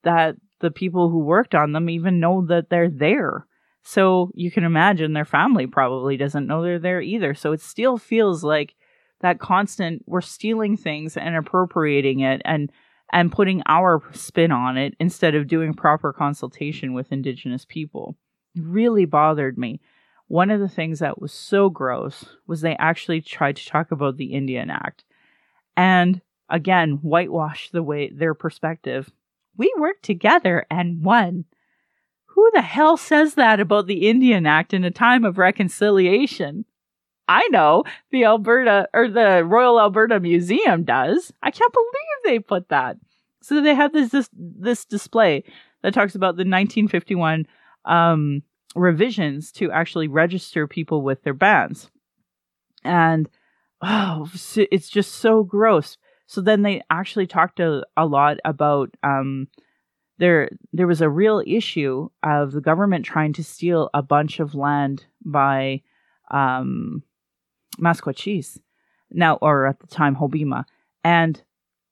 that 0.04 0.36
the 0.60 0.72
people 0.72 1.10
who 1.10 1.20
worked 1.20 1.56
on 1.56 1.72
them 1.72 1.90
even 1.90 2.20
know 2.20 2.46
that 2.48 2.70
they're 2.70 2.90
there. 2.90 3.46
So 3.84 4.32
you 4.34 4.52
can 4.52 4.64
imagine 4.64 5.14
their 5.14 5.26
family 5.26 5.68
probably 5.68 6.18
doesn't 6.18 6.48
know 6.48 6.62
they're 6.62 6.80
there 6.80 7.02
either. 7.02 7.34
So 7.34 7.52
it 7.52 7.62
still 7.62 7.98
feels 7.98 8.44
like 8.44 8.76
that 9.22 9.40
constant 9.40 10.04
we're 10.06 10.22
stealing 10.22 10.78
things 10.78 11.18
and 11.18 11.36
appropriating 11.36 12.20
it 12.20 12.42
and 12.46 12.72
and 13.14 13.32
putting 13.32 13.62
our 13.66 14.02
spin 14.14 14.52
on 14.52 14.78
it 14.78 14.96
instead 15.00 15.36
of 15.36 15.48
doing 15.48 15.74
proper 15.74 16.14
consultation 16.14 16.94
with 16.94 17.12
indigenous 17.12 17.66
people. 17.66 18.16
It 18.56 18.64
really 18.64 19.06
bothered 19.06 19.58
me. 19.58 19.82
One 20.28 20.50
of 20.50 20.62
the 20.62 20.70
things 20.70 21.00
that 21.00 21.22
was 21.22 21.34
so 21.34 21.70
gross 21.70 22.24
was 22.48 22.62
they 22.62 22.78
actually 22.78 23.20
tried 23.22 23.58
to 23.58 23.66
talk 23.66 23.92
about 23.92 24.18
the 24.18 24.34
indian 24.34 24.70
act. 24.70 25.04
And 25.76 26.22
again 26.50 27.00
whitewash 27.02 27.70
the 27.72 27.84
way 27.84 28.10
their 28.10 28.34
perspective. 28.34 29.12
We 29.58 29.74
worked 29.78 30.04
together 30.04 30.66
and 30.70 31.04
won 31.04 31.46
who 32.34 32.50
the 32.54 32.62
hell 32.62 32.98
says 32.98 33.36
that 33.36 33.60
about 33.60 33.88
the 33.88 34.10
indian 34.10 34.46
act 34.46 34.74
in 34.74 34.84
a 34.84 34.92
time 34.92 35.24
of 35.24 35.38
reconciliation 35.38 36.66
I 37.32 37.48
know 37.50 37.86
the 38.12 38.26
Alberta 38.26 38.90
or 38.94 39.08
the 39.08 39.46
Royal 39.46 39.80
Alberta 39.80 40.20
Museum 40.20 40.84
does. 40.84 41.32
I 41.42 41.50
can't 41.50 41.72
believe 41.72 41.86
they 42.26 42.40
put 42.40 42.68
that. 42.68 42.98
So 43.42 43.62
they 43.62 43.74
have 43.74 43.94
this 43.94 44.10
this, 44.12 44.30
this 44.34 44.84
display 44.84 45.46
that 45.82 45.94
talks 45.94 46.14
about 46.14 46.36
the 46.36 46.42
1951 46.42 47.48
um, 47.86 48.44
revisions 48.76 49.52
to 49.54 49.72
actually 49.72 50.10
register 50.10 50.68
people 50.68 51.04
with 51.04 51.24
their 51.24 51.34
bands, 51.34 51.90
and 52.84 53.30
oh, 53.82 54.30
it's 54.56 54.90
just 54.90 55.14
so 55.14 55.44
gross. 55.44 55.98
So 56.28 56.42
then 56.42 56.62
they 56.62 56.82
actually 56.90 57.28
talked 57.28 57.62
a, 57.62 57.84
a 57.96 58.06
lot 58.06 58.38
about 58.44 58.90
um, 59.04 59.48
there 60.22 60.50
there 60.72 60.86
was 60.86 61.02
a 61.02 61.10
real 61.10 61.42
issue 61.48 62.08
of 62.22 62.52
the 62.52 62.62
government 62.62 63.04
trying 63.04 63.34
to 63.34 63.44
steal 63.44 63.90
a 63.92 64.04
bunch 64.04 64.40
of 64.40 64.54
land 64.54 65.06
by 65.26 65.82
um, 66.30 67.02
now 69.10 69.40
or 69.42 69.66
at 69.66 69.80
the 69.80 69.88
time 69.88 70.16
Hobbema, 70.16 70.66
and 71.04 71.42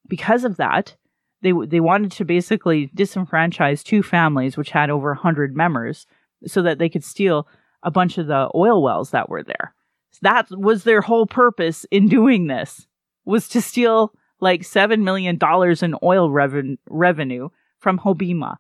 because 0.07 0.43
of 0.43 0.57
that, 0.57 0.95
they 1.41 1.53
they 1.65 1.80
wanted 1.80 2.11
to 2.11 2.23
basically 2.23 2.89
disenfranchise 2.95 3.82
two 3.82 4.03
families 4.03 4.57
which 4.57 4.69
had 4.69 4.91
over 4.91 5.15
hundred 5.15 5.55
members, 5.55 6.05
so 6.45 6.61
that 6.61 6.77
they 6.77 6.88
could 6.88 7.03
steal 7.03 7.47
a 7.82 7.89
bunch 7.89 8.19
of 8.19 8.27
the 8.27 8.51
oil 8.53 8.84
wells 8.84 9.09
that 9.09 9.27
were 9.27 9.41
there. 9.41 9.73
So 10.11 10.19
that 10.21 10.51
was 10.51 10.84
their 10.84 11.01
whole 11.01 11.25
purpose 11.25 11.84
in 11.89 12.07
doing 12.07 12.45
this 12.45 12.86
was 13.25 13.49
to 13.49 13.61
steal 13.61 14.13
like 14.39 14.63
seven 14.63 15.03
million 15.03 15.38
dollars 15.39 15.82
in 15.82 15.95
oil 16.03 16.30
reven- 16.30 16.77
revenue 16.88 17.49
from 17.80 17.99
Hobbema 17.99 18.57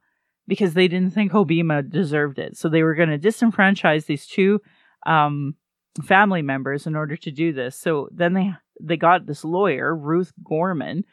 because 0.47 0.73
they 0.73 0.87
didn't 0.87 1.13
think 1.13 1.31
Hobbema 1.31 1.89
deserved 1.89 2.39
it. 2.39 2.57
So 2.57 2.67
they 2.69 2.83
were 2.83 2.95
going 2.95 3.09
to 3.09 3.19
disenfranchise 3.19 4.05
these 4.05 4.25
two 4.25 4.61
um, 5.05 5.55
family 6.03 6.41
members 6.41 6.87
in 6.87 6.95
order 6.95 7.15
to 7.15 7.31
do 7.31 7.53
this. 7.53 7.75
So 7.75 8.09
then 8.11 8.33
they 8.33 8.53
they 8.81 8.97
got 8.97 9.25
this 9.25 9.43
lawyer, 9.43 9.95
Ruth 9.95 10.31
Gorman, 10.43 11.03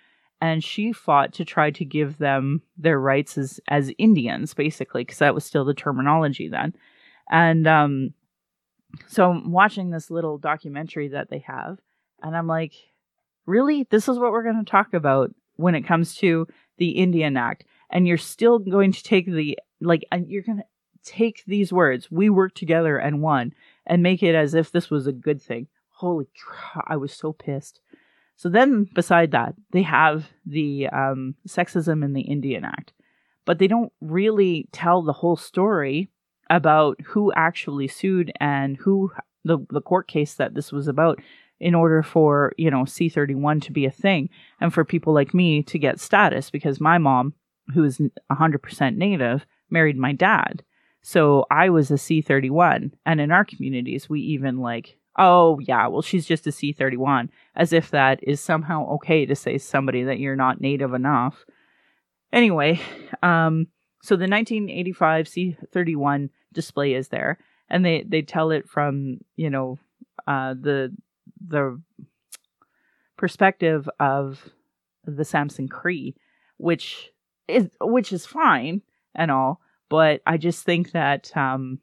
and 0.40 0.62
she 0.62 0.92
fought 0.92 1.32
to 1.34 1.44
try 1.44 1.70
to 1.72 1.84
give 1.84 2.18
them 2.18 2.62
their 2.76 2.98
rights 2.98 3.36
as 3.36 3.60
as 3.68 3.92
Indians, 3.98 4.54
basically, 4.54 5.02
because 5.02 5.18
that 5.18 5.34
was 5.34 5.44
still 5.44 5.64
the 5.64 5.74
terminology 5.74 6.48
then. 6.48 6.74
And 7.30 7.66
um, 7.66 8.14
so 9.06 9.30
I'm 9.30 9.52
watching 9.52 9.90
this 9.90 10.10
little 10.10 10.38
documentary 10.38 11.08
that 11.08 11.28
they 11.28 11.40
have, 11.40 11.78
and 12.22 12.36
I'm 12.36 12.46
like, 12.46 12.72
really, 13.46 13.86
this 13.90 14.08
is 14.08 14.18
what 14.18 14.32
we're 14.32 14.44
going 14.44 14.64
to 14.64 14.70
talk 14.70 14.94
about 14.94 15.34
when 15.56 15.74
it 15.74 15.82
comes 15.86 16.14
to 16.16 16.46
the 16.78 16.90
Indian 16.90 17.36
Act, 17.36 17.64
and 17.96 18.06
you're 18.06 18.18
still 18.18 18.58
going 18.58 18.92
to 18.92 19.02
take 19.02 19.24
the 19.24 19.58
like, 19.80 20.04
you're 20.26 20.42
going 20.42 20.58
to 20.58 20.64
take 21.02 21.42
these 21.46 21.72
words, 21.72 22.10
"We 22.10 22.28
work 22.28 22.54
together 22.54 22.98
and 22.98 23.22
won," 23.22 23.54
and 23.86 24.02
make 24.02 24.22
it 24.22 24.34
as 24.34 24.52
if 24.52 24.70
this 24.70 24.90
was 24.90 25.06
a 25.06 25.12
good 25.12 25.40
thing. 25.40 25.68
Holy 25.88 26.28
crap, 26.36 26.84
I 26.88 26.98
was 26.98 27.14
so 27.14 27.32
pissed. 27.32 27.80
So 28.36 28.50
then, 28.50 28.86
beside 28.94 29.30
that, 29.30 29.54
they 29.70 29.80
have 29.80 30.28
the 30.44 30.88
um, 30.88 31.36
sexism 31.48 32.04
in 32.04 32.12
the 32.12 32.20
Indian 32.20 32.66
Act, 32.66 32.92
but 33.46 33.58
they 33.58 33.66
don't 33.66 33.94
really 34.02 34.68
tell 34.72 35.00
the 35.00 35.14
whole 35.14 35.36
story 35.36 36.10
about 36.50 37.00
who 37.00 37.32
actually 37.32 37.88
sued 37.88 38.30
and 38.40 38.76
who 38.76 39.10
the 39.46 39.56
the 39.70 39.80
court 39.80 40.06
case 40.06 40.34
that 40.34 40.54
this 40.54 40.70
was 40.70 40.86
about 40.86 41.18
in 41.60 41.74
order 41.74 42.02
for 42.02 42.52
you 42.58 42.70
know 42.70 42.82
C31 42.82 43.62
to 43.62 43.72
be 43.72 43.86
a 43.86 43.90
thing 43.90 44.28
and 44.60 44.74
for 44.74 44.84
people 44.84 45.14
like 45.14 45.32
me 45.32 45.62
to 45.62 45.78
get 45.78 45.98
status 45.98 46.50
because 46.50 46.78
my 46.78 46.98
mom 46.98 47.32
who 47.74 47.84
is 47.84 48.00
100% 48.30 48.96
native 48.96 49.46
married 49.70 49.96
my 49.96 50.12
dad 50.12 50.62
so 51.08 51.46
I 51.52 51.70
was 51.70 51.92
a 51.92 51.94
C31. 51.94 52.90
And 53.06 53.20
in 53.20 53.30
our 53.30 53.44
communities, 53.44 54.08
we 54.08 54.20
even 54.22 54.58
like, 54.58 54.98
oh, 55.16 55.60
yeah, 55.60 55.86
well, 55.86 56.02
she's 56.02 56.26
just 56.26 56.48
a 56.48 56.50
C31, 56.50 57.28
as 57.54 57.72
if 57.72 57.92
that 57.92 58.18
is 58.24 58.40
somehow 58.40 58.88
okay 58.94 59.24
to 59.24 59.36
say 59.36 59.56
somebody 59.56 60.02
that 60.02 60.18
you're 60.18 60.34
not 60.34 60.60
native 60.60 60.94
enough. 60.94 61.46
Anyway, 62.32 62.80
um, 63.22 63.68
so 64.02 64.16
the 64.16 64.26
1985 64.26 65.26
C31 65.26 66.30
display 66.52 66.94
is 66.94 67.06
there, 67.06 67.38
and 67.70 67.84
they, 67.84 68.02
they 68.02 68.22
tell 68.22 68.50
it 68.50 68.68
from, 68.68 69.18
you 69.36 69.48
know, 69.48 69.78
uh, 70.26 70.54
the, 70.60 70.92
the 71.46 71.80
perspective 73.16 73.88
of 74.00 74.50
the 75.04 75.24
Samson 75.24 75.68
Cree, 75.68 76.16
which 76.56 77.12
is, 77.48 77.68
which 77.80 78.12
is 78.12 78.26
fine 78.26 78.82
and 79.14 79.30
all 79.30 79.60
but 79.88 80.20
I 80.26 80.36
just 80.36 80.64
think 80.64 80.92
that 80.92 81.34
um, 81.36 81.80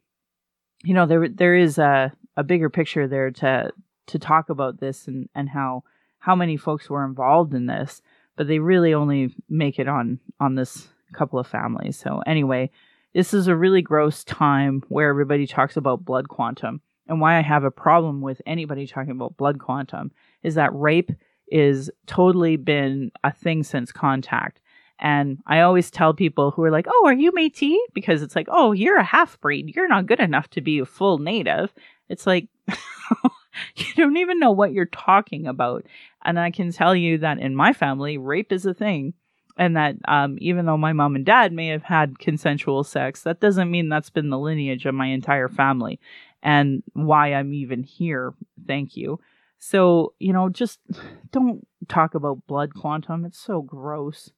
you 0.83 0.93
know 0.93 1.05
there 1.05 1.27
there 1.29 1.55
is 1.55 1.77
a 1.77 2.11
a 2.35 2.43
bigger 2.43 2.69
picture 2.69 3.07
there 3.07 3.31
to 3.31 3.71
to 4.07 4.19
talk 4.19 4.49
about 4.49 4.79
this 4.79 5.07
and 5.07 5.29
and 5.35 5.49
how 5.49 5.83
how 6.19 6.35
many 6.35 6.57
folks 6.57 6.89
were 6.89 7.05
involved 7.05 7.53
in 7.53 7.65
this, 7.65 8.01
but 8.35 8.47
they 8.47 8.59
really 8.59 8.93
only 8.93 9.35
make 9.49 9.79
it 9.79 9.87
on 9.87 10.19
on 10.39 10.55
this 10.55 10.87
couple 11.13 11.39
of 11.39 11.47
families. 11.47 11.97
So 11.97 12.21
anyway, 12.25 12.71
this 13.13 13.33
is 13.33 13.47
a 13.47 13.55
really 13.55 13.81
gross 13.81 14.23
time 14.23 14.83
where 14.89 15.09
everybody 15.09 15.45
talks 15.45 15.77
about 15.77 16.05
blood 16.05 16.27
quantum. 16.27 16.81
and 17.07 17.21
why 17.21 17.37
I 17.37 17.41
have 17.41 17.63
a 17.65 17.71
problem 17.71 18.21
with 18.21 18.41
anybody 18.45 18.87
talking 18.87 19.11
about 19.11 19.37
blood 19.37 19.59
quantum 19.59 20.11
is 20.41 20.55
that 20.55 20.73
rape 20.73 21.11
is 21.49 21.91
totally 22.07 22.55
been 22.55 23.11
a 23.23 23.31
thing 23.31 23.61
since 23.61 23.91
contact. 23.91 24.59
And 24.99 25.39
I 25.47 25.61
always 25.61 25.91
tell 25.91 26.13
people 26.13 26.51
who 26.51 26.63
are 26.63 26.71
like, 26.71 26.87
"Oh, 26.89 27.03
are 27.05 27.13
you 27.13 27.31
Métis?" 27.31 27.77
Because 27.93 28.21
it's 28.21 28.35
like, 28.35 28.47
"Oh, 28.49 28.71
you're 28.71 28.97
a 28.97 29.03
half 29.03 29.39
breed. 29.41 29.75
You're 29.75 29.87
not 29.87 30.05
good 30.05 30.19
enough 30.19 30.49
to 30.51 30.61
be 30.61 30.79
a 30.79 30.85
full 30.85 31.17
native." 31.17 31.73
It's 32.09 32.27
like 32.27 32.47
you 33.75 33.93
don't 33.95 34.17
even 34.17 34.39
know 34.39 34.51
what 34.51 34.73
you're 34.73 34.85
talking 34.85 35.47
about. 35.47 35.85
And 36.23 36.39
I 36.39 36.51
can 36.51 36.71
tell 36.71 36.95
you 36.95 37.17
that 37.19 37.39
in 37.39 37.55
my 37.55 37.73
family, 37.73 38.17
rape 38.17 38.51
is 38.51 38.65
a 38.65 38.73
thing. 38.73 39.13
And 39.55 39.77
that 39.77 39.97
um, 40.07 40.37
even 40.41 40.65
though 40.65 40.77
my 40.77 40.93
mom 40.93 41.15
and 41.15 41.25
dad 41.25 41.53
may 41.53 41.67
have 41.67 41.83
had 41.83 42.17
consensual 42.17 42.83
sex, 42.83 43.21
that 43.21 43.39
doesn't 43.39 43.69
mean 43.69 43.87
that's 43.87 44.09
been 44.09 44.29
the 44.29 44.39
lineage 44.39 44.87
of 44.87 44.95
my 44.95 45.07
entire 45.07 45.47
family 45.47 45.99
and 46.41 46.81
why 46.93 47.33
I'm 47.33 47.53
even 47.53 47.83
here. 47.83 48.33
Thank 48.65 48.97
you. 48.97 49.19
So, 49.59 50.13
you 50.19 50.33
know, 50.33 50.49
just 50.49 50.79
don't 51.31 51.67
talk 51.87 52.15
about 52.15 52.47
blood 52.47 52.73
quantum. 52.73 53.25
It's 53.25 53.39
so 53.39 53.61
gross. 53.61 54.31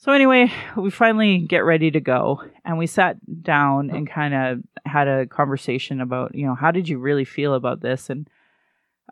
So 0.00 0.12
anyway, 0.12 0.52
we 0.76 0.90
finally 0.90 1.38
get 1.38 1.64
ready 1.64 1.90
to 1.90 2.00
go 2.00 2.40
and 2.64 2.78
we 2.78 2.86
sat 2.86 3.16
down 3.42 3.90
and 3.90 4.08
kind 4.08 4.32
of 4.32 4.60
had 4.86 5.08
a 5.08 5.26
conversation 5.26 6.00
about, 6.00 6.36
you 6.36 6.46
know, 6.46 6.54
how 6.54 6.70
did 6.70 6.88
you 6.88 6.98
really 6.98 7.24
feel 7.24 7.52
about 7.54 7.80
this? 7.80 8.08
And 8.08 8.30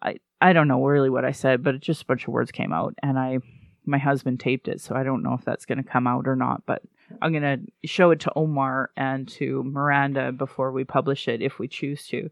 I 0.01 0.21
I 0.41 0.53
don't 0.53 0.69
know 0.69 0.85
really 0.85 1.11
what 1.11 1.25
I 1.25 1.33
said, 1.33 1.65
but 1.65 1.75
it 1.75 1.81
just 1.81 2.03
a 2.03 2.07
bunch 2.07 2.29
of 2.29 2.33
words 2.33 2.53
came 2.53 2.73
out 2.73 2.95
and 3.03 3.19
I 3.19 3.39
my 3.85 3.99
husband 3.99 4.39
taped 4.39 4.69
it, 4.69 4.81
so 4.81 4.95
I 4.95 5.03
don't 5.03 5.25
know 5.25 5.35
if 5.35 5.45
that's 5.45 5.65
going 5.65 5.79
to 5.83 5.89
come 5.89 6.07
out 6.07 6.29
or 6.29 6.37
not, 6.37 6.63
but 6.67 6.83
I'm 7.21 7.33
going 7.33 7.43
to 7.43 7.89
show 7.89 8.11
it 8.11 8.21
to 8.21 8.33
Omar 8.35 8.91
and 8.97 9.29
to 9.29 9.63
Miranda 9.65 10.33
before 10.33 10.71
we 10.71 10.85
publish 10.85 11.27
it 11.27 11.43
if 11.43 11.59
we 11.59 11.67
choose 11.67 12.07
to. 12.09 12.31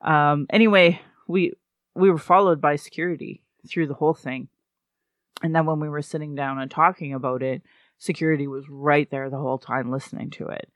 Um 0.00 0.48
anyway, 0.50 1.00
we 1.28 1.52
we 1.94 2.10
were 2.10 2.18
followed 2.18 2.60
by 2.60 2.74
security 2.74 3.42
through 3.68 3.86
the 3.86 3.94
whole 3.94 4.14
thing. 4.14 4.48
And 5.42 5.54
then 5.54 5.66
when 5.66 5.80
we 5.80 5.88
were 5.88 6.02
sitting 6.02 6.34
down 6.34 6.58
and 6.58 6.70
talking 6.70 7.12
about 7.12 7.42
it, 7.42 7.62
security 7.98 8.46
was 8.46 8.68
right 8.68 9.10
there 9.10 9.30
the 9.30 9.38
whole 9.38 9.58
time 9.58 9.90
listening 9.90 10.30
to 10.30 10.46
it. 10.46 10.70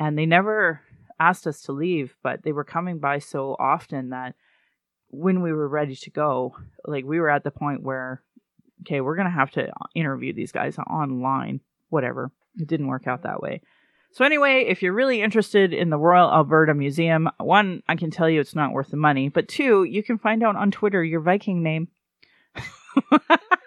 And 0.00 0.16
they 0.16 0.26
never 0.26 0.80
asked 1.20 1.46
us 1.46 1.62
to 1.62 1.72
leave, 1.72 2.16
but 2.22 2.42
they 2.42 2.52
were 2.52 2.64
coming 2.64 2.98
by 2.98 3.18
so 3.18 3.56
often 3.58 4.10
that 4.10 4.34
when 5.08 5.42
we 5.42 5.52
were 5.52 5.68
ready 5.68 5.96
to 5.96 6.10
go, 6.10 6.56
like 6.86 7.04
we 7.04 7.20
were 7.20 7.30
at 7.30 7.44
the 7.44 7.50
point 7.50 7.82
where, 7.82 8.22
okay, 8.82 9.00
we're 9.00 9.16
going 9.16 9.26
to 9.26 9.32
have 9.32 9.50
to 9.52 9.68
uh, 9.68 9.86
interview 9.94 10.32
these 10.32 10.52
guys 10.52 10.78
online, 10.78 11.60
whatever. 11.88 12.30
It 12.58 12.68
didn't 12.68 12.86
work 12.86 13.06
out 13.06 13.22
that 13.22 13.40
way. 13.40 13.62
So, 14.12 14.24
anyway, 14.24 14.64
if 14.68 14.82
you're 14.82 14.94
really 14.94 15.20
interested 15.20 15.74
in 15.74 15.90
the 15.90 15.98
Royal 15.98 16.32
Alberta 16.32 16.72
Museum, 16.72 17.28
one, 17.38 17.82
I 17.88 17.96
can 17.96 18.10
tell 18.10 18.28
you 18.28 18.40
it's 18.40 18.54
not 18.54 18.72
worth 18.72 18.90
the 18.90 18.96
money, 18.96 19.28
but 19.28 19.48
two, 19.48 19.84
you 19.84 20.02
can 20.02 20.18
find 20.18 20.42
out 20.42 20.56
on 20.56 20.70
Twitter 20.70 21.04
your 21.04 21.20
Viking 21.20 21.62
name. 21.62 21.88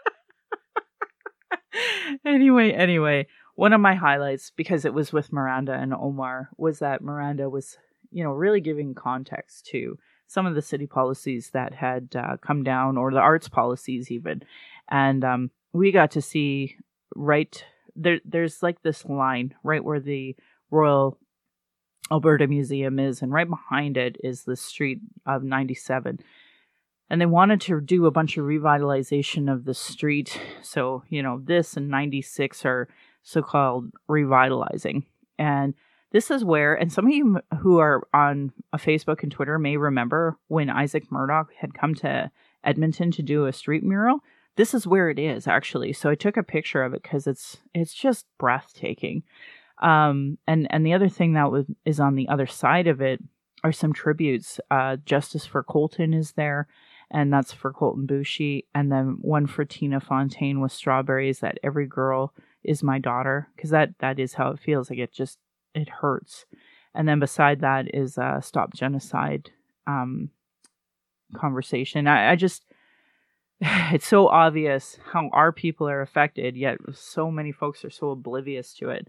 anyway, 2.26 2.72
anyway, 2.72 3.28
one 3.56 3.74
of 3.74 3.82
my 3.82 3.96
highlights, 3.96 4.52
because 4.56 4.86
it 4.86 4.94
was 4.94 5.14
with 5.14 5.34
Miranda 5.34 5.74
and 5.74 5.94
Omar, 5.94 6.50
was 6.58 6.80
that 6.80 7.02
Miranda 7.02 7.50
was, 7.50 7.78
you 8.12 8.24
know, 8.24 8.32
really 8.32 8.62
giving 8.62 8.94
context 8.94 9.66
to 9.68 9.98
some 10.28 10.46
of 10.46 10.56
the 10.56 10.62
city 10.62 10.88
policies 10.88 11.50
that 11.54 11.74
had 11.74 12.16
uh, 12.16 12.38
come 12.38 12.64
down, 12.64 12.98
or 12.98 13.12
the 13.12 13.20
arts 13.20 13.50
policies 13.50 14.12
even, 14.12 14.44
and 14.90 15.24
um, 15.24 15.52
we 15.74 15.92
got 15.92 16.12
to 16.12 16.22
see 16.22 16.78
right 17.16 17.66
there. 17.96 18.20
There's 18.24 18.64
like 18.64 18.82
this 18.82 19.06
line 19.06 19.54
right 19.64 19.84
where 19.84 20.00
the 20.00 20.36
Royal 20.70 21.18
Alberta 22.12 22.48
Museum 22.48 23.00
is, 23.00 23.22
and 23.22 23.32
right 23.32 23.50
behind 23.50 23.98
it 23.98 24.18
is 24.24 24.44
the 24.44 24.56
street 24.56 25.00
of 25.26 25.44
97 25.44 26.20
and 27.12 27.20
they 27.20 27.26
wanted 27.26 27.60
to 27.60 27.82
do 27.82 28.06
a 28.06 28.12
bunch 28.12 28.38
of 28.38 28.46
revitalization 28.46 29.52
of 29.52 29.66
the 29.66 29.74
street. 29.74 30.40
So, 30.62 31.04
you 31.10 31.22
know, 31.22 31.42
this 31.44 31.76
and 31.76 31.90
96 31.90 32.66
are 32.66 32.88
so 33.22 33.42
called 33.42 33.92
revitalizing. 34.08 35.06
And 35.38 35.74
this 36.14 36.32
is 36.32 36.46
where, 36.46 36.74
and 36.74 36.90
some 36.90 37.08
of 37.08 37.12
you 37.12 37.42
who 37.60 37.80
are 37.80 38.08
on 38.14 38.54
a 38.72 38.78
Facebook 38.78 39.24
and 39.24 39.32
Twitter 39.32 39.60
may 39.60 39.76
remember 39.76 40.38
when 40.48 40.70
Isaac 40.70 41.12
Murdoch 41.12 41.50
had 41.60 41.74
come 41.74 41.96
to 41.96 42.32
Edmonton 42.64 43.12
to 43.12 43.22
do 43.22 43.46
a 43.46 43.52
street 43.52 43.84
mural. 43.84 44.20
This 44.56 44.74
is 44.74 44.88
where 44.88 45.10
it 45.10 45.20
is 45.20 45.48
actually. 45.48 45.92
So 45.92 46.10
I 46.10 46.16
took 46.16 46.38
a 46.38 46.44
picture 46.44 46.82
of 46.82 46.94
it 46.94 47.04
because 47.04 47.28
it's 47.28 47.58
it's 47.74 47.94
just 47.94 48.26
breathtaking. 48.38 49.24
Um, 49.82 50.38
and 50.48 50.66
and 50.70 50.86
the 50.86 50.94
other 50.94 51.10
thing 51.10 51.34
that 51.34 51.52
was 51.52 51.66
is 51.84 52.00
on 52.00 52.16
the 52.16 52.30
other 52.30 52.48
side 52.48 52.88
of 52.88 53.02
it 53.02 53.20
are 53.66 53.74
some 53.74 53.92
tributes. 53.92 54.62
Uh, 54.70 54.96
Justice 55.06 55.46
for 55.46 55.62
Colton 55.62 56.14
is 56.14 56.32
there 56.34 56.68
and 57.12 57.32
that's 57.32 57.52
for 57.52 57.74
Colton 57.74 58.08
Boushie, 58.08 58.66
and 58.74 58.92
then 58.92 59.18
one 59.22 59.46
for 59.46 59.66
Tina 59.66 60.00
Fontaine 60.00 60.62
with 60.62 60.72
Strawberries. 60.72 61.40
That 61.40 61.60
every 61.62 61.86
girl 61.86 62.34
is 62.64 62.82
my 62.82 63.00
daughter, 63.00 63.50
because 63.56 63.70
that 63.72 63.90
that 64.00 64.18
is 64.18 64.34
how 64.34 64.52
it 64.52 64.60
feels. 64.60 64.90
Like 64.90 65.00
it 65.00 65.12
just 65.12 65.38
it 65.76 65.90
hurts. 65.90 66.46
And 66.94 67.08
then 67.08 67.20
beside 67.20 67.62
that 67.62 67.94
is 67.94 68.18
a 68.18 68.40
Stop 68.42 68.74
Genocide 68.74 69.52
um, 69.88 70.30
conversation. 71.36 72.08
I, 72.08 72.32
I 72.32 72.36
just 72.36 72.64
it's 73.62 74.08
so 74.08 74.28
obvious 74.28 74.98
how 75.12 75.30
our 75.34 75.52
people 75.52 75.90
are 75.90 76.02
affected, 76.02 76.56
yet 76.56 76.78
so 76.94 77.30
many 77.30 77.52
folks 77.52 77.84
are 77.84 77.90
so 77.90 78.12
oblivious 78.12 78.74
to 78.76 78.90
it. 78.90 79.08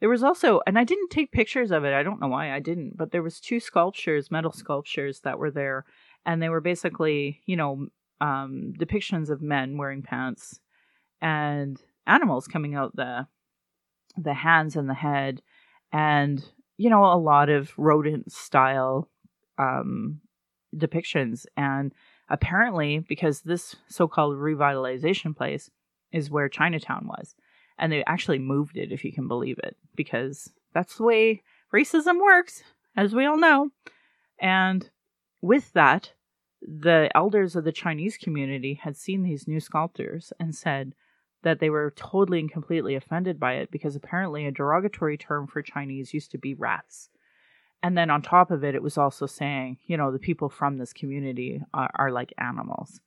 There 0.00 0.08
was 0.08 0.24
also, 0.24 0.60
and 0.66 0.78
I 0.78 0.84
didn't 0.84 1.10
take 1.10 1.30
pictures 1.30 1.70
of 1.70 1.84
it. 1.84 1.92
I 1.92 2.02
don't 2.02 2.20
know 2.20 2.28
why 2.28 2.52
I 2.52 2.58
didn't, 2.58 2.96
but 2.96 3.12
there 3.12 3.22
was 3.22 3.38
two 3.38 3.60
sculptures, 3.60 4.32
metal 4.32 4.50
sculptures 4.50 5.20
that 5.20 5.38
were 5.38 5.50
there 5.50 5.84
and 6.24 6.42
they 6.42 6.48
were 6.48 6.60
basically, 6.60 7.40
you 7.46 7.56
know, 7.56 7.86
um, 8.20 8.72
depictions 8.78 9.30
of 9.30 9.42
men 9.42 9.76
wearing 9.76 10.02
pants 10.02 10.60
and 11.20 11.80
animals 12.06 12.46
coming 12.46 12.74
out 12.74 12.94
the 12.94 13.26
the 14.16 14.34
hands 14.34 14.76
and 14.76 14.88
the 14.88 14.94
head, 14.94 15.42
and 15.92 16.44
you 16.76 16.90
know, 16.90 17.04
a 17.04 17.16
lot 17.16 17.48
of 17.48 17.72
rodent 17.76 18.30
style 18.32 19.08
um, 19.58 20.20
depictions. 20.74 21.46
And 21.56 21.92
apparently, 22.28 22.98
because 22.98 23.42
this 23.42 23.76
so-called 23.88 24.36
revitalization 24.36 25.36
place 25.36 25.70
is 26.12 26.30
where 26.30 26.48
Chinatown 26.48 27.06
was, 27.06 27.34
and 27.78 27.92
they 27.92 28.04
actually 28.04 28.38
moved 28.38 28.76
it, 28.76 28.92
if 28.92 29.04
you 29.04 29.12
can 29.12 29.28
believe 29.28 29.58
it, 29.62 29.76
because 29.94 30.52
that's 30.74 30.96
the 30.96 31.04
way 31.04 31.42
racism 31.74 32.20
works, 32.20 32.62
as 32.96 33.14
we 33.14 33.26
all 33.26 33.38
know. 33.38 33.70
And 34.40 34.88
with 35.42 35.72
that, 35.72 36.12
the 36.62 37.10
elders 37.14 37.56
of 37.56 37.64
the 37.64 37.72
Chinese 37.72 38.16
community 38.16 38.74
had 38.74 38.96
seen 38.96 39.22
these 39.22 39.48
new 39.48 39.60
sculptures 39.60 40.32
and 40.38 40.54
said 40.54 40.94
that 41.42 41.58
they 41.58 41.70
were 41.70 41.92
totally 41.96 42.38
and 42.38 42.50
completely 42.50 42.94
offended 42.94 43.38
by 43.40 43.54
it 43.54 43.70
because 43.70 43.96
apparently 43.96 44.46
a 44.46 44.52
derogatory 44.52 45.18
term 45.18 45.46
for 45.48 45.60
Chinese 45.60 46.14
used 46.14 46.30
to 46.30 46.38
be 46.38 46.54
rats. 46.54 47.10
And 47.82 47.98
then 47.98 48.10
on 48.10 48.22
top 48.22 48.52
of 48.52 48.62
it, 48.62 48.76
it 48.76 48.82
was 48.82 48.96
also 48.96 49.26
saying, 49.26 49.78
you 49.86 49.96
know, 49.96 50.12
the 50.12 50.20
people 50.20 50.48
from 50.48 50.78
this 50.78 50.92
community 50.92 51.60
are, 51.74 51.90
are 51.96 52.12
like 52.12 52.32
animals. 52.38 53.00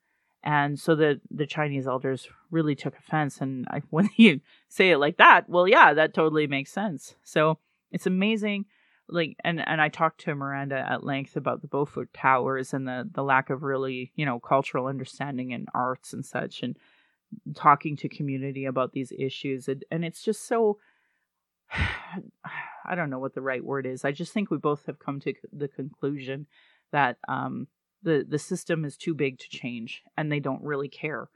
And 0.43 0.77
so 0.77 0.95
the, 0.95 1.21
the 1.31 1.47
Chinese 1.47 1.87
elders 1.87 2.27
really 2.51 2.75
took 2.75 2.97
offense. 2.97 3.39
And 3.39 3.65
I, 3.71 3.81
when 3.89 4.09
you 4.17 4.41
say 4.67 4.91
it 4.91 4.97
like 4.97 5.17
that, 5.17 5.49
well, 5.49 5.67
yeah, 5.67 5.93
that 5.93 6.13
totally 6.13 6.45
makes 6.45 6.73
sense. 6.73 7.15
So 7.23 7.59
it's 7.91 8.05
amazing 8.05 8.65
like 9.07 9.35
and 9.43 9.61
and 9.65 9.81
I 9.81 9.89
talked 9.89 10.21
to 10.21 10.35
Miranda 10.35 10.77
at 10.77 11.03
length 11.03 11.35
about 11.35 11.61
the 11.61 11.67
Beaufort 11.67 12.13
Towers 12.13 12.73
and 12.73 12.87
the 12.87 13.09
the 13.11 13.23
lack 13.23 13.49
of 13.49 13.63
really 13.63 14.11
you 14.15 14.25
know 14.25 14.39
cultural 14.39 14.87
understanding 14.87 15.51
in 15.51 15.67
arts 15.73 16.13
and 16.13 16.25
such 16.25 16.63
and 16.63 16.77
talking 17.55 17.97
to 17.97 18.09
community 18.09 18.65
about 18.65 18.93
these 18.93 19.11
issues 19.17 19.67
and, 19.67 19.83
and 19.91 20.05
it's 20.05 20.23
just 20.23 20.47
so 20.47 20.77
I 22.85 22.95
don't 22.95 23.09
know 23.09 23.19
what 23.19 23.33
the 23.33 23.41
right 23.41 23.63
word 23.63 23.85
is. 23.85 24.05
I 24.05 24.11
just 24.11 24.33
think 24.33 24.49
we 24.49 24.57
both 24.57 24.85
have 24.85 24.99
come 24.99 25.19
to 25.21 25.33
the 25.51 25.67
conclusion 25.67 26.47
that 26.91 27.17
um, 27.27 27.67
the 28.03 28.25
the 28.27 28.39
system 28.39 28.85
is 28.85 28.97
too 28.97 29.13
big 29.13 29.39
to 29.39 29.49
change, 29.49 30.03
and 30.17 30.31
they 30.31 30.39
don't 30.39 30.63
really 30.63 30.89
care 30.89 31.29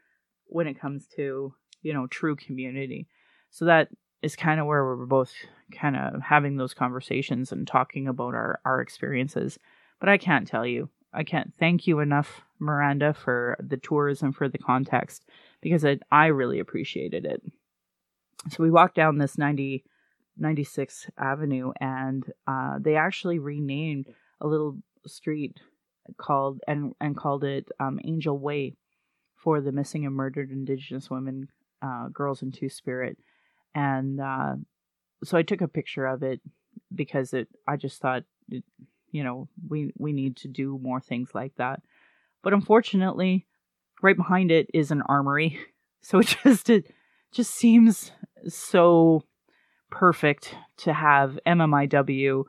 when 0.46 0.68
it 0.68 0.80
comes 0.80 1.08
to 1.16 1.54
you 1.82 1.94
know 1.94 2.08
true 2.08 2.36
community. 2.36 3.08
So 3.50 3.66
that 3.66 3.90
is 4.22 4.36
kind 4.36 4.60
of 4.60 4.68
where 4.68 4.84
we're 4.84 5.06
both 5.06 5.34
kind 5.72 5.96
of 5.96 6.22
having 6.22 6.58
those 6.58 6.74
conversations 6.74 7.52
and 7.52 7.68
talking 7.68 8.08
about 8.08 8.34
our, 8.34 8.60
our 8.66 8.82
experiences. 8.82 9.60
But 10.00 10.10
I 10.10 10.18
can't 10.18 10.48
tell 10.48 10.66
you. 10.66 10.90
I 11.14 11.24
can't 11.24 11.54
thank 11.60 11.88
you 11.88 12.00
enough, 12.00 12.42
Miranda, 12.60 13.14
for 13.14 13.58
the 13.60 13.78
tours 13.78 14.22
and 14.22 14.36
for 14.36 14.48
the 14.48 14.60
context 14.60 15.26
because 15.62 15.84
it, 15.84 16.04
I 16.12 16.28
really 16.28 16.60
appreciated 16.60 17.26
it. 17.26 17.42
So 18.52 18.64
we 18.64 18.70
walked 18.70 18.96
down 18.96 19.18
this 19.18 19.38
90, 19.38 19.84
96 20.38 21.10
Avenue 21.18 21.72
and 21.82 22.24
uh, 22.48 22.78
they 22.80 22.96
actually 22.96 23.40
renamed 23.40 24.08
a 24.40 24.48
little 24.48 24.78
street 25.08 25.60
called 26.18 26.62
and 26.68 26.94
and 27.02 27.16
called 27.18 27.44
it 27.44 27.68
um, 27.80 28.00
Angel 28.04 28.38
Way 28.38 28.76
for 29.36 29.62
the 29.62 29.72
missing 29.72 30.06
and 30.06 30.16
murdered 30.16 30.52
Indigenous 30.52 31.10
women, 31.10 31.50
uh, 31.82 32.08
girls 32.10 32.42
in 32.42 32.52
Two 32.52 32.70
Spirit 32.70 33.18
and 33.76 34.20
uh, 34.20 34.56
so 35.24 35.38
I 35.38 35.44
took 35.44 35.62
a 35.62 35.68
picture 35.68 36.06
of 36.06 36.24
it 36.24 36.42
because 36.94 37.34
it. 37.34 37.48
I 37.68 37.78
just 37.78 38.02
thought 38.02 38.24
it, 38.50 38.64
you 39.12 39.24
know, 39.24 39.48
we 39.68 39.94
we 39.98 40.14
need 40.14 40.38
to 40.38 40.48
do 40.48 40.80
more 40.82 41.00
things 41.00 41.30
like 41.34 41.54
that. 41.58 41.82
But 42.44 42.54
unfortunately, 42.54 43.48
right 44.02 44.16
behind 44.16 44.52
it 44.52 44.68
is 44.74 44.92
an 44.92 45.04
armory. 45.08 45.60
So 46.02 46.20
it 46.20 46.38
just 46.44 46.70
it 46.70 46.86
just 47.34 47.54
seems 47.54 48.14
so 48.48 49.26
perfect 49.92 50.56
to 50.78 50.94
have 50.94 51.38
MMIW 51.46 52.46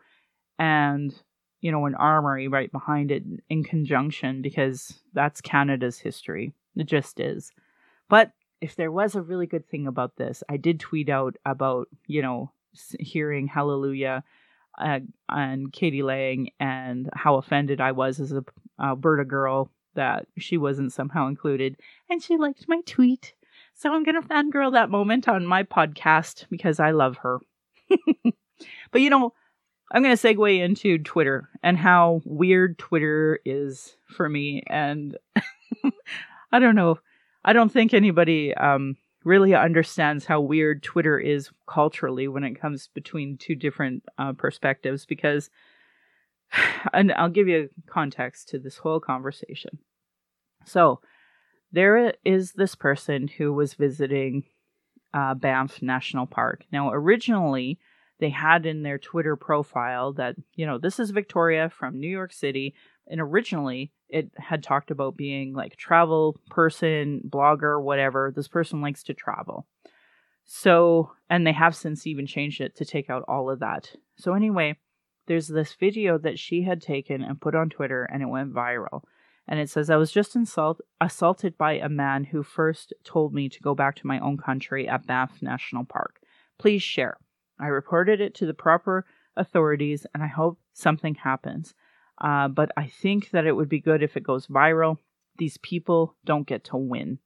and 0.57 1.13
you 1.61 1.73
know 1.73 1.85
an 1.87 1.97
armory 1.97 2.47
right 2.47 2.71
behind 2.71 3.11
it 3.11 3.25
in 3.49 3.65
conjunction 3.65 4.41
because 4.41 5.01
that's 5.15 5.41
Canada's 5.41 5.99
history. 5.99 6.55
It 6.77 6.87
just 6.87 7.19
is. 7.19 7.51
But 8.09 8.31
if 8.61 8.77
there 8.77 8.93
was 8.93 9.15
a 9.15 9.23
really 9.23 9.47
good 9.47 9.69
thing 9.69 9.87
about 9.87 10.17
this, 10.17 10.43
I 10.49 10.57
did 10.57 10.81
tweet 10.81 11.09
out 11.09 11.37
about, 11.45 11.89
you 12.07 12.23
know, 12.23 12.53
hearing 12.99 13.47
Hallelujah 13.47 14.25
uh, 14.79 15.01
and 15.29 15.73
k.d. 15.73 16.03
lang 16.03 16.51
and 16.59 17.09
how 17.15 17.37
offended 17.37 17.81
I 17.81 17.93
was 17.93 18.21
as 18.21 18.33
a 18.33 18.45
Alberta 18.81 19.25
girl 19.25 19.71
that 19.95 20.27
she 20.39 20.57
wasn't 20.57 20.93
somehow 20.93 21.27
included. 21.27 21.77
And 22.09 22.23
she 22.23 22.37
liked 22.37 22.69
my 22.69 22.81
tweet. 22.87 23.35
So 23.75 23.93
I'm 23.93 24.05
going 24.05 24.21
to 24.21 24.27
fangirl 24.27 24.73
that 24.73 24.91
moment 24.91 25.29
on 25.29 25.47
my 25.47 25.63
podcast 25.63 26.47
because 26.51 26.81
I 26.81 26.91
love 26.91 27.19
her. 27.19 27.39
but 28.91 29.01
you 29.01 29.11
know, 29.11 29.33
I'm 29.93 30.03
going 30.03 30.17
to 30.17 30.23
segue 30.23 30.61
into 30.61 30.99
Twitter 30.99 31.49
and 31.63 31.77
how 31.77 32.21
weird 32.25 32.79
Twitter 32.79 33.41
is 33.45 33.97
for 34.07 34.29
me. 34.29 34.63
And 34.69 35.17
I 36.53 36.59
don't 36.59 36.77
know. 36.77 36.99
I 37.45 37.53
don't 37.53 37.73
think 37.73 37.95
anybody 37.95 38.55
um, 38.55 38.97
really 39.25 39.55
understands 39.55 40.25
how 40.25 40.41
weird 40.41 40.83
Twitter 40.83 41.19
is 41.19 41.51
culturally 41.67 42.27
when 42.29 42.45
it 42.45 42.61
comes 42.61 42.89
between 42.95 43.37
two 43.37 43.55
different 43.55 44.03
uh, 44.19 44.33
perspectives 44.33 45.05
because, 45.05 45.51
and 46.93 47.13
I'll 47.13 47.29
give 47.29 47.49
you 47.49 47.69
context 47.87 48.49
to 48.51 48.59
this 48.59 48.79
whole 48.79 49.01
conversation. 49.01 49.79
So, 50.65 51.01
there 51.73 52.15
is 52.25 52.53
this 52.53 52.75
person 52.75 53.29
who 53.29 53.53
was 53.53 53.75
visiting 53.75 54.45
uh, 55.15 55.35
Banff 55.35 55.81
National 55.83 56.27
Park. 56.27 56.65
Now, 56.73 56.91
originally, 56.91 57.79
they 58.19 58.31
had 58.31 58.67
in 58.67 58.83
their 58.83 58.99
Twitter 58.99 59.37
profile 59.37 60.13
that, 60.15 60.37
you 60.55 60.67
know, 60.67 60.79
this 60.79 60.99
is 60.99 61.11
Victoria 61.11 61.71
from 61.71 61.99
New 61.99 62.09
York 62.09 62.33
City. 62.33 62.75
And 63.11 63.21
originally, 63.21 63.93
it 64.09 64.31
had 64.37 64.63
talked 64.63 64.91
about 64.91 65.17
being 65.17 65.53
like 65.53 65.77
travel 65.77 66.41
person, 66.49 67.23
blogger, 67.29 67.83
whatever. 67.83 68.33
This 68.35 68.49
person 68.49 68.81
likes 68.81 69.03
to 69.05 69.15
travel. 69.15 69.67
So, 70.45 71.13
and 71.29 71.47
they 71.47 71.53
have 71.53 71.77
since 71.77 72.07
even 72.07 72.27
changed 72.27 72.61
it 72.61 72.77
to 72.77 72.85
take 72.85 73.11
out 73.11 73.25
all 73.29 73.51
of 73.51 73.61
that. 73.61 73.95
So, 74.17 74.35
anyway, 74.35 74.77
there's 75.27 75.49
this 75.49 75.75
video 75.75 76.19
that 76.19 76.39
she 76.39 76.63
had 76.63 76.83
taken 76.83 77.23
and 77.23 77.41
put 77.41 77.55
on 77.55 77.71
Twitter 77.71 78.05
and 78.05 78.23
it 78.23 78.27
went 78.27 78.53
viral. 78.53 79.03
And 79.47 79.59
it 79.59 79.71
says, 79.71 79.91
I 79.91 79.97
was 79.97 80.13
just 80.13 80.35
insult- 80.37 80.81
assaulted 81.01 81.59
by 81.59 81.75
a 81.75 81.89
man 81.89 82.25
who 82.25 82.43
first 82.43 82.93
told 83.05 83.35
me 83.35 83.49
to 83.49 83.61
go 83.61 83.75
back 83.75 83.97
to 83.97 84.07
my 84.07 84.19
own 84.21 84.39
country 84.39 84.89
at 84.89 85.07
Banff 85.07 85.43
National 85.43 85.85
Park. 85.85 86.21
Please 86.59 86.83
share. 86.83 87.17
I 87.59 87.67
reported 87.67 88.21
it 88.21 88.35
to 88.37 88.47
the 88.47 88.55
proper 88.55 89.07
authorities 89.37 90.07
and 90.15 90.23
I 90.23 90.29
hope 90.29 90.59
something 90.73 91.15
happens. 91.15 91.75
Uh, 92.21 92.49
but 92.49 92.71
I 92.77 92.87
think 92.87 93.31
that 93.31 93.47
it 93.47 93.57
would 93.57 93.69
be 93.69 93.81
good 93.81 94.03
if 94.03 94.17
it 94.17 94.23
goes 94.23 94.47
viral. 94.47 94.99
These 95.39 95.57
people 95.59 96.17
don't 96.25 96.47
get 96.47 96.65
to 96.65 96.77
win. 96.77 97.19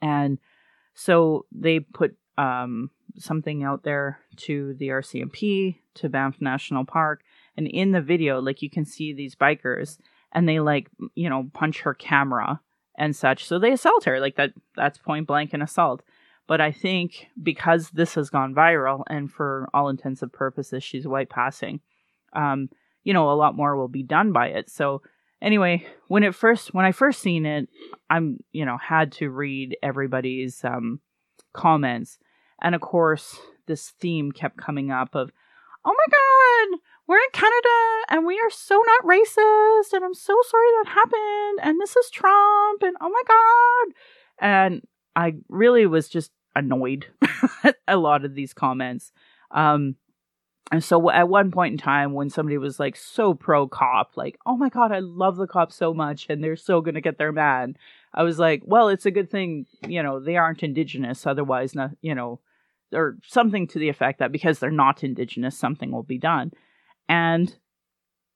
And 0.00 0.38
so 0.94 1.46
they 1.52 1.80
put 1.80 2.16
um, 2.38 2.90
something 3.18 3.64
out 3.64 3.82
there 3.82 4.20
to 4.36 4.74
the 4.74 4.88
RCMP, 4.88 5.78
to 5.94 6.08
Banff 6.08 6.40
National 6.40 6.84
Park. 6.84 7.22
And 7.56 7.66
in 7.66 7.92
the 7.92 8.00
video, 8.00 8.40
like 8.40 8.62
you 8.62 8.70
can 8.70 8.84
see 8.84 9.12
these 9.12 9.34
bikers 9.34 9.98
and 10.32 10.48
they 10.48 10.60
like, 10.60 10.88
you 11.14 11.28
know, 11.28 11.50
punch 11.52 11.80
her 11.80 11.94
camera 11.94 12.60
and 12.96 13.14
such. 13.14 13.44
So 13.44 13.58
they 13.58 13.72
assault 13.72 14.04
her. 14.04 14.20
Like 14.20 14.36
that 14.36 14.52
that's 14.76 14.98
point 14.98 15.26
blank 15.26 15.52
an 15.52 15.62
assault. 15.62 16.02
But 16.46 16.60
I 16.60 16.72
think 16.72 17.28
because 17.40 17.90
this 17.90 18.14
has 18.14 18.30
gone 18.30 18.54
viral 18.54 19.04
and 19.08 19.30
for 19.30 19.68
all 19.72 19.88
intents 19.88 20.22
and 20.22 20.32
purposes 20.32 20.82
she's 20.82 21.06
white 21.06 21.30
passing, 21.30 21.80
um, 22.32 22.68
you 23.04 23.12
know, 23.12 23.30
a 23.30 23.34
lot 23.34 23.56
more 23.56 23.76
will 23.76 23.88
be 23.88 24.02
done 24.02 24.32
by 24.32 24.48
it. 24.48 24.70
So 24.70 25.02
anyway, 25.40 25.86
when 26.08 26.22
it 26.22 26.34
first 26.34 26.74
when 26.74 26.84
I 26.84 26.92
first 26.92 27.20
seen 27.20 27.46
it, 27.46 27.68
I'm, 28.08 28.38
you 28.52 28.64
know, 28.64 28.76
had 28.76 29.12
to 29.12 29.30
read 29.30 29.76
everybody's 29.82 30.64
um 30.64 31.00
comments. 31.52 32.18
And 32.62 32.74
of 32.74 32.80
course, 32.80 33.38
this 33.66 33.90
theme 34.00 34.32
kept 34.32 34.56
coming 34.56 34.90
up 34.90 35.14
of, 35.14 35.30
"Oh 35.84 35.94
my 35.96 36.10
god, 36.10 36.80
we're 37.06 37.16
in 37.16 37.30
Canada 37.32 38.04
and 38.08 38.26
we 38.26 38.38
are 38.38 38.50
so 38.50 38.74
not 38.74 39.10
racist 39.10 39.92
and 39.92 40.04
I'm 40.04 40.14
so 40.14 40.36
sorry 40.48 40.68
that 40.78 40.90
happened 40.90 41.60
and 41.62 41.80
this 41.80 41.96
is 41.96 42.10
Trump 42.10 42.82
and 42.82 42.96
oh 43.00 43.08
my 43.08 43.22
god." 43.26 43.94
And 44.42 44.82
I 45.16 45.34
really 45.48 45.86
was 45.86 46.08
just 46.08 46.30
annoyed 46.54 47.06
at 47.64 47.76
a 47.88 47.96
lot 47.96 48.24
of 48.24 48.34
these 48.34 48.52
comments. 48.52 49.12
Um 49.50 49.96
and 50.72 50.84
so 50.84 51.10
at 51.10 51.28
one 51.28 51.50
point 51.50 51.72
in 51.72 51.78
time, 51.78 52.12
when 52.12 52.30
somebody 52.30 52.56
was 52.56 52.78
like 52.78 52.94
so 52.94 53.34
pro 53.34 53.66
cop, 53.66 54.16
like, 54.16 54.38
oh 54.46 54.56
my 54.56 54.68
God, 54.68 54.92
I 54.92 55.00
love 55.00 55.36
the 55.36 55.48
cops 55.48 55.74
so 55.74 55.92
much 55.92 56.26
and 56.28 56.42
they're 56.42 56.56
so 56.56 56.80
going 56.80 56.94
to 56.94 57.00
get 57.00 57.18
their 57.18 57.32
man, 57.32 57.76
I 58.14 58.22
was 58.22 58.38
like, 58.38 58.62
well, 58.64 58.88
it's 58.88 59.06
a 59.06 59.10
good 59.10 59.30
thing, 59.30 59.66
you 59.86 60.02
know, 60.02 60.20
they 60.20 60.36
aren't 60.36 60.62
indigenous. 60.62 61.26
Otherwise, 61.26 61.74
not, 61.74 61.90
you 62.02 62.14
know, 62.14 62.40
or 62.92 63.18
something 63.24 63.66
to 63.68 63.78
the 63.78 63.88
effect 63.88 64.20
that 64.20 64.32
because 64.32 64.58
they're 64.58 64.70
not 64.70 65.02
indigenous, 65.02 65.58
something 65.58 65.90
will 65.90 66.04
be 66.04 66.18
done. 66.18 66.52
And 67.08 67.54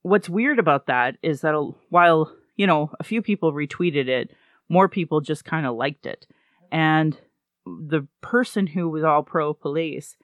what's 0.01 0.29
weird 0.29 0.59
about 0.59 0.87
that 0.87 1.17
is 1.23 1.41
that 1.41 1.55
while, 1.89 2.33
you 2.57 2.67
know, 2.67 2.91
a 2.99 3.03
few 3.03 3.21
people 3.21 3.53
retweeted 3.53 4.07
it, 4.07 4.31
more 4.67 4.89
people 4.89 5.21
just 5.21 5.45
kind 5.45 5.65
of 5.65 5.75
liked 5.75 6.05
it. 6.05 6.27
And 6.71 7.17
the 7.65 8.07
person 8.21 8.67
who 8.67 8.89
was 8.89 9.03
all 9.03 9.23
pro 9.23 9.53
police 9.53 10.17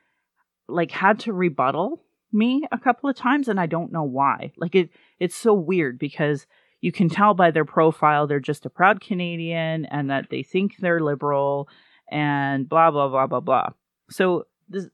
like 0.67 0.91
had 0.91 1.19
to 1.19 1.33
rebuttal 1.33 2.03
me 2.31 2.63
a 2.71 2.77
couple 2.77 3.09
of 3.09 3.15
times 3.15 3.47
and 3.47 3.59
I 3.59 3.65
don't 3.65 3.91
know 3.91 4.03
why. 4.03 4.53
Like 4.57 4.75
it 4.75 4.89
it's 5.19 5.35
so 5.35 5.53
weird 5.53 5.99
because 5.99 6.47
you 6.79 6.91
can 6.91 7.09
tell 7.09 7.33
by 7.33 7.51
their 7.51 7.65
profile 7.65 8.25
they're 8.25 8.39
just 8.39 8.65
a 8.65 8.69
proud 8.69 9.01
Canadian 9.01 9.85
and 9.85 10.09
that 10.09 10.29
they 10.29 10.43
think 10.43 10.77
they're 10.77 11.01
liberal 11.01 11.67
and 12.09 12.67
blah 12.67 12.91
blah 12.91 13.09
blah 13.09 13.27
blah 13.27 13.39
blah. 13.39 13.69
So 14.09 14.45
this 14.69 14.87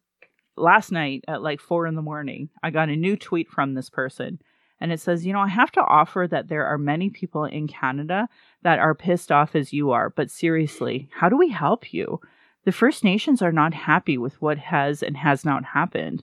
last 0.56 0.92
night 0.92 1.24
at 1.28 1.44
like 1.44 1.62
4 1.62 1.86
in 1.86 1.96
the 1.96 2.02
morning, 2.02 2.50
I 2.64 2.72
got 2.72 2.90
a 2.90 2.96
new 2.96 3.16
tweet 3.16 3.50
from 3.50 3.74
this 3.74 3.90
person 3.90 4.40
and 4.80 4.92
it 4.92 5.00
says, 5.00 5.26
"You 5.26 5.34
know, 5.34 5.40
I 5.40 5.48
have 5.48 5.72
to 5.74 5.82
offer 5.82 6.28
that 6.30 6.50
there 6.50 6.66
are 6.66 6.78
many 6.78 7.10
people 7.10 7.46
in 7.46 7.68
Canada 7.68 8.30
that 8.64 8.80
are 8.80 8.94
pissed 8.94 9.32
off 9.32 9.56
as 9.56 9.74
you 9.74 9.92
are, 9.92 10.10
but 10.10 10.30
seriously, 10.30 11.10
how 11.14 11.30
do 11.30 11.38
we 11.38 11.50
help 11.50 11.94
you? 11.94 12.20
The 12.68 12.74
First 12.74 13.02
Nations 13.02 13.42
are 13.42 13.54
not 13.54 13.74
happy 13.74 14.18
with 14.18 14.42
what 14.42 14.58
has 14.58 15.02
and 15.02 15.16
has 15.16 15.46
not 15.46 15.64
happened. 15.64 16.22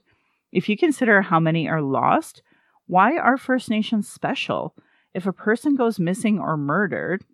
If 0.51 0.69
you 0.69 0.77
consider 0.77 1.23
how 1.23 1.39
many 1.39 1.67
are 1.67 1.81
lost, 1.81 2.43
why 2.85 3.17
are 3.17 3.35
First 3.35 3.67
Nations 3.67 4.07
special? 4.07 4.75
If 5.15 5.25
a 5.25 5.33
person 5.33 5.75
goes 5.75 5.99
missing 5.99 6.37
or 6.37 6.55
murdered, 6.55 7.25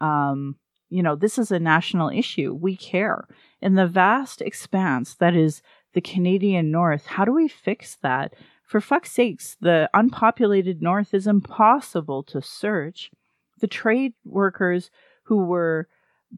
um, 0.00 0.54
you 0.90 1.02
know, 1.02 1.16
this 1.16 1.38
is 1.38 1.50
a 1.50 1.58
national 1.58 2.08
issue. 2.10 2.54
We 2.54 2.76
care. 2.76 3.26
In 3.60 3.74
the 3.74 3.88
vast 3.88 4.40
expanse 4.42 5.16
that 5.16 5.34
is 5.34 5.60
the 5.92 6.00
Canadian 6.00 6.70
North, 6.70 7.06
how 7.06 7.24
do 7.24 7.32
we 7.32 7.48
fix 7.48 7.96
that? 7.96 8.34
For 8.64 8.80
fuck's 8.80 9.10
sakes, 9.10 9.56
the 9.60 9.90
unpopulated 9.92 10.82
North 10.82 11.12
is 11.12 11.26
impossible 11.26 12.22
to 12.22 12.40
search. 12.40 13.10
The 13.58 13.66
trade 13.66 14.12
workers 14.24 14.92
who 15.24 15.38
were 15.38 15.88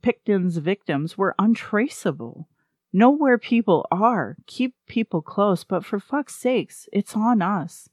Picton's 0.03 0.57
victims 0.59 1.17
were 1.17 1.35
untraceable. 1.39 2.49
Know 2.93 3.11
where 3.11 3.39
people 3.39 3.87
are. 3.91 4.37
Keep 4.47 4.75
people 4.87 5.23
close, 5.23 5.65
but 5.65 5.85
for 5.85 5.99
fuck's 5.99 6.35
sakes, 6.35 6.89
it's 6.93 7.17
on 7.17 7.43
us. 7.43 7.89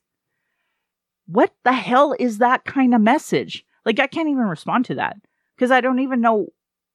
What 1.25 1.53
the 1.63 1.73
hell 1.73 2.15
is 2.19 2.37
that 2.37 2.65
kind 2.65 2.93
of 2.93 3.01
message? 3.01 3.65
Like, 3.85 3.99
I 3.99 4.07
can't 4.07 4.29
even 4.29 4.43
respond 4.43 4.85
to 4.85 4.95
that 4.95 5.17
because 5.55 5.71
I 5.71 5.81
don't 5.81 5.99
even 5.99 6.21
know 6.21 6.47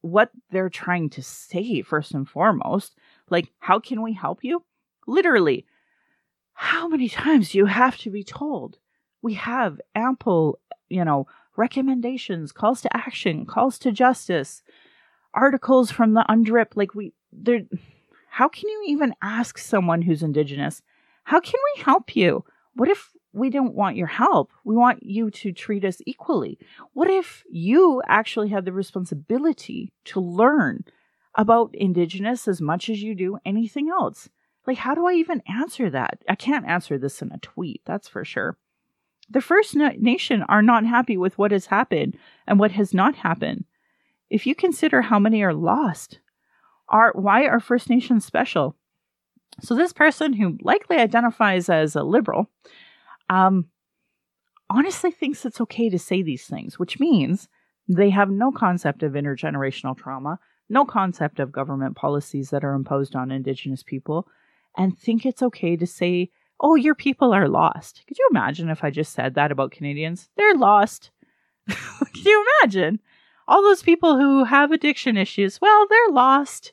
what 0.03 0.31
they're 0.51 0.69
trying 0.69 1.11
to 1.11 1.23
say, 1.23 1.83
first 1.83 2.13
and 2.13 2.29
foremost. 2.29 2.95
Like, 3.29 3.49
how 3.59 3.81
can 3.81 4.03
we 4.03 4.13
help 4.13 4.45
you? 4.45 4.65
Literally, 5.07 5.67
how 6.53 6.89
many 6.89 7.09
times 7.09 7.51
do 7.51 7.59
you 7.59 7.67
have 7.67 7.97
to 7.99 8.11
be 8.11 8.25
told? 8.25 8.79
We 9.23 9.35
have 9.35 9.81
ample, 9.95 10.59
you 10.89 11.05
know, 11.05 11.27
recommendations, 11.57 12.53
calls 12.53 12.81
to 12.83 12.97
action, 12.97 13.47
calls 13.47 13.79
to 13.81 13.91
justice, 13.91 14.63
articles 15.37 15.91
from 15.91 16.15
the 16.15 16.25
UNDRIP. 16.29 16.69
Like 16.75 16.95
we, 16.95 17.13
there. 17.33 17.61
How 18.31 18.49
can 18.49 18.69
you 18.69 18.85
even 18.89 19.15
ask 19.23 19.59
someone 19.59 20.03
who's 20.03 20.23
indigenous? 20.23 20.83
How 21.25 21.41
can 21.41 21.61
we 21.77 21.83
help 21.83 22.17
you? 22.17 22.45
What 22.75 22.89
if 22.89 23.11
we 23.33 23.51
don't 23.51 23.75
want 23.75 23.97
your 23.97 24.07
help? 24.07 24.51
We 24.65 24.75
want 24.75 25.03
you 25.03 25.31
to 25.31 25.53
treat 25.53 25.85
us 25.85 26.01
equally. 26.07 26.59
What 26.93 27.09
if 27.09 27.45
you 27.51 28.03
actually 28.07 28.49
have 28.49 28.65
the 28.65 28.73
responsibility 28.73 29.93
to 30.07 30.21
learn 30.21 30.85
about 31.35 31.75
indigenous 31.75 32.49
as 32.49 32.61
much 32.61 32.89
as 32.89 33.03
you 33.03 33.15
do 33.15 33.39
anything 33.45 33.89
else? 33.89 34.29
Like, 34.67 34.79
how 34.79 34.95
do 34.95 35.07
I 35.07 35.13
even 35.13 35.43
answer 35.49 35.91
that? 35.91 36.19
I 36.29 36.35
can't 36.35 36.67
answer 36.67 36.99
this 36.99 37.23
in 37.23 37.31
a 37.33 37.39
tweet, 37.39 37.83
that's 37.85 38.09
for 38.09 38.25
sure. 38.25 38.57
The 39.29 39.41
First 39.41 39.77
Nation 39.77 40.43
are 40.43 40.63
not 40.63 40.87
happy 40.87 41.17
with 41.17 41.39
what 41.39 41.53
has 41.53 41.67
happened 41.67 42.17
and 42.47 42.59
what 42.59 42.73
has 42.73 42.95
not 42.95 43.17
happened. 43.17 43.65
If 44.31 44.47
you 44.47 44.55
consider 44.55 45.03
how 45.03 45.19
many 45.19 45.43
are 45.43 45.55
lost, 45.55 46.21
are 46.89 47.13
why 47.15 47.47
are 47.47 47.61
First 47.61 47.89
Nations 47.91 48.25
special? 48.25 48.77
So 49.61 49.75
this 49.75 49.93
person 49.93 50.33
who 50.35 50.59
likely 50.61 50.97
identifies 50.97 51.69
as 51.69 51.97
a 51.97 52.03
liberal, 52.03 52.51
um, 53.31 53.67
honestly 54.69 55.11
thinks 55.11 55.45
it's 55.45 55.61
okay 55.61 55.89
to 55.89 55.99
say 55.99 56.23
these 56.23 56.47
things, 56.47 56.79
which 56.79 57.01
means 57.01 57.49
they 57.89 58.11
have 58.11 58.31
no 58.31 58.51
concept 58.51 59.03
of 59.03 59.13
intergenerational 59.13 59.97
trauma, 59.97 60.39
no 60.69 60.85
concept 60.85 61.39
of 61.39 61.53
government 61.53 61.97
policies 61.97 62.51
that 62.51 62.65
are 62.65 62.75
imposed 62.75 63.15
on 63.15 63.31
Indigenous 63.31 63.83
people, 63.83 64.27
and 64.77 64.99
think 64.99 65.25
it's 65.25 65.43
okay 65.43 65.77
to 65.77 65.87
say, 65.87 66.31
oh, 66.61 66.75
your 66.75 66.95
people 66.95 67.33
are 67.33 67.49
lost. 67.49 68.03
Could 68.07 68.19
you 68.19 68.29
imagine 68.31 68.69
if 68.69 68.83
I 68.83 68.91
just 68.91 69.13
said 69.13 69.35
that 69.35 69.53
about 69.53 69.71
Canadians? 69.71 70.29
They're 70.37 70.55
lost. 70.55 71.11
Can 71.69 72.25
you 72.25 72.45
imagine? 72.63 73.01
All 73.49 73.63
those 73.63 73.83
people 73.83 74.19
who 74.19 74.45
have 74.45 74.73
addiction 74.73 75.17
issues, 75.17 75.61
well, 75.61 75.87
they're 75.89 76.15
lost. 76.15 76.73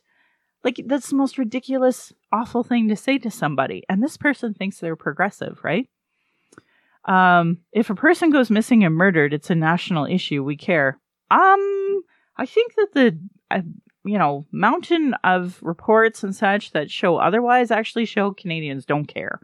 Like, 0.64 0.82
that's 0.86 1.10
the 1.10 1.16
most 1.16 1.38
ridiculous, 1.38 2.14
awful 2.32 2.64
thing 2.64 2.88
to 2.88 2.96
say 2.96 3.18
to 3.20 3.30
somebody. 3.30 3.84
And 3.90 4.02
this 4.02 4.18
person 4.18 4.54
thinks 4.54 4.80
they're 4.80 4.96
progressive, 4.96 5.60
right? 5.64 5.90
Um, 7.06 7.60
if 7.74 7.90
a 7.90 7.96
person 7.96 8.30
goes 8.30 8.50
missing 8.50 8.84
and 8.84 8.96
murdered, 8.96 9.34
it's 9.34 9.50
a 9.50 9.56
national 9.56 10.06
issue. 10.06 10.44
We 10.44 10.56
care. 10.56 11.00
Um, 11.30 12.04
I 12.38 12.46
think 12.46 12.76
that 12.76 12.94
the, 12.94 13.20
uh, 13.52 13.62
you 14.06 14.18
know, 14.18 14.46
mountain 14.52 15.14
of 15.24 15.60
reports 15.62 16.24
and 16.24 16.36
such 16.36 16.72
that 16.72 16.90
show 16.90 17.18
otherwise 17.18 17.72
actually 17.72 18.06
show 18.06 18.32
Canadians 18.32 18.86
don't 18.86 19.06
care. 19.06 19.40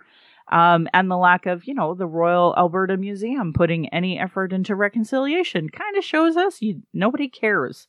Um, 0.52 0.88
and 0.93 1.10
the 1.10 1.18
lack 1.18 1.45
of, 1.45 1.66
you 1.66 1.74
know, 1.74 1.93
the 1.93 2.08
Royal 2.08 2.56
Alberta 2.58 2.97
Museum 2.97 3.54
putting 3.54 3.88
any 3.89 4.20
effort 4.20 4.52
into 4.52 4.76
reconciliation 4.76 5.70
kind 5.70 5.95
of 5.95 6.04
shows 6.04 6.36
us 6.38 6.62
you 6.62 6.82
nobody 6.93 7.30
cares. 7.30 7.88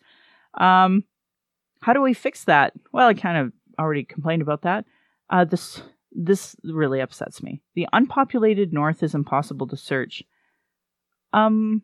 Um, 0.54 1.04
how 1.80 1.94
do 1.94 2.02
we 2.02 2.12
fix 2.12 2.44
that? 2.44 2.74
Well, 2.92 3.08
I 3.08 3.14
kind 3.14 3.38
of 3.38 3.52
already 3.78 4.04
complained 4.04 4.42
about 4.42 4.62
that. 4.62 4.84
Uh, 5.30 5.44
this 5.44 5.82
this 6.12 6.56
really 6.64 7.00
upsets 7.00 7.42
me. 7.42 7.62
The 7.74 7.88
unpopulated 7.92 8.72
North 8.72 9.02
is 9.02 9.14
impossible 9.14 9.66
to 9.68 9.76
search. 9.76 10.24
Um, 11.32 11.82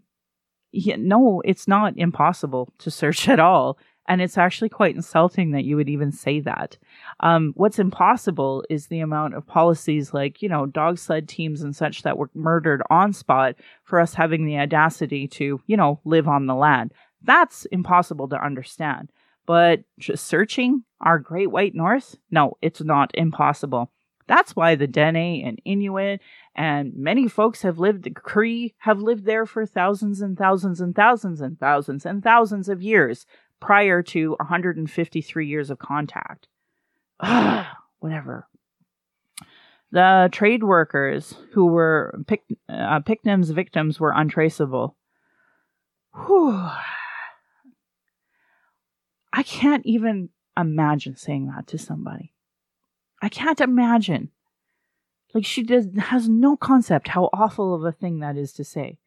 yeah, 0.73 0.97
no, 0.99 1.41
it's 1.45 1.69
not 1.69 1.95
impossible 1.97 2.73
to 2.79 2.91
search 2.91 3.29
at 3.31 3.41
all. 3.41 3.79
And 4.09 4.23
it's 4.23 4.39
actually 4.39 4.69
quite 4.69 4.95
insulting 4.95 5.51
that 5.51 5.65
you 5.65 5.77
would 5.77 5.89
even 5.89 6.13
say 6.13 6.41
that. 6.41 6.79
Um, 7.21 7.53
what's 7.57 7.79
impossible 7.79 8.65
is 8.71 8.87
the 8.87 9.01
amount 9.01 9.35
of 9.35 9.47
policies 9.47 10.15
like, 10.15 10.43
you 10.43 10.49
know, 10.49 10.67
dog 10.67 10.99
sled 10.99 11.29
teams 11.29 11.63
and 11.63 11.75
such 11.75 12.03
that 12.03 12.17
were 12.17 12.31
murdered 12.35 12.83
on 12.89 13.13
spot 13.13 13.57
for 13.85 13.99
us 13.99 14.15
having 14.15 14.47
the 14.47 14.59
audacity 14.59 15.27
to, 15.29 15.61
you 15.67 15.77
know, 15.77 16.01
live 16.05 16.29
on 16.29 16.47
the 16.47 16.55
land. 16.55 16.93
That's 17.23 17.65
impossible 17.67 18.29
to 18.29 18.45
understand. 18.45 19.11
But 19.47 19.85
just 19.99 20.25
searching 20.25 20.85
our 21.01 21.19
great 21.19 21.51
white 21.51 21.75
north, 21.75 22.17
no, 22.31 22.57
it's 22.63 22.83
not 22.83 23.11
impossible. 23.15 23.91
That's 24.29 24.57
why 24.57 24.75
the 24.75 24.89
Dene 24.89 25.47
and 25.47 25.61
Inuit 25.65 26.21
and 26.57 26.93
many 26.97 27.29
folks 27.29 27.63
have 27.63 27.79
lived, 27.79 28.03
the 28.03 28.11
Cree 28.11 28.75
have 28.79 29.01
lived 29.01 29.25
there 29.25 29.47
for 29.47 29.65
thousands 29.67 30.21
and 30.21 30.37
thousands 30.37 30.81
and 30.81 30.97
thousands 30.97 31.41
and 31.41 31.59
thousands 31.59 32.05
and 32.05 32.23
thousands 32.23 32.69
of 32.69 32.83
years 32.83 33.25
prior 33.61 34.03
to 34.03 34.37
153 34.39 35.47
years 35.47 35.71
of 35.71 35.79
contact. 35.79 36.49
Whatever. 37.99 38.49
The 39.93 40.29
trade 40.33 40.63
workers 40.63 41.35
who 41.53 41.67
were 41.67 42.19
Pic, 42.27 42.43
uh, 42.69 43.01
victims 43.01 44.01
were 44.01 44.13
untraceable. 44.15 44.97
Whew. 46.15 46.69
I 49.33 49.43
can't 49.43 49.85
even 49.87 50.31
imagine 50.57 51.17
saying 51.17 51.47
that 51.47 51.67
to 51.69 51.79
somebody. 51.79 52.33
I 53.23 53.29
can't 53.29 53.61
imagine. 53.61 54.31
Like 55.35 55.45
she 55.45 55.63
does 55.63 55.87
has 55.99 56.29
no 56.29 56.57
concept 56.57 57.09
how 57.09 57.29
awful 57.33 57.75
of 57.75 57.85
a 57.85 57.93
thing 57.93 58.21
that 58.21 58.37
is 58.37 58.53
to 58.55 58.65
say. 58.65 58.99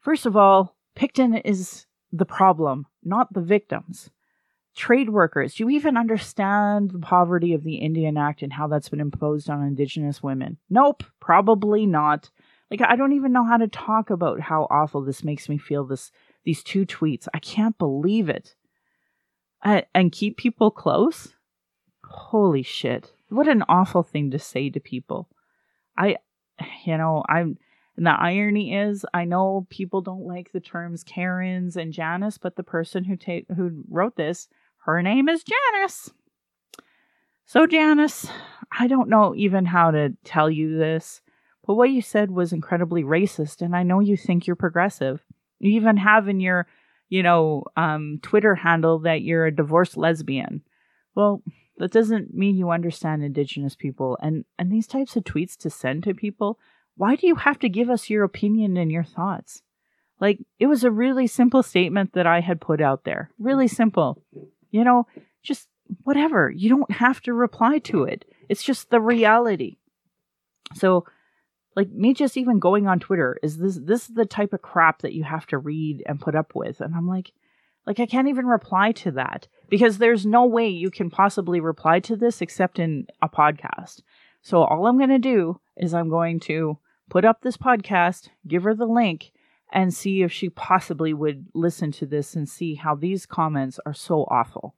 First 0.00 0.26
of 0.26 0.36
all, 0.36 0.76
Picton 0.94 1.34
is 1.34 1.86
the 2.12 2.24
problem, 2.24 2.86
not 3.02 3.32
the 3.32 3.40
victims. 3.40 4.10
Trade 4.76 5.10
workers, 5.10 5.54
do 5.54 5.64
you 5.64 5.70
even 5.70 5.96
understand 5.96 6.90
the 6.90 7.00
poverty 7.00 7.52
of 7.52 7.64
the 7.64 7.76
Indian 7.76 8.16
Act 8.16 8.42
and 8.42 8.52
how 8.52 8.68
that's 8.68 8.88
been 8.88 9.00
imposed 9.00 9.50
on 9.50 9.62
Indigenous 9.62 10.22
women? 10.22 10.58
Nope, 10.70 11.02
probably 11.20 11.84
not. 11.84 12.30
Like 12.70 12.82
I 12.82 12.96
don't 12.96 13.14
even 13.14 13.32
know 13.32 13.44
how 13.44 13.56
to 13.56 13.66
talk 13.66 14.10
about 14.10 14.40
how 14.40 14.68
awful 14.70 15.02
this 15.02 15.24
makes 15.24 15.48
me 15.48 15.58
feel. 15.58 15.84
This 15.84 16.12
these 16.44 16.62
two 16.62 16.86
tweets, 16.86 17.26
I 17.34 17.40
can't 17.40 17.76
believe 17.76 18.28
it 18.28 18.54
and 19.62 20.12
keep 20.12 20.36
people 20.36 20.70
close. 20.70 21.34
Holy 22.04 22.62
shit. 22.62 23.12
What 23.28 23.48
an 23.48 23.64
awful 23.68 24.02
thing 24.02 24.30
to 24.30 24.38
say 24.38 24.70
to 24.70 24.80
people. 24.80 25.28
I, 25.96 26.16
you 26.84 26.96
know, 26.96 27.24
I'm, 27.28 27.58
and 27.98 28.06
the 28.06 28.18
irony 28.18 28.74
is, 28.74 29.04
I 29.12 29.26
know 29.26 29.66
people 29.68 30.00
don't 30.00 30.26
like 30.26 30.52
the 30.52 30.60
terms 30.60 31.04
Karens 31.04 31.76
and 31.76 31.92
Janice, 31.92 32.38
but 32.38 32.56
the 32.56 32.62
person 32.62 33.04
who 33.04 33.16
ta- 33.16 33.54
who 33.54 33.84
wrote 33.90 34.16
this, 34.16 34.48
her 34.86 35.02
name 35.02 35.28
is 35.28 35.44
Janice. 35.44 36.10
So 37.44 37.66
Janice, 37.66 38.26
I 38.72 38.86
don't 38.86 39.10
know 39.10 39.34
even 39.34 39.66
how 39.66 39.90
to 39.90 40.16
tell 40.24 40.48
you 40.48 40.78
this, 40.78 41.20
but 41.66 41.74
what 41.74 41.90
you 41.90 42.00
said 42.00 42.30
was 42.30 42.54
incredibly 42.54 43.02
racist, 43.02 43.60
and 43.60 43.76
I 43.76 43.82
know 43.82 44.00
you 44.00 44.16
think 44.16 44.46
you're 44.46 44.56
progressive. 44.56 45.22
You 45.58 45.72
even 45.72 45.98
have 45.98 46.28
in 46.28 46.40
your 46.40 46.66
you 47.08 47.22
know, 47.22 47.64
um, 47.76 48.18
Twitter 48.22 48.54
handle 48.54 48.98
that 49.00 49.22
you're 49.22 49.46
a 49.46 49.54
divorced 49.54 49.96
lesbian. 49.96 50.62
Well, 51.14 51.42
that 51.78 51.92
doesn't 51.92 52.34
mean 52.34 52.56
you 52.56 52.70
understand 52.70 53.22
Indigenous 53.22 53.74
people. 53.74 54.18
And, 54.20 54.44
and 54.58 54.70
these 54.70 54.86
types 54.86 55.16
of 55.16 55.24
tweets 55.24 55.56
to 55.58 55.70
send 55.70 56.04
to 56.04 56.14
people, 56.14 56.58
why 56.98 57.14
do 57.14 57.26
you 57.26 57.36
have 57.36 57.58
to 57.60 57.68
give 57.68 57.88
us 57.88 58.10
your 58.10 58.24
opinion 58.24 58.76
and 58.76 58.92
your 58.92 59.04
thoughts? 59.04 59.62
Like, 60.20 60.40
it 60.58 60.66
was 60.66 60.82
a 60.82 60.90
really 60.90 61.28
simple 61.28 61.62
statement 61.62 62.12
that 62.14 62.26
I 62.26 62.40
had 62.40 62.60
put 62.60 62.80
out 62.80 63.04
there. 63.04 63.30
Really 63.38 63.68
simple. 63.68 64.20
You 64.72 64.82
know, 64.82 65.06
just 65.42 65.68
whatever. 66.02 66.50
You 66.50 66.68
don't 66.68 66.90
have 66.90 67.20
to 67.22 67.32
reply 67.32 67.78
to 67.78 68.02
it. 68.02 68.24
It's 68.48 68.64
just 68.64 68.90
the 68.90 69.00
reality. 69.00 69.76
So, 70.74 71.06
like 71.76 71.90
me 71.90 72.12
just 72.12 72.36
even 72.36 72.58
going 72.58 72.88
on 72.88 72.98
Twitter 72.98 73.38
is 73.40 73.56
this 73.58 73.78
this 73.80 74.08
is 74.08 74.16
the 74.16 74.26
type 74.26 74.52
of 74.52 74.60
crap 74.60 75.02
that 75.02 75.14
you 75.14 75.22
have 75.22 75.46
to 75.46 75.58
read 75.58 76.02
and 76.06 76.20
put 76.20 76.34
up 76.34 76.56
with 76.56 76.80
and 76.80 76.92
I'm 76.92 77.06
like 77.06 77.30
like 77.86 78.00
I 78.00 78.06
can't 78.06 78.26
even 78.26 78.46
reply 78.46 78.90
to 78.92 79.12
that 79.12 79.46
because 79.68 79.98
there's 79.98 80.26
no 80.26 80.44
way 80.44 80.66
you 80.68 80.90
can 80.90 81.08
possibly 81.08 81.60
reply 81.60 82.00
to 82.00 82.16
this 82.16 82.42
except 82.42 82.80
in 82.80 83.06
a 83.22 83.28
podcast. 83.28 84.02
So 84.42 84.64
all 84.64 84.86
I'm 84.88 84.98
going 84.98 85.08
to 85.10 85.18
do 85.18 85.60
is 85.76 85.94
I'm 85.94 86.08
going 86.08 86.40
to 86.40 86.78
put 87.08 87.24
up 87.24 87.42
this 87.42 87.56
podcast, 87.56 88.28
give 88.46 88.64
her 88.64 88.74
the 88.74 88.86
link 88.86 89.32
and 89.72 89.92
see 89.92 90.22
if 90.22 90.32
she 90.32 90.48
possibly 90.48 91.12
would 91.12 91.46
listen 91.54 91.92
to 91.92 92.06
this 92.06 92.34
and 92.34 92.48
see 92.48 92.74
how 92.74 92.94
these 92.94 93.26
comments 93.26 93.78
are 93.84 93.94
so 93.94 94.22
awful. 94.30 94.74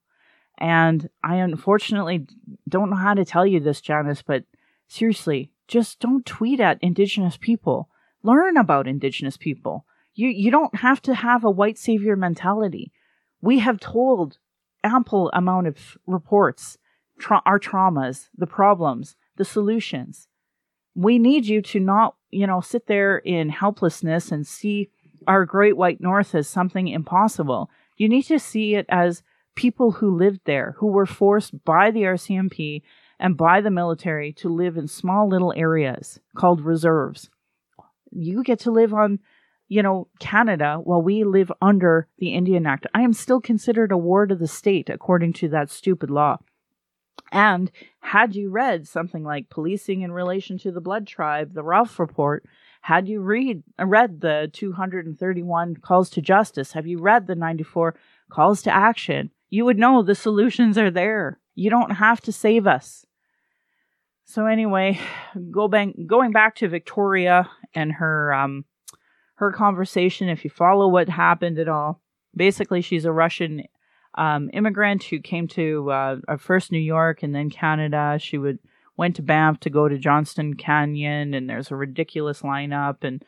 And 0.58 1.08
I 1.22 1.36
unfortunately 1.36 2.26
don't 2.68 2.90
know 2.90 2.96
how 2.96 3.14
to 3.14 3.24
tell 3.24 3.46
you 3.46 3.60
this, 3.60 3.80
Janice, 3.80 4.22
but 4.22 4.44
seriously, 4.88 5.50
just 5.68 6.00
don't 6.00 6.26
tweet 6.26 6.60
at 6.60 6.82
indigenous 6.82 7.36
people. 7.36 7.88
Learn 8.22 8.56
about 8.56 8.88
indigenous 8.88 9.36
people. 9.36 9.86
You 10.14 10.28
you 10.28 10.50
don't 10.50 10.76
have 10.76 11.00
to 11.02 11.14
have 11.14 11.44
a 11.44 11.50
white 11.50 11.78
savior 11.78 12.16
mentality. 12.16 12.92
We 13.40 13.60
have 13.60 13.80
told 13.80 14.38
ample 14.84 15.30
amount 15.32 15.66
of 15.66 15.96
reports, 16.06 16.76
tra- 17.18 17.42
our 17.46 17.58
traumas, 17.58 18.28
the 18.36 18.46
problems, 18.46 19.16
the 19.36 19.44
solutions. 19.44 20.28
We 20.94 21.18
need 21.18 21.46
you 21.46 21.62
to 21.62 21.80
not, 21.80 22.16
you 22.30 22.46
know, 22.46 22.60
sit 22.60 22.86
there 22.86 23.18
in 23.18 23.48
helplessness 23.48 24.30
and 24.32 24.46
see 24.46 24.90
our 25.26 25.44
great 25.44 25.76
white 25.76 26.00
north 26.00 26.34
as 26.34 26.48
something 26.48 26.88
impossible. 26.88 27.70
You 27.96 28.08
need 28.08 28.22
to 28.22 28.38
see 28.38 28.74
it 28.74 28.86
as 28.88 29.22
people 29.54 29.92
who 29.92 30.16
lived 30.16 30.40
there, 30.44 30.74
who 30.78 30.86
were 30.86 31.06
forced 31.06 31.64
by 31.64 31.90
the 31.90 32.02
RCMP 32.02 32.82
and 33.18 33.36
by 33.36 33.60
the 33.60 33.70
military 33.70 34.32
to 34.32 34.48
live 34.48 34.76
in 34.76 34.88
small 34.88 35.28
little 35.28 35.52
areas 35.56 36.18
called 36.36 36.62
reserves. 36.62 37.28
You 38.10 38.42
get 38.42 38.58
to 38.60 38.70
live 38.70 38.94
on, 38.94 39.18
you 39.68 39.82
know, 39.82 40.08
Canada 40.18 40.80
while 40.82 41.02
we 41.02 41.24
live 41.24 41.52
under 41.60 42.08
the 42.18 42.34
Indian 42.34 42.66
Act. 42.66 42.86
I 42.94 43.02
am 43.02 43.12
still 43.12 43.40
considered 43.40 43.92
a 43.92 43.98
ward 43.98 44.32
of 44.32 44.38
the 44.38 44.48
state 44.48 44.88
according 44.88 45.34
to 45.34 45.48
that 45.50 45.70
stupid 45.70 46.10
law. 46.10 46.38
And 47.32 47.70
had 48.00 48.34
you 48.34 48.50
read 48.50 48.88
something 48.88 49.22
like 49.22 49.50
Policing 49.50 50.02
in 50.02 50.12
Relation 50.12 50.58
to 50.58 50.72
the 50.72 50.80
Blood 50.80 51.06
Tribe, 51.06 51.54
the 51.54 51.62
Rolf 51.62 51.98
Report, 51.98 52.44
had 52.82 53.08
you 53.08 53.20
read 53.20 53.62
read 53.78 54.20
the 54.20 54.50
231 54.52 55.76
calls 55.76 56.10
to 56.10 56.22
justice, 56.22 56.72
have 56.72 56.86
you 56.86 56.98
read 56.98 57.26
the 57.26 57.34
94 57.34 57.94
calls 58.30 58.62
to 58.62 58.74
action, 58.74 59.30
you 59.50 59.64
would 59.64 59.78
know 59.78 60.02
the 60.02 60.14
solutions 60.14 60.78
are 60.78 60.90
there. 60.90 61.38
You 61.54 61.70
don't 61.70 61.90
have 61.90 62.20
to 62.22 62.32
save 62.32 62.66
us. 62.66 63.04
So 64.24 64.46
anyway, 64.46 64.98
go 65.50 65.68
back, 65.68 65.88
going 66.06 66.30
back 66.30 66.54
to 66.56 66.68
Victoria 66.68 67.50
and 67.74 67.92
her 67.92 68.32
um, 68.32 68.64
her 69.34 69.52
conversation. 69.52 70.28
If 70.28 70.44
you 70.44 70.50
follow 70.50 70.88
what 70.88 71.08
happened 71.08 71.58
at 71.58 71.68
all, 71.68 72.00
basically 72.34 72.80
she's 72.80 73.04
a 73.04 73.12
Russian 73.12 73.64
um, 74.20 74.50
immigrant 74.52 75.02
who 75.04 75.18
came 75.18 75.48
to 75.48 75.90
uh, 75.90 76.16
first 76.38 76.70
New 76.70 76.78
York 76.78 77.22
and 77.22 77.34
then 77.34 77.48
Canada. 77.48 78.18
She 78.20 78.36
would 78.36 78.58
went 78.98 79.16
to 79.16 79.22
Banff 79.22 79.60
to 79.60 79.70
go 79.70 79.88
to 79.88 79.96
Johnston 79.96 80.54
Canyon, 80.54 81.32
and 81.32 81.48
there's 81.48 81.70
a 81.70 81.76
ridiculous 81.76 82.42
lineup 82.42 82.98
and 83.00 83.24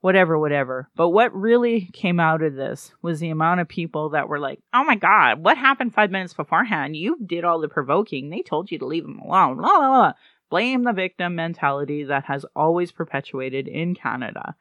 whatever, 0.00 0.38
whatever. 0.38 0.88
But 0.96 1.10
what 1.10 1.34
really 1.34 1.90
came 1.92 2.18
out 2.18 2.42
of 2.42 2.54
this 2.54 2.94
was 3.02 3.20
the 3.20 3.28
amount 3.28 3.60
of 3.60 3.68
people 3.68 4.08
that 4.10 4.30
were 4.30 4.38
like, 4.38 4.62
"Oh 4.72 4.82
my 4.82 4.96
God, 4.96 5.44
what 5.44 5.58
happened 5.58 5.92
five 5.92 6.10
minutes 6.10 6.32
beforehand? 6.32 6.96
You 6.96 7.18
did 7.26 7.44
all 7.44 7.60
the 7.60 7.68
provoking. 7.68 8.30
They 8.30 8.40
told 8.40 8.70
you 8.70 8.78
to 8.78 8.86
leave 8.86 9.04
them 9.04 9.18
alone." 9.18 10.14
Blame 10.48 10.84
the 10.84 10.94
victim 10.94 11.34
mentality 11.34 12.02
that 12.04 12.24
has 12.24 12.46
always 12.56 12.92
perpetuated 12.92 13.68
in 13.68 13.94
Canada, 13.94 14.56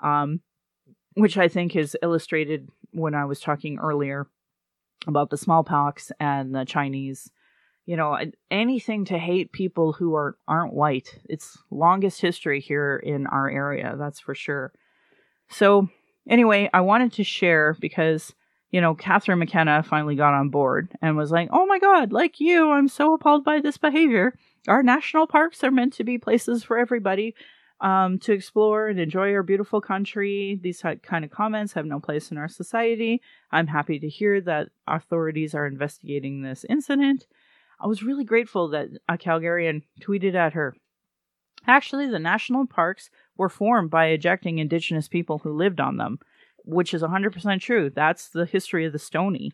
um, 0.00 0.40
which 1.14 1.38
I 1.38 1.46
think 1.46 1.76
is 1.76 1.96
illustrated 2.02 2.68
when 2.90 3.14
I 3.14 3.26
was 3.26 3.38
talking 3.38 3.78
earlier 3.78 4.26
about 5.06 5.30
the 5.30 5.36
smallpox 5.36 6.12
and 6.20 6.54
the 6.54 6.64
Chinese. 6.64 7.30
You 7.86 7.96
know, 7.96 8.16
anything 8.50 9.04
to 9.06 9.18
hate 9.18 9.52
people 9.52 9.92
who 9.92 10.14
are 10.14 10.36
aren't 10.46 10.74
white. 10.74 11.18
It's 11.28 11.58
longest 11.70 12.20
history 12.20 12.60
here 12.60 12.96
in 12.96 13.26
our 13.26 13.50
area, 13.50 13.96
that's 13.98 14.20
for 14.20 14.34
sure. 14.34 14.72
So, 15.48 15.88
anyway, 16.28 16.70
I 16.72 16.82
wanted 16.82 17.12
to 17.14 17.24
share 17.24 17.76
because 17.80 18.32
you 18.70 18.80
know, 18.80 18.94
Catherine 18.94 19.40
McKenna 19.40 19.82
finally 19.82 20.14
got 20.14 20.32
on 20.32 20.48
board 20.48 20.92
and 21.02 21.16
was 21.16 21.32
like, 21.32 21.48
"Oh 21.52 21.66
my 21.66 21.80
God, 21.80 22.12
like 22.12 22.38
you, 22.38 22.70
I'm 22.70 22.86
so 22.86 23.14
appalled 23.14 23.44
by 23.44 23.60
this 23.60 23.76
behavior. 23.76 24.38
Our 24.68 24.82
national 24.82 25.26
parks 25.26 25.64
are 25.64 25.72
meant 25.72 25.92
to 25.94 26.04
be 26.04 26.18
places 26.18 26.62
for 26.62 26.78
everybody 26.78 27.34
um, 27.80 28.18
to 28.20 28.32
explore 28.32 28.88
and 28.88 29.00
enjoy 29.00 29.32
our 29.32 29.42
beautiful 29.42 29.80
country. 29.80 30.58
These 30.62 30.82
kind 31.02 31.24
of 31.24 31.30
comments 31.30 31.72
have 31.72 31.86
no 31.86 32.00
place 32.00 32.30
in 32.30 32.38
our 32.38 32.48
society. 32.48 33.22
I'm 33.50 33.68
happy 33.68 33.98
to 33.98 34.08
hear 34.08 34.40
that 34.42 34.68
authorities 34.86 35.54
are 35.54 35.66
investigating 35.66 36.42
this 36.42 36.64
incident. 36.68 37.26
I 37.80 37.86
was 37.86 38.02
really 38.02 38.24
grateful 38.24 38.68
that 38.68 38.88
a 39.08 39.16
Calgarian 39.16 39.82
tweeted 40.00 40.34
at 40.34 40.52
her. 40.52 40.74
Actually, 41.66 42.08
the 42.08 42.18
national 42.18 42.66
parks 42.66 43.10
were 43.36 43.48
formed 43.48 43.90
by 43.90 44.06
ejecting 44.06 44.58
Indigenous 44.58 45.08
people 45.08 45.38
who 45.38 45.52
lived 45.52 45.80
on 45.80 45.96
them, 45.96 46.18
which 46.64 46.92
is 46.92 47.02
100% 47.02 47.60
true. 47.60 47.90
That's 47.90 48.28
the 48.28 48.46
history 48.46 48.84
of 48.84 48.92
the 48.92 48.98
Stoney. 48.98 49.52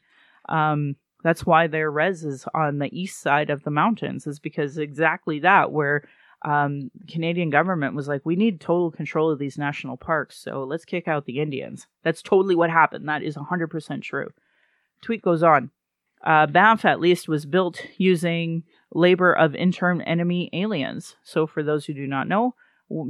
Um, 0.49 0.97
that's 1.23 1.47
why 1.47 1.67
their 1.67 1.91
res 1.91 2.25
is 2.25 2.45
on 2.55 2.79
the 2.79 2.97
east 2.97 3.21
side 3.21 3.51
of 3.51 3.65
the 3.65 3.71
mountains, 3.71 4.27
is 4.27 4.39
because 4.39 4.79
exactly 4.79 5.41
that, 5.41 5.73
where 5.73 6.03
um, 6.47 6.93
Canadian 7.09 7.51
government 7.51 7.97
was 7.97 8.07
like, 8.07 8.25
we 8.25 8.37
need 8.37 8.61
total 8.61 8.93
control 8.93 9.31
of 9.31 9.41
these 9.41 9.59
national 9.59 9.97
parks, 9.97 10.39
so 10.39 10.63
let's 10.63 10.85
kick 10.85 11.09
out 11.09 11.27
the 11.27 11.41
Indians. 11.41 11.89
That's 12.05 12.23
totally 12.23 12.55
what 12.55 12.71
happened. 12.71 13.09
That 13.09 13.25
is 13.25 13.37
100% 13.37 14.03
true. 14.03 14.31
Tweet 15.03 15.23
goes 15.23 15.43
on. 15.43 15.71
Uh, 16.25 16.47
Banff, 16.47 16.85
at 16.85 17.01
least, 17.01 17.29
was 17.29 17.47
built 17.47 17.85
using 17.99 18.63
labor 18.95 19.33
of 19.33 19.57
interned 19.57 20.05
enemy 20.07 20.49
aliens. 20.53 21.17
So, 21.25 21.47
for 21.47 21.63
those 21.63 21.85
who 21.85 21.95
do 21.95 22.07
not 22.07 22.29
know, 22.29 22.55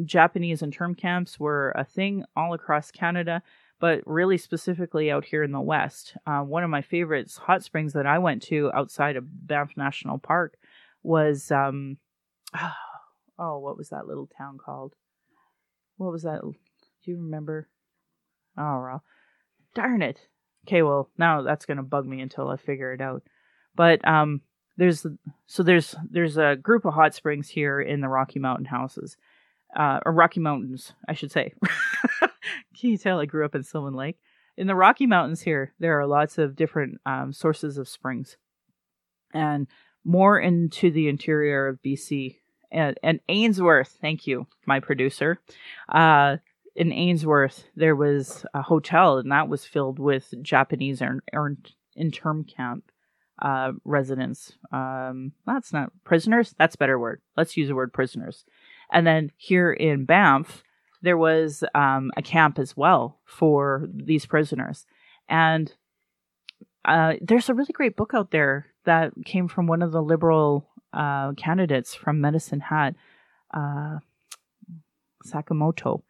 Japanese 0.05 0.62
intern 0.62 0.95
camps 0.95 1.39
were 1.39 1.72
a 1.76 1.84
thing 1.84 2.24
all 2.34 2.55
across 2.55 2.91
Canada, 2.91 3.43
but 3.78 4.01
really 4.07 4.39
specifically 4.39 5.11
out 5.11 5.26
here 5.26 5.43
in 5.43 5.53
the 5.53 5.61
West. 5.61 6.16
Uh, 6.26 6.41
one 6.41 6.64
of 6.64 6.70
my 6.70 6.82
favorites, 6.82 7.37
hot 7.37 7.62
springs 7.62 7.93
that 7.93 8.07
I 8.07 8.18
went 8.18 8.43
to 8.45 8.70
outside 8.74 9.16
of 9.16 9.47
Banff 9.47 9.76
National 9.76 10.18
Park, 10.18 10.57
was 11.03 11.51
um, 11.51 11.99
oh, 13.39 13.59
what 13.59 13.76
was 13.76 13.91
that 13.91 14.07
little 14.07 14.28
town 14.39 14.59
called? 14.59 14.95
What 15.97 16.12
was 16.12 16.22
that? 16.22 16.41
Do 16.43 16.55
you 17.05 17.16
remember? 17.16 17.68
Oh, 18.59 18.80
well, 18.80 19.05
darn 19.74 20.03
it. 20.03 20.20
Okay, 20.66 20.82
well, 20.82 21.11
now 21.16 21.43
that's 21.43 21.66
gonna 21.66 21.82
bug 21.82 22.07
me 22.07 22.20
until 22.20 22.49
I 22.49 22.57
figure 22.57 22.93
it 22.93 23.01
out. 23.01 23.22
But 23.74 24.07
um, 24.07 24.41
there's 24.76 25.07
so 25.47 25.62
there's 25.62 25.95
there's 26.11 26.37
a 26.37 26.57
group 26.57 26.84
of 26.84 26.95
hot 26.95 27.14
springs 27.14 27.49
here 27.49 27.80
in 27.80 28.01
the 28.01 28.09
Rocky 28.09 28.39
Mountain 28.39 28.66
houses, 28.66 29.16
uh, 29.78 30.01
or 30.05 30.12
Rocky 30.12 30.41
Mountains, 30.41 30.93
I 31.09 31.14
should 31.14 31.30
say. 31.30 31.55
Can 32.20 32.91
you 32.91 32.99
tell 32.99 33.20
I 33.20 33.26
grew 33.26 33.45
up 33.45 33.55
in 33.55 33.62
Sylvan 33.62 33.95
Lake? 33.95 34.18
In 34.57 34.66
the 34.66 34.74
Rocky 34.74 35.07
Mountains 35.07 35.43
here, 35.43 35.74
there 35.78 36.01
are 36.01 36.07
lots 36.07 36.39
of 36.39 36.57
different 36.57 36.99
um, 37.05 37.32
sources 37.32 37.78
of 37.78 37.89
springs, 37.89 38.37
and 39.32 39.66
more 40.05 40.39
into 40.39 40.91
the 40.91 41.09
interior 41.09 41.68
of 41.68 41.82
BC 41.82 42.37
and, 42.76 42.98
and 43.02 43.20
Ainsworth. 43.28 43.98
Thank 44.00 44.26
you, 44.26 44.46
my 44.66 44.80
producer. 44.80 45.40
Uh, 45.88 46.36
in 46.74 46.92
Ainsworth, 46.92 47.64
there 47.74 47.96
was 47.96 48.44
a 48.52 48.62
hotel, 48.62 49.18
and 49.18 49.32
that 49.32 49.48
was 49.48 49.64
filled 49.64 49.98
with 49.98 50.34
Japanese 50.42 51.00
or, 51.00 51.56
intern 51.96 52.44
camp 52.44 52.92
uh, 53.40 53.72
residents. 53.84 54.52
Um, 54.70 55.32
that's 55.46 55.72
not 55.72 55.92
prisoners. 56.04 56.54
That's 56.58 56.74
a 56.74 56.78
better 56.78 56.98
word. 56.98 57.22
Let's 57.36 57.56
use 57.56 57.68
the 57.68 57.74
word 57.74 57.92
prisoners. 57.92 58.44
And 58.92 59.06
then 59.06 59.32
here 59.36 59.72
in 59.72 60.04
Banff, 60.04 60.62
there 61.02 61.16
was 61.16 61.64
um, 61.74 62.10
a 62.16 62.22
camp 62.22 62.58
as 62.58 62.76
well 62.76 63.20
for 63.24 63.86
these 63.92 64.26
prisoners. 64.26 64.86
And 65.28 65.72
uh, 66.84 67.14
there's 67.20 67.48
a 67.48 67.54
really 67.54 67.72
great 67.72 67.96
book 67.96 68.12
out 68.14 68.30
there 68.30 68.66
that 68.84 69.12
came 69.24 69.48
from 69.48 69.66
one 69.66 69.82
of 69.82 69.92
the 69.92 70.02
liberal 70.02 70.68
uh, 70.93 71.32
candidates 71.32 71.95
from 71.95 72.20
Medicine 72.20 72.61
Hat, 72.61 72.95
uh, 73.53 73.99
Sakamoto. 75.26 76.03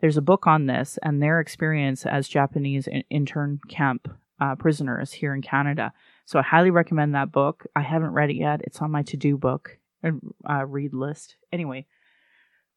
There's 0.00 0.16
a 0.16 0.22
book 0.22 0.46
on 0.46 0.66
this 0.66 0.98
and 1.02 1.22
their 1.22 1.40
experience 1.40 2.06
as 2.06 2.28
Japanese 2.28 2.86
in- 2.86 3.04
intern 3.10 3.60
camp 3.68 4.08
uh, 4.40 4.54
prisoners 4.54 5.12
here 5.12 5.34
in 5.34 5.42
Canada. 5.42 5.92
So 6.24 6.38
I 6.38 6.42
highly 6.42 6.70
recommend 6.70 7.14
that 7.14 7.32
book. 7.32 7.66
I 7.76 7.82
haven't 7.82 8.12
read 8.12 8.30
it 8.30 8.36
yet. 8.36 8.62
It's 8.64 8.80
on 8.80 8.90
my 8.90 9.02
to-do 9.02 9.36
book 9.36 9.78
and 10.02 10.20
uh, 10.48 10.64
read 10.64 10.94
list. 10.94 11.36
Anyway, 11.52 11.86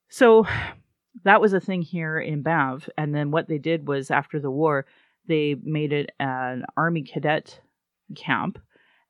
so 0.09 0.45
that 1.23 1.39
was 1.39 1.53
a 1.53 1.59
thing 1.59 1.81
here 1.81 2.19
in 2.19 2.41
Banff. 2.41 2.89
And 2.97 3.15
then 3.15 3.31
what 3.31 3.47
they 3.47 3.57
did 3.57 3.87
was 3.87 4.11
after 4.11 4.39
the 4.39 4.51
war, 4.51 4.85
they 5.27 5.55
made 5.61 5.93
it 5.93 6.09
an 6.19 6.65
army 6.75 7.03
cadet 7.03 7.61
camp 8.15 8.59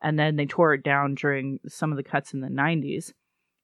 and 0.04 0.20
then 0.20 0.36
they 0.36 0.46
tore 0.46 0.74
it 0.74 0.84
down 0.84 1.16
during 1.16 1.60
some 1.68 1.92
of 1.92 1.98
the 1.98 2.04
cuts 2.04 2.34
in 2.34 2.42
the 2.42 2.48
90s 2.50 3.14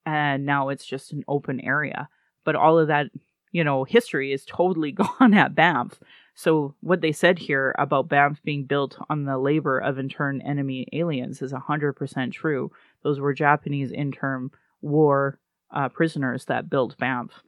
and 0.06 0.46
now 0.46 0.70
it's 0.70 0.86
just 0.86 1.12
an 1.12 1.24
open 1.28 1.60
area. 1.60 2.10
But 2.44 2.56
all 2.56 2.80
of 2.80 2.88
that 2.88 3.08
you 3.52 3.64
know 3.64 3.84
history 3.84 4.32
is 4.32 4.46
totally 4.46 4.92
gone 5.20 5.34
at 5.34 5.56
banff. 5.56 6.00
So 6.36 6.74
what 6.80 7.02
they 7.02 7.12
said 7.12 7.38
here 7.38 7.76
about 7.78 8.08
banff 8.08 8.42
being 8.44 8.64
built 8.64 8.98
on 9.10 9.26
the 9.26 9.38
labor 9.38 9.78
of 9.78 10.00
intern 10.00 10.42
enemy 10.42 10.88
aliens 10.94 11.42
is 11.42 11.52
100% 11.52 12.32
true. 12.32 12.72
Those 13.04 13.20
were 13.20 13.34
japanese 13.34 13.92
intern 13.92 14.52
war 14.82 15.40
uh, 15.72 15.90
prisoners 15.90 16.46
that 16.46 16.70
built 16.70 16.98
banff. 16.98 17.44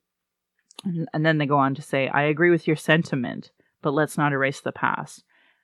And, 0.84 1.08
and 1.14 1.26
then 1.26 1.38
they 1.38 1.46
go 1.46 1.58
on 1.58 1.76
to 1.76 1.82
say 1.82 2.10
i 2.10 2.24
agree 2.24 2.50
with 2.50 2.68
your 2.68 2.76
sentiment 2.76 3.52
but 3.82 3.94
let's 3.94 4.18
not 4.18 4.32
erase 4.32 4.62
the 4.62 4.72
past. 4.72 5.24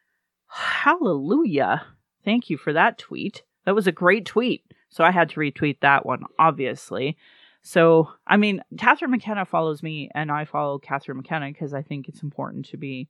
Hallelujah 0.47 1.85
Thank 2.23 2.49
you 2.49 2.57
for 2.57 2.73
that 2.73 2.97
tweet. 2.97 3.43
That 3.65 3.75
was 3.75 3.87
a 3.87 3.91
great 3.91 4.25
tweet. 4.25 4.63
So 4.89 5.03
I 5.03 5.11
had 5.11 5.29
to 5.29 5.39
retweet 5.39 5.79
that 5.81 6.05
one, 6.05 6.23
obviously. 6.39 7.17
So, 7.61 8.09
I 8.25 8.37
mean, 8.37 8.61
Catherine 8.77 9.11
McKenna 9.11 9.45
follows 9.45 9.83
me, 9.83 10.09
and 10.15 10.31
I 10.31 10.45
follow 10.45 10.79
Catherine 10.79 11.17
McKenna 11.17 11.47
because 11.47 11.73
I 11.73 11.81
think 11.81 12.07
it's 12.07 12.23
important 12.23 12.65
to 12.67 12.77
be 12.77 13.09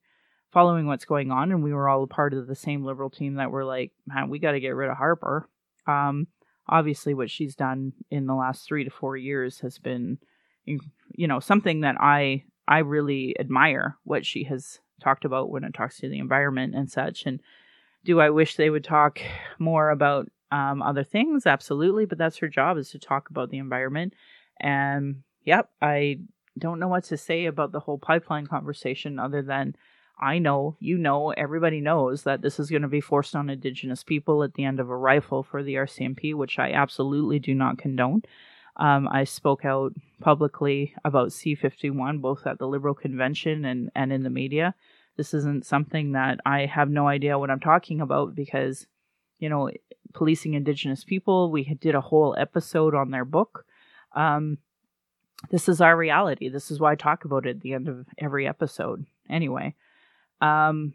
following 0.51 0.87
what's 0.87 1.05
going 1.05 1.31
on. 1.31 1.51
And 1.51 1.63
we 1.63 1.73
were 1.73 1.87
all 1.87 2.03
a 2.03 2.07
part 2.07 2.33
of 2.33 2.47
the 2.47 2.55
same 2.55 2.83
liberal 2.83 3.11
team 3.11 3.35
that 3.35 3.51
were 3.51 3.65
like, 3.65 3.91
man, 4.07 4.29
we 4.29 4.39
got 4.39 4.53
to 4.53 4.59
get 4.59 4.69
rid 4.69 4.89
of 4.89 4.97
Harper. 4.97 5.47
Um, 5.85 6.27
obviously, 6.67 7.13
what 7.13 7.29
she's 7.29 7.55
done 7.55 7.93
in 8.09 8.25
the 8.25 8.33
last 8.33 8.67
three 8.67 8.83
to 8.83 8.89
four 8.89 9.15
years 9.15 9.59
has 9.59 9.77
been, 9.77 10.17
you 10.65 11.27
know, 11.27 11.39
something 11.39 11.81
that 11.81 11.95
I 11.99 12.43
I 12.67 12.79
really 12.79 13.35
admire. 13.39 13.97
What 14.03 14.25
she 14.25 14.45
has 14.45 14.79
talked 15.01 15.23
about 15.23 15.51
when 15.51 15.63
it 15.63 15.73
talks 15.75 15.99
to 15.99 16.09
the 16.09 16.19
environment 16.19 16.73
and 16.73 16.89
such, 16.89 17.25
and 17.25 17.41
do 18.03 18.19
I 18.19 18.29
wish 18.29 18.55
they 18.55 18.69
would 18.69 18.83
talk 18.83 19.19
more 19.59 19.89
about 19.89 20.29
um, 20.51 20.81
other 20.81 21.03
things? 21.03 21.45
Absolutely, 21.45 22.05
but 22.05 22.17
that's 22.17 22.37
her 22.37 22.47
job 22.47 22.77
is 22.77 22.89
to 22.91 22.99
talk 22.99 23.29
about 23.29 23.49
the 23.49 23.57
environment. 23.57 24.13
And 24.59 25.23
yep, 25.43 25.69
I 25.81 26.19
don't 26.57 26.79
know 26.79 26.87
what 26.87 27.03
to 27.05 27.17
say 27.17 27.45
about 27.45 27.71
the 27.71 27.79
whole 27.79 27.97
pipeline 27.97 28.47
conversation 28.47 29.19
other 29.19 29.41
than 29.41 29.75
I 30.19 30.39
know, 30.39 30.75
you 30.79 30.97
know, 30.97 31.31
everybody 31.31 31.79
knows 31.79 32.23
that 32.23 32.41
this 32.41 32.59
is 32.59 32.71
going 32.71 32.81
to 32.81 32.87
be 32.87 33.01
forced 33.01 33.35
on 33.35 33.49
Indigenous 33.49 34.03
people 34.03 34.43
at 34.43 34.55
the 34.55 34.63
end 34.63 34.79
of 34.79 34.89
a 34.89 34.97
rifle 34.97 35.43
for 35.43 35.61
the 35.61 35.75
RCMP, 35.75 36.33
which 36.33 36.57
I 36.57 36.71
absolutely 36.71 37.37
do 37.37 37.53
not 37.53 37.77
condone. 37.77 38.23
Um, 38.77 39.07
I 39.11 39.25
spoke 39.25 39.63
out 39.63 39.93
publicly 40.19 40.95
about 41.05 41.29
C51, 41.29 42.21
both 42.21 42.47
at 42.47 42.57
the 42.57 42.67
Liberal 42.67 42.95
Convention 42.95 43.65
and, 43.65 43.91
and 43.95 44.11
in 44.11 44.23
the 44.23 44.29
media. 44.29 44.75
This 45.17 45.33
isn't 45.33 45.65
something 45.65 46.13
that 46.13 46.39
I 46.45 46.65
have 46.65 46.89
no 46.89 47.07
idea 47.07 47.39
what 47.39 47.49
I'm 47.49 47.59
talking 47.59 48.01
about 48.01 48.35
because, 48.35 48.87
you 49.39 49.49
know, 49.49 49.71
policing 50.13 50.53
Indigenous 50.53 51.03
people, 51.03 51.51
we 51.51 51.63
did 51.81 51.95
a 51.95 52.01
whole 52.01 52.35
episode 52.37 52.95
on 52.95 53.11
their 53.11 53.25
book. 53.25 53.65
Um, 54.15 54.59
this 55.51 55.67
is 55.69 55.81
our 55.81 55.95
reality. 55.95 56.49
This 56.49 56.71
is 56.71 56.79
why 56.79 56.93
I 56.93 56.95
talk 56.95 57.25
about 57.25 57.45
it 57.45 57.57
at 57.57 57.61
the 57.61 57.73
end 57.73 57.87
of 57.87 58.05
every 58.17 58.47
episode. 58.47 59.05
Anyway, 59.29 59.75
um, 60.41 60.93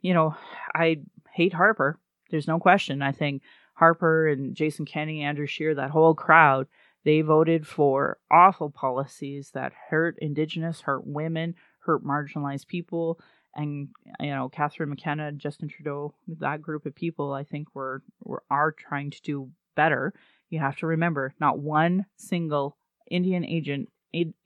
you 0.00 0.14
know, 0.14 0.36
I 0.74 1.00
hate 1.32 1.54
Harper. 1.54 1.98
There's 2.30 2.48
no 2.48 2.58
question. 2.58 3.02
I 3.02 3.12
think 3.12 3.42
Harper 3.74 4.28
and 4.28 4.54
Jason 4.54 4.84
Kenney, 4.84 5.22
Andrew 5.22 5.46
Scheer, 5.46 5.74
that 5.74 5.90
whole 5.90 6.14
crowd, 6.14 6.66
they 7.04 7.22
voted 7.22 7.66
for 7.66 8.18
awful 8.30 8.70
policies 8.70 9.50
that 9.54 9.72
hurt 9.88 10.16
Indigenous, 10.20 10.82
hurt 10.82 11.06
women, 11.06 11.54
hurt 11.80 12.04
marginalized 12.04 12.66
people. 12.66 13.18
And 13.54 13.88
you 14.20 14.30
know, 14.30 14.48
Catherine 14.48 14.90
McKenna, 14.90 15.32
Justin 15.32 15.68
Trudeau, 15.68 16.14
that 16.28 16.62
group 16.62 16.86
of 16.86 16.94
people, 16.94 17.32
I 17.32 17.44
think 17.44 17.74
were, 17.74 18.02
were 18.22 18.42
are 18.50 18.72
trying 18.72 19.10
to 19.10 19.22
do 19.22 19.50
better. 19.74 20.12
You 20.48 20.60
have 20.60 20.76
to 20.78 20.86
remember, 20.86 21.34
not 21.40 21.58
one 21.58 22.06
single 22.16 22.76
Indian 23.10 23.44
agent, 23.44 23.88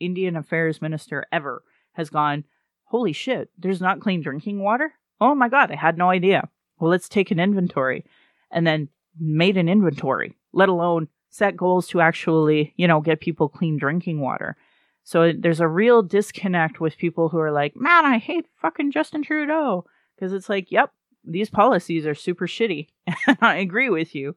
Indian 0.00 0.36
Affairs 0.36 0.80
Minister 0.80 1.26
ever 1.32 1.62
has 1.92 2.10
gone, 2.10 2.44
Holy 2.84 3.12
shit, 3.12 3.50
there's 3.58 3.80
not 3.80 4.00
clean 4.00 4.20
drinking 4.20 4.60
water? 4.60 4.92
Oh 5.20 5.34
my 5.34 5.48
God, 5.48 5.70
I 5.70 5.76
had 5.76 5.98
no 5.98 6.10
idea. 6.10 6.48
Well, 6.78 6.90
let's 6.90 7.08
take 7.08 7.30
an 7.30 7.40
inventory 7.40 8.04
and 8.50 8.66
then 8.66 8.88
made 9.18 9.56
an 9.56 9.68
inventory, 9.68 10.36
let 10.52 10.68
alone 10.68 11.08
set 11.30 11.56
goals 11.56 11.88
to 11.88 12.00
actually, 12.00 12.72
you 12.76 12.86
know, 12.86 13.00
get 13.00 13.20
people 13.20 13.48
clean 13.48 13.76
drinking 13.76 14.20
water. 14.20 14.56
So 15.04 15.32
there's 15.38 15.60
a 15.60 15.68
real 15.68 16.02
disconnect 16.02 16.80
with 16.80 16.96
people 16.96 17.28
who 17.28 17.38
are 17.38 17.52
like, 17.52 17.76
man, 17.76 18.06
I 18.06 18.18
hate 18.18 18.46
fucking 18.60 18.90
Justin 18.90 19.22
Trudeau. 19.22 19.84
Because 20.16 20.32
it's 20.32 20.48
like, 20.48 20.72
yep, 20.72 20.92
these 21.24 21.50
policies 21.50 22.06
are 22.06 22.14
super 22.14 22.46
shitty. 22.46 22.88
And 23.26 23.38
I 23.42 23.56
agree 23.56 23.90
with 23.90 24.14
you. 24.14 24.34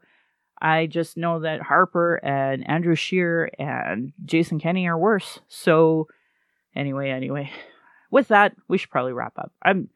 I 0.62 0.88
just 0.88 1.18
know 1.18 1.40
that 1.40 1.62
Harper 1.62 2.16
and 2.16 2.68
Andrew 2.68 2.96
Scheer 2.96 3.50
and 3.58 4.12
Jason 4.26 4.60
Kenney 4.60 4.88
are 4.88 4.98
worse. 4.98 5.40
So 5.48 6.08
anyway, 6.76 7.12
anyway, 7.12 7.52
with 8.12 8.28
that, 8.30 8.56
we 8.68 8.78
should 8.78 8.90
probably 8.90 9.14
wrap 9.14 9.38
up. 9.38 9.52
I'm 9.62 9.90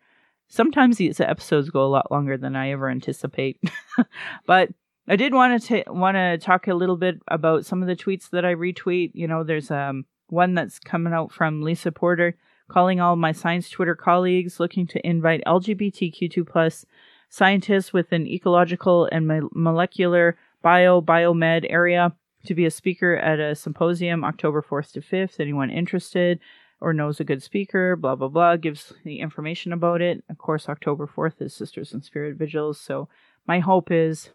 sometimes 0.47 0.97
these 0.97 1.19
episodes 1.19 1.69
go 1.69 1.83
a 1.83 1.87
lot 1.87 2.11
longer 2.11 2.37
than 2.37 2.55
I 2.55 2.71
ever 2.71 2.89
anticipate, 2.89 3.59
but 4.45 4.69
I 5.07 5.15
did 5.15 5.33
want 5.33 5.61
to 5.63 5.83
want 5.87 6.15
to 6.15 6.37
talk 6.37 6.67
a 6.67 6.75
little 6.75 6.97
bit 6.97 7.21
about 7.27 7.65
some 7.65 7.81
of 7.81 7.87
the 7.87 7.95
tweets 7.95 8.29
that 8.29 8.45
I 8.45 8.53
retweet. 8.53 9.11
You 9.13 9.27
know, 9.27 9.43
there's 9.43 9.71
um 9.71 10.05
one 10.27 10.53
that's 10.53 10.79
coming 10.79 11.13
out 11.13 11.31
from 11.31 11.61
Lisa 11.61 11.91
Porter 11.91 12.37
calling 12.69 13.01
all 13.01 13.15
my 13.15 13.31
science 13.33 13.69
Twitter 13.69 13.95
colleagues 13.95 14.59
looking 14.59 14.87
to 14.87 15.05
invite 15.05 15.43
LGBTQ2 15.45 16.47
plus 16.47 16.85
scientists 17.29 17.91
with 17.91 18.11
an 18.11 18.25
ecological 18.25 19.09
and 19.11 19.49
molecular 19.53 20.37
bio 20.61 21.01
biomed 21.01 21.65
area 21.69 22.13
to 22.45 22.55
be 22.55 22.65
a 22.65 22.71
speaker 22.71 23.15
at 23.15 23.39
a 23.39 23.55
symposium 23.55 24.23
October 24.23 24.61
4th 24.61 24.93
to 24.93 25.01
5th. 25.01 25.39
Anyone 25.39 25.69
interested 25.69 26.39
or 26.79 26.93
knows 26.93 27.19
a 27.19 27.23
good 27.23 27.43
speaker, 27.43 27.95
blah, 27.95 28.15
blah, 28.15 28.27
blah, 28.27 28.55
gives 28.55 28.93
the 29.03 29.19
information 29.19 29.71
about 29.71 30.01
it. 30.01 30.23
Of 30.29 30.37
course, 30.37 30.67
October 30.67 31.07
4th 31.07 31.41
is 31.41 31.53
Sisters 31.53 31.93
in 31.93 32.01
Spirit 32.01 32.37
Vigils. 32.37 32.79
So 32.79 33.07
my 33.45 33.59
hope 33.59 33.91
is 33.91 34.31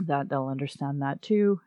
that 0.00 0.28
they'll 0.28 0.48
understand 0.48 1.02
that 1.02 1.22
too. 1.22 1.60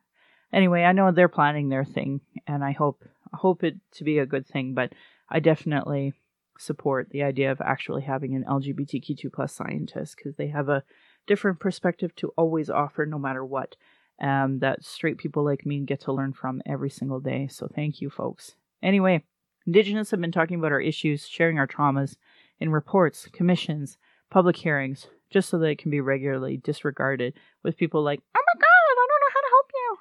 Anyway, 0.52 0.84
I 0.84 0.92
know 0.92 1.12
they're 1.12 1.28
planning 1.28 1.70
their 1.70 1.86
thing 1.86 2.22
and 2.48 2.64
I 2.64 2.72
hope 2.72 3.04
hope 3.34 3.64
it 3.64 3.76
to 3.92 4.04
be 4.04 4.20
a 4.20 4.26
good 4.26 4.48
thing, 4.48 4.74
but 4.74 4.94
I 5.30 5.40
definitely 5.40 6.14
support 6.58 7.10
the 7.10 7.24
idea 7.24 7.52
of 7.52 7.60
actually 7.62 8.04
having 8.04 8.36
an 8.36 8.46
LGBTQ2 8.48 9.32
plus 9.34 9.54
scientist 9.54 10.16
because 10.16 10.36
they 10.36 10.48
have 10.48 10.70
a 10.70 10.84
different 11.28 11.60
perspective 11.60 12.16
to 12.16 12.32
always 12.38 12.70
offer 12.70 13.06
no 13.06 13.20
matter 13.20 13.44
what 13.44 13.76
um, 14.22 14.60
that 14.60 14.84
straight 14.84 15.18
people 15.18 15.44
like 15.44 15.66
me 15.66 15.82
get 15.82 16.00
to 16.02 16.14
learn 16.14 16.32
from 16.32 16.62
every 16.66 16.90
single 16.90 17.20
day. 17.20 17.48
So 17.48 17.68
thank 17.68 18.00
you, 18.00 18.10
folks. 18.10 18.56
Anyway, 18.82 19.24
Indigenous 19.66 20.12
have 20.12 20.22
been 20.22 20.32
talking 20.32 20.60
about 20.60 20.72
our 20.72 20.80
issues, 20.80 21.28
sharing 21.28 21.60
our 21.60 21.68
traumas 21.68 22.16
in 22.60 22.70
reports, 22.70 23.28
commissions, 23.34 23.98
public 24.30 24.56
hearings, 24.58 25.08
just 25.36 25.50
so 25.50 25.58
that 25.58 25.68
it 25.68 25.78
can 25.78 25.92
be 25.92 26.00
regularly 26.00 26.56
disregarded 26.56 27.34
with 27.62 27.76
people 27.76 28.02
like, 28.02 28.22
oh 28.38 28.40
my 28.40 28.62
God, 28.62 28.64
I 28.64 28.96
don't 28.96 29.08
know 29.10 29.34
how 29.34 29.42
to 29.42 29.50
help 29.50 29.72
you. 29.74 29.98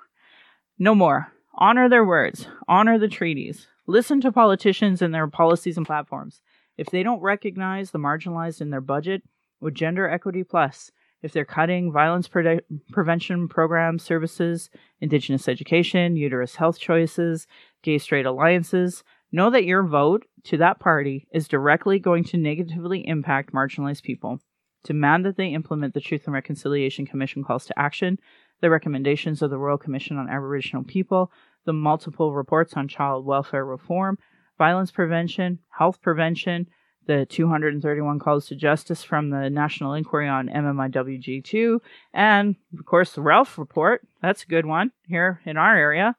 No 0.78 0.95
more. 0.95 1.32
Honor 1.57 1.89
their 1.89 2.05
words, 2.05 2.47
honor 2.68 3.01
the 3.01 3.09
treaties, 3.09 3.66
listen 3.89 4.20
to 4.20 4.30
politicians 4.30 5.03
and 5.03 5.12
their 5.12 5.26
policies 5.26 5.76
and 5.76 5.85
platforms. 5.85 6.41
If 6.78 6.87
they 6.87 7.03
don't 7.03 7.20
recognize 7.20 7.91
the 7.91 7.99
marginalized 7.99 8.61
in 8.61 8.70
their 8.70 8.80
budget 8.80 9.24
with 9.61 9.74
Gender 9.74 10.09
Equity 10.09 10.45
Plus, 10.45 10.93
if 11.20 11.32
they're 11.32 11.45
cutting 11.45 11.91
violence 11.91 12.28
pre- 12.28 12.61
prevention 12.93 13.49
programs, 13.49 14.05
services, 14.05 14.70
Indigenous 15.01 15.49
education, 15.49 16.14
uterus 16.14 16.55
health 16.55 16.78
choices, 16.78 17.49
gay 17.82 17.99
straight 17.99 18.26
alliances, 18.26 19.03
know 19.32 19.51
that 19.51 19.64
your 19.64 19.82
vote 19.82 20.26
to 20.45 20.59
that 20.59 20.78
party 20.78 21.26
is 21.32 21.49
directly 21.49 21.99
going 21.99 22.22
to 22.22 22.37
negatively 22.37 23.05
impact 23.09 23.53
marginalized 23.53 24.05
people. 24.05 24.41
Demand 24.85 25.24
that 25.24 25.37
they 25.37 25.49
implement 25.49 25.95
the 25.95 26.01
Truth 26.01 26.22
and 26.26 26.35
Reconciliation 26.35 27.07
Commission 27.07 27.43
calls 27.43 27.64
to 27.66 27.78
action, 27.78 28.18
the 28.61 28.70
recommendations 28.70 29.43
of 29.43 29.51
the 29.51 29.59
Royal 29.59 29.78
Commission 29.78 30.18
on 30.18 30.28
Aboriginal 30.28 30.85
People, 30.85 31.32
the 31.64 31.72
multiple 31.72 32.35
reports 32.35 32.74
on 32.74 32.87
child 32.87 33.24
welfare 33.24 33.64
reform, 33.64 34.18
violence 34.59 34.91
prevention, 34.91 35.59
health 35.70 36.01
prevention, 36.03 36.68
the 37.07 37.26
231 37.26 38.18
calls 38.18 38.47
to 38.47 38.55
justice 38.55 39.03
from 39.03 39.30
the 39.30 39.51
National 39.51 39.95
Inquiry 39.95 40.28
on 40.28 40.49
MMIWG2, 40.49 41.80
and 42.12 42.57
of 42.78 42.85
course 42.85 43.12
the 43.12 43.22
Rolf 43.22 43.59
report. 43.59 44.07
That's 44.22 44.45
a 44.45 44.49
good 44.49 44.66
one 44.66 44.93
here 45.07 45.41
in 45.45 45.57
our 45.57 45.76
area. 45.76 46.16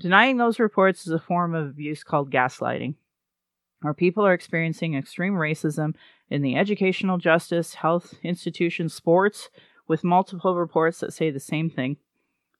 Denying 0.00 0.36
those 0.36 0.58
reports 0.58 1.06
is 1.06 1.12
a 1.12 1.18
form 1.18 1.54
of 1.54 1.68
abuse 1.68 2.02
called 2.02 2.30
gaslighting. 2.30 2.94
Our 3.84 3.94
people 3.94 4.24
are 4.24 4.32
experiencing 4.32 4.94
extreme 4.94 5.34
racism 5.34 5.94
in 6.32 6.40
the 6.40 6.56
educational 6.56 7.18
justice, 7.18 7.74
health, 7.74 8.14
institutions, 8.22 8.94
sports, 8.94 9.50
with 9.86 10.02
multiple 10.02 10.56
reports 10.56 11.00
that 11.00 11.12
say 11.12 11.30
the 11.30 11.38
same 11.38 11.68
thing. 11.68 11.98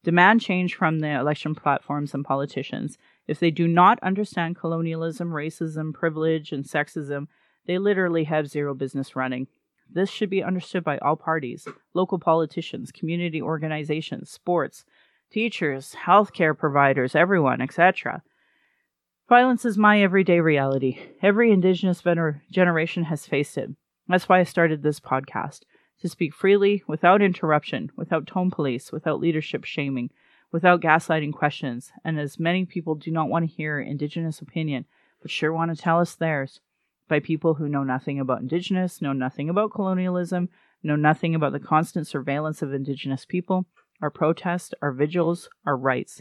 Demand 0.05 0.43
change 0.43 0.75
from 0.75 0.99
the 0.99 1.09
election 1.09 1.55
platforms 1.55 2.13
and 2.13 2.23
politicians. 2.23 2.99
If 3.27 3.41
they 3.41 3.51
do 3.51 3.67
not 3.67 3.99
understand 4.03 4.57
colonialism, 4.57 5.31
racism, 5.31 5.95
privilege, 5.95 6.53
and 6.53 6.65
sexism, 6.65 7.29
they 7.67 7.79
literally 7.79 8.25
have 8.25 8.47
zero 8.47 8.75
business 8.75 9.17
running. 9.17 9.47
This 9.89 10.11
should 10.11 10.29
be 10.29 10.43
understood 10.43 10.85
by 10.85 10.99
all 10.99 11.17
parties 11.17 11.67
local 11.95 12.19
politicians, 12.19 12.93
community 12.93 13.41
organizations, 13.41 14.29
sports, 14.29 14.85
teachers, 15.31 15.97
healthcare 16.05 16.57
providers, 16.57 17.15
everyone, 17.15 17.63
etc. 17.63 18.23
Violence 19.33 19.65
is 19.65 19.79
my 19.79 20.03
everyday 20.03 20.41
reality. 20.41 20.99
Every 21.23 21.53
Indigenous 21.53 22.03
vener- 22.03 22.43
generation 22.51 23.05
has 23.05 23.25
faced 23.25 23.57
it. 23.57 23.71
That's 24.07 24.29
why 24.29 24.41
I 24.41 24.45
started 24.45 24.83
this 24.83 25.01
podcast 25.01 25.61
to 26.03 26.09
speak 26.11 26.35
freely, 26.35 26.83
without 26.87 27.23
interruption, 27.23 27.91
without 27.97 28.27
tone 28.27 28.51
police, 28.51 28.93
without 28.93 29.21
leadership 29.21 29.65
shaming, 29.65 30.11
without 30.51 30.83
gaslighting 30.83 31.33
questions. 31.33 31.93
And 32.05 32.21
as 32.21 32.39
many 32.39 32.67
people 32.67 32.95
do 32.95 33.11
not 33.11 33.31
want 33.31 33.49
to 33.49 33.57
hear 33.57 33.81
Indigenous 33.81 34.43
opinion, 34.43 34.85
but 35.23 35.31
sure 35.31 35.51
want 35.51 35.75
to 35.75 35.83
tell 35.83 35.99
us 35.99 36.15
theirs, 36.15 36.61
by 37.09 37.19
people 37.19 37.55
who 37.55 37.71
know 37.71 37.85
nothing 37.85 38.21
about 38.21 38.43
Indigenous, 38.43 39.01
know 39.01 39.15
nothing 39.15 39.49
about 39.49 39.73
colonialism, 39.73 40.51
know 40.83 40.97
nothing 40.97 41.35
about 41.35 41.53
the 41.53 41.59
constant 41.59 42.07
surveillance 42.07 42.61
of 42.61 42.75
Indigenous 42.75 43.25
people, 43.25 43.65
our 44.03 44.11
protests, 44.11 44.75
our 44.83 44.93
vigils, 44.93 45.49
our 45.65 45.79
rights. 45.79 46.21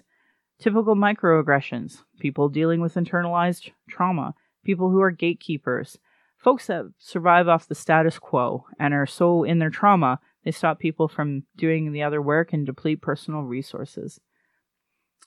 Typical 0.62 0.95
microaggressions, 0.95 2.03
people 2.20 2.47
dealing 2.47 2.82
with 2.82 2.93
internalized 2.93 3.72
trauma, 3.89 4.36
people 4.64 4.91
who 4.91 5.01
are 5.01 5.09
gatekeepers, 5.09 5.97
folks 6.38 6.68
that 6.68 6.86
survive 6.99 7.47
off 7.47 7.68
the 7.68 7.76
status 7.76 8.20
quo 8.20 8.66
and 8.80 8.93
are 8.93 9.07
so 9.07 9.43
in 9.43 9.57
their 9.59 9.72
trauma 9.72 10.20
they 10.43 10.51
stop 10.51 10.80
people 10.80 11.07
from 11.07 11.43
doing 11.57 11.91
the 11.91 12.03
other 12.03 12.22
work 12.22 12.53
and 12.53 12.66
deplete 12.66 13.01
personal 13.01 13.41
resources. 13.41 14.20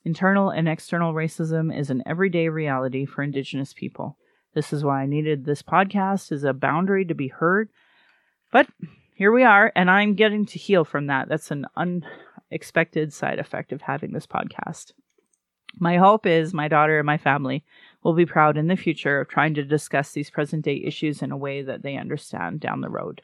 Internal 0.04 0.50
and 0.50 0.68
external 0.68 1.14
racism 1.14 1.76
is 1.76 1.90
an 1.90 2.02
everyday 2.06 2.48
reality 2.48 3.04
for 3.04 3.22
Indigenous 3.22 3.72
people. 3.72 4.18
This 4.54 4.72
is 4.72 4.84
why 4.84 5.02
I 5.02 5.06
needed 5.06 5.44
this 5.44 5.62
podcast 5.62 6.30
as 6.30 6.44
a 6.44 6.52
boundary 6.52 7.04
to 7.06 7.14
be 7.14 7.28
heard. 7.28 7.70
But 8.52 8.68
here 9.14 9.32
we 9.32 9.42
are, 9.42 9.72
and 9.74 9.90
I'm 9.90 10.14
getting 10.14 10.46
to 10.46 10.58
heal 10.58 10.84
from 10.84 11.06
that. 11.06 11.28
That's 11.28 11.50
an 11.50 11.66
unexpected 11.76 13.12
side 13.12 13.38
effect 13.38 13.72
of 13.72 13.82
having 13.82 14.12
this 14.12 14.26
podcast. 14.26 14.92
My 15.78 15.96
hope 15.96 16.26
is 16.26 16.54
my 16.54 16.68
daughter 16.68 16.98
and 16.98 17.06
my 17.06 17.18
family 17.18 17.64
will 18.02 18.14
be 18.14 18.26
proud 18.26 18.56
in 18.56 18.68
the 18.68 18.76
future 18.76 19.20
of 19.20 19.28
trying 19.28 19.54
to 19.54 19.64
discuss 19.64 20.12
these 20.12 20.30
present 20.30 20.64
day 20.64 20.82
issues 20.84 21.22
in 21.22 21.32
a 21.32 21.36
way 21.36 21.62
that 21.62 21.82
they 21.82 21.96
understand 21.96 22.60
down 22.60 22.80
the 22.80 22.90
road. 22.90 23.22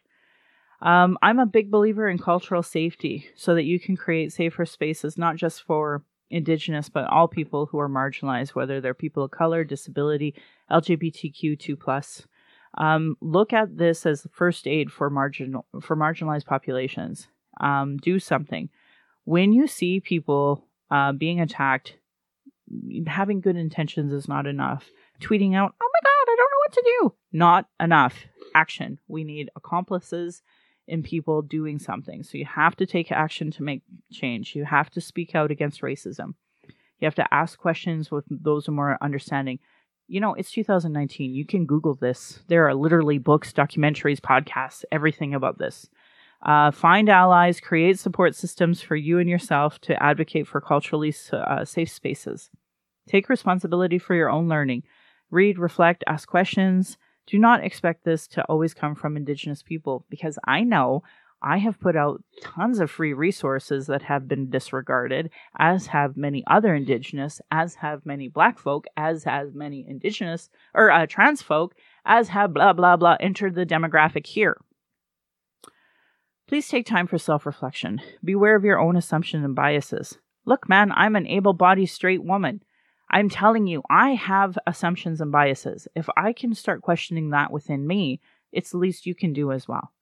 Um, 0.83 1.19
I'm 1.23 1.39
a 1.39 1.47
big 1.47 1.71
believer 1.71 2.09
in 2.09 2.19
cultural 2.19 2.63
safety 2.63 3.29
so 3.37 3.55
that 3.55 3.65
you 3.65 3.79
can 3.79 3.97
create 3.97 4.33
safer 4.33 4.65
spaces, 4.65 5.19
not 5.19 5.37
just 5.37 5.63
for 5.63 6.03
Indigenous, 6.31 6.89
but 6.89 7.09
all 7.09 7.29
people 7.29 7.67
who 7.67 7.79
are 7.79 7.89
marginalized, 7.89 8.51
whether 8.51 8.81
they're 8.81 8.95
people 8.95 9.25
of 9.25 9.31
color, 9.31 9.65
disability, 9.65 10.35
LGBTQ2+. 10.71 12.27
Um, 12.79 13.17
look 13.21 13.53
at 13.53 13.77
this 13.77 14.07
as 14.07 14.27
first 14.33 14.67
aid 14.67 14.93
for 14.93 15.11
marginal 15.11 15.67
for 15.83 15.97
marginalized 15.97 16.47
populations. 16.47 17.27
Um, 17.61 17.97
do 17.97 18.21
something. 18.21 18.71
When 19.25 19.53
you 19.53 19.67
see 19.67 20.01
people 20.01 20.65
uh, 20.91 21.13
being 21.13 21.41
attacked, 21.41 21.97
having 23.07 23.41
good 23.41 23.57
intentions 23.57 24.13
is 24.13 24.29
not 24.29 24.47
enough. 24.47 24.91
Tweeting 25.21 25.55
out, 25.55 25.75
oh 25.81 25.91
my 25.93 26.01
God, 26.03 26.33
I 26.33 26.37
don't 26.37 26.51
know 26.51 26.65
what 26.65 26.73
to 26.73 26.83
do. 27.01 27.15
Not 27.33 27.69
enough. 27.81 28.15
Action. 28.55 28.99
We 29.09 29.25
need 29.25 29.51
accomplices 29.57 30.43
in 30.89 31.03
people 31.03 31.43
doing 31.43 31.79
something. 31.79 32.23
So 32.23 32.37
you 32.37 32.47
have 32.47 32.77
to 32.77 32.87
take 32.87 33.13
action 33.13 33.51
to 33.53 33.63
make 33.63 33.83
change. 34.13 34.57
You 34.57 34.65
have 34.65 34.91
to 34.91 35.01
speak 35.01 35.35
out 35.35 35.51
against 35.51 35.83
racism. 35.83 36.35
You 36.99 37.07
have 37.07 37.15
to 37.17 37.35
ask 37.35 37.59
questions 37.59 38.11
with 38.11 38.25
those 38.29 38.67
who 38.67 38.73
are 38.73 38.75
more 38.75 38.99
understanding. 39.01 39.59
You 40.09 40.21
know, 40.21 40.35
it's 40.35 40.51
2019. 40.51 41.33
You 41.33 41.47
can 41.47 41.67
Google 41.67 41.95
this. 41.95 42.41
There 42.49 42.67
are 42.67 42.75
literally 42.75 43.19
books, 43.19 43.53
documentaries, 43.53 44.21
podcasts, 44.21 44.85
everything 44.91 45.35
about 45.35 45.59
this. 45.59 45.89
Uh, 46.43 46.71
find 46.71 47.09
allies, 47.09 47.61
create 47.61 47.99
support 47.99 48.35
systems 48.35 48.81
for 48.81 48.97
you 48.97 49.19
and 49.19 49.29
yourself 49.29 49.79
to 49.81 50.03
advocate 50.03 50.47
for 50.47 50.61
culturally 50.61 51.15
uh, 51.33 51.65
safe 51.65 51.91
spaces. 51.91 52.51
Take 53.07 53.29
responsibility 53.29 53.99
for 53.99 54.15
your 54.15 54.31
own 54.31 54.49
learning. 54.49 54.85
Read, 55.31 55.59
reflect, 55.59 56.03
ask 56.07 56.29
questions. 56.29 56.97
Do 57.27 57.39
not 57.39 57.63
expect 57.63 58.05
this 58.05 58.27
to 58.29 58.45
always 58.45 58.75
come 58.75 58.95
from 58.95 59.17
Indigenous 59.17 59.63
people 59.63 60.07
because 60.09 60.39
I 60.45 60.63
know 60.63 61.03
I 61.43 61.59
have 61.59 61.81
put 61.81 61.97
out 61.97 62.23
tons 62.43 62.81
of 62.81 62.91
free 62.91 63.13
resources 63.13 63.87
that 63.87 64.03
have 64.03 64.29
been 64.29 64.51
disregarded, 64.51 65.31
as 65.59 65.87
have 65.89 66.17
many 66.17 66.45
other 66.47 66.75
Indigenous, 66.75 67.41
as 67.51 67.77
have 67.77 68.05
many 68.05 68.29
Black 68.29 68.59
folk, 68.59 68.87
as 68.97 69.25
have 69.25 69.55
many 69.55 69.87
Indigenous 69.89 70.51
or 70.75 70.91
uh, 70.91 71.07
trans 71.07 71.41
folk, 71.41 71.75
as 72.05 72.29
have 72.29 72.53
blah, 72.53 72.73
blah, 72.73 72.97
blah 72.97 73.17
entered 73.21 73.55
the 73.55 73.65
demographic 73.65 74.27
here. 74.27 74.61
Please 76.51 76.67
take 76.67 76.85
time 76.85 77.07
for 77.07 77.17
self 77.17 77.47
reflection. 77.47 78.03
Beware 78.25 78.57
of 78.57 78.65
your 78.65 78.81
own 78.81 78.97
assumptions 78.97 79.45
and 79.45 79.55
biases. 79.55 80.19
Look, 80.45 80.69
man, 80.69 80.91
I'm 80.91 81.15
an 81.15 81.29
able 81.29 81.53
bodied 81.53 81.91
straight 81.91 82.25
woman. 82.25 82.65
I'm 83.09 83.29
telling 83.29 83.69
you, 83.69 83.85
I 83.89 84.15
have 84.15 84.59
assumptions 84.67 85.21
and 85.21 85.31
biases. 85.31 85.87
If 85.95 86.09
I 86.17 86.33
can 86.33 86.53
start 86.57 86.83
questioning 86.83 87.31
that 87.31 87.53
within 87.53 87.87
me, 87.87 88.21
it's 88.51 88.73
the 88.73 88.79
least 88.79 89.07
you 89.07 89.15
can 89.15 89.33
do 89.33 89.53
as 89.53 89.69
well. 89.69 89.93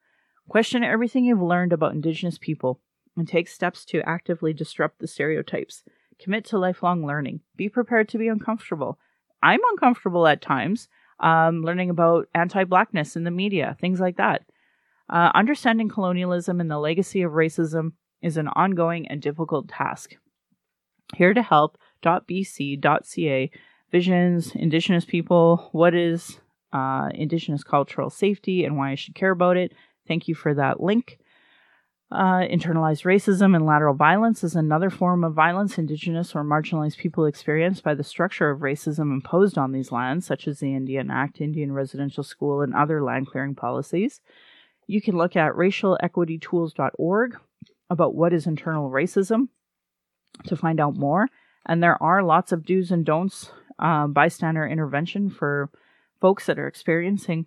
Question 0.49 0.83
everything 0.83 1.27
you've 1.27 1.43
learned 1.43 1.75
about 1.75 1.93
Indigenous 1.93 2.39
people 2.39 2.81
and 3.15 3.29
take 3.29 3.47
steps 3.47 3.85
to 3.85 4.01
actively 4.09 4.55
disrupt 4.55 5.01
the 5.01 5.07
stereotypes. 5.07 5.85
Commit 6.19 6.47
to 6.47 6.57
lifelong 6.57 7.05
learning. 7.05 7.41
Be 7.57 7.69
prepared 7.69 8.09
to 8.09 8.19
be 8.19 8.29
uncomfortable. 8.29 8.99
I'm 9.43 9.61
uncomfortable 9.73 10.27
at 10.27 10.41
times, 10.41 10.89
um, 11.21 11.61
learning 11.61 11.91
about 11.91 12.27
anti 12.35 12.65
blackness 12.65 13.17
in 13.17 13.25
the 13.25 13.31
media, 13.31 13.77
things 13.79 14.01
like 14.01 14.17
that. 14.17 14.45
Uh, 15.09 15.31
understanding 15.35 15.89
colonialism 15.89 16.61
and 16.61 16.71
the 16.71 16.79
legacy 16.79 17.23
of 17.23 17.33
racism 17.33 17.93
is 18.21 18.37
an 18.37 18.49
ongoing 18.49 19.09
and 19.09 19.23
difficult 19.23 19.69
task. 19.69 20.17
Here 21.17 21.33
to 21.33 21.43
help 21.43 21.79
.bc.ca 22.05 23.51
visions 23.91 24.55
Indigenous 24.55 25.05
people. 25.05 25.69
What 25.73 25.95
is 25.95 26.39
uh, 26.73 27.09
Indigenous 27.15 27.65
cultural 27.65 28.11
safety 28.11 28.65
and 28.65 28.77
why 28.77 28.91
I 28.91 28.95
should 28.95 29.15
care 29.15 29.31
about 29.31 29.57
it? 29.57 29.73
Thank 30.07 30.29
you 30.29 30.35
for 30.35 30.55
that 30.55 30.81
link. 30.81 31.19
Uh, 32.11 32.41
internalized 32.41 33.05
racism 33.05 33.55
and 33.55 33.67
lateral 33.67 33.95
violence 33.95 34.43
is 34.43 34.57
another 34.57 34.89
form 34.89 35.25
of 35.25 35.35
violence 35.35 35.77
Indigenous 35.77 36.35
or 36.35 36.43
marginalized 36.43 36.97
people 36.97 37.27
experience 37.27 37.83
by 37.83 37.95
the 37.95 38.03
structure 38.03 38.49
of 38.49 38.61
racism 38.61 39.13
imposed 39.13 39.59
on 39.59 39.73
these 39.73 39.93
lands, 39.93 40.25
such 40.27 40.49
as 40.49 40.59
the 40.59 40.75
Indian 40.75 41.11
Act, 41.11 41.43
Indian 41.43 41.73
Residential 41.73 42.25
School, 42.25 42.63
and 42.63 42.75
other 42.75 43.03
land 43.03 43.27
clearing 43.27 43.55
policies. 43.55 44.23
You 44.89 45.01
can 45.01 45.17
look 45.17 45.37
at 45.37 45.53
racialequitytools.org 45.53 47.37
about 47.91 48.15
what 48.15 48.33
is 48.33 48.47
internal 48.47 48.91
racism 48.91 49.49
to 50.47 50.57
find 50.57 50.81
out 50.81 50.97
more. 50.97 51.29
And 51.67 51.83
there 51.83 52.03
are 52.03 52.23
lots 52.23 52.53
of 52.53 52.65
do's 52.65 52.91
and 52.91 53.05
don'ts 53.05 53.51
uh, 53.79 54.07
bystander 54.07 54.67
intervention 54.67 55.31
for 55.31 55.71
folks 56.21 56.47
that 56.47 56.59
are 56.59 56.67
experiencing 56.67 57.47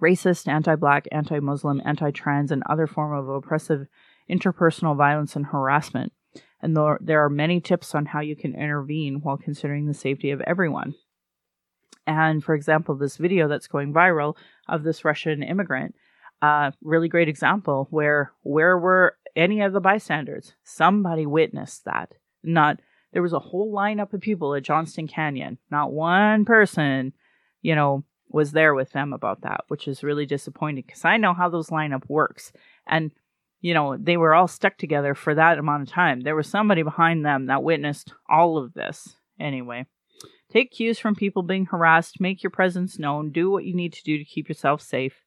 racist, 0.00 0.48
anti 0.48 0.74
black, 0.74 1.06
anti 1.12 1.38
Muslim, 1.38 1.82
anti 1.84 2.10
trans, 2.10 2.50
and 2.50 2.62
other 2.68 2.86
form 2.86 3.12
of 3.12 3.28
oppressive 3.28 3.86
interpersonal 4.30 4.96
violence 4.96 5.36
and 5.36 5.46
harassment. 5.46 6.12
And 6.62 6.76
there, 6.76 6.98
there 7.00 7.24
are 7.24 7.28
many 7.30 7.60
tips 7.60 7.94
on 7.94 8.06
how 8.06 8.20
you 8.20 8.36
can 8.36 8.54
intervene 8.54 9.20
while 9.22 9.36
considering 9.36 9.86
the 9.86 9.94
safety 9.94 10.30
of 10.30 10.40
everyone. 10.42 10.94
And 12.06 12.42
for 12.42 12.54
example, 12.54 12.96
this 12.96 13.16
video 13.16 13.48
that's 13.48 13.66
going 13.66 13.92
viral 13.92 14.36
of 14.68 14.82
this 14.82 15.04
Russian 15.04 15.42
immigrant, 15.42 15.94
uh, 16.42 16.72
really 16.82 17.08
great 17.08 17.28
example 17.28 17.86
where 17.90 18.32
where 18.42 18.76
were 18.76 19.16
any 19.34 19.62
of 19.62 19.72
the 19.72 19.80
bystanders? 19.80 20.54
Somebody 20.64 21.24
witnessed 21.24 21.84
that. 21.86 22.12
Not 22.42 22.80
there 23.12 23.22
was 23.22 23.32
a 23.32 23.38
whole 23.38 23.72
lineup 23.72 24.12
of 24.12 24.20
people 24.20 24.54
at 24.54 24.64
Johnston 24.64 25.06
Canyon. 25.06 25.58
Not 25.70 25.92
one 25.92 26.44
person, 26.44 27.12
you 27.60 27.74
know, 27.74 28.04
was 28.28 28.52
there 28.52 28.74
with 28.74 28.90
them 28.90 29.12
about 29.12 29.42
that, 29.42 29.64
which 29.68 29.86
is 29.86 30.02
really 30.02 30.26
disappointing 30.26 30.84
because 30.86 31.04
I 31.04 31.16
know 31.16 31.34
how 31.34 31.48
those 31.48 31.68
lineup 31.68 32.08
works. 32.08 32.52
And, 32.86 33.12
you 33.60 33.74
know, 33.74 33.96
they 33.96 34.16
were 34.16 34.34
all 34.34 34.48
stuck 34.48 34.78
together 34.78 35.14
for 35.14 35.34
that 35.34 35.58
amount 35.58 35.82
of 35.82 35.88
time. 35.88 36.22
There 36.22 36.36
was 36.36 36.48
somebody 36.48 36.82
behind 36.82 37.24
them 37.24 37.46
that 37.46 37.62
witnessed 37.62 38.12
all 38.28 38.58
of 38.58 38.72
this. 38.74 39.16
Anyway, 39.38 39.86
take 40.50 40.72
cues 40.72 40.98
from 40.98 41.14
people 41.14 41.42
being 41.42 41.66
harassed, 41.66 42.20
make 42.20 42.42
your 42.42 42.50
presence 42.50 42.98
known, 42.98 43.30
do 43.30 43.50
what 43.50 43.64
you 43.64 43.74
need 43.74 43.92
to 43.92 44.02
do 44.02 44.18
to 44.18 44.24
keep 44.24 44.48
yourself 44.48 44.80
safe. 44.80 45.21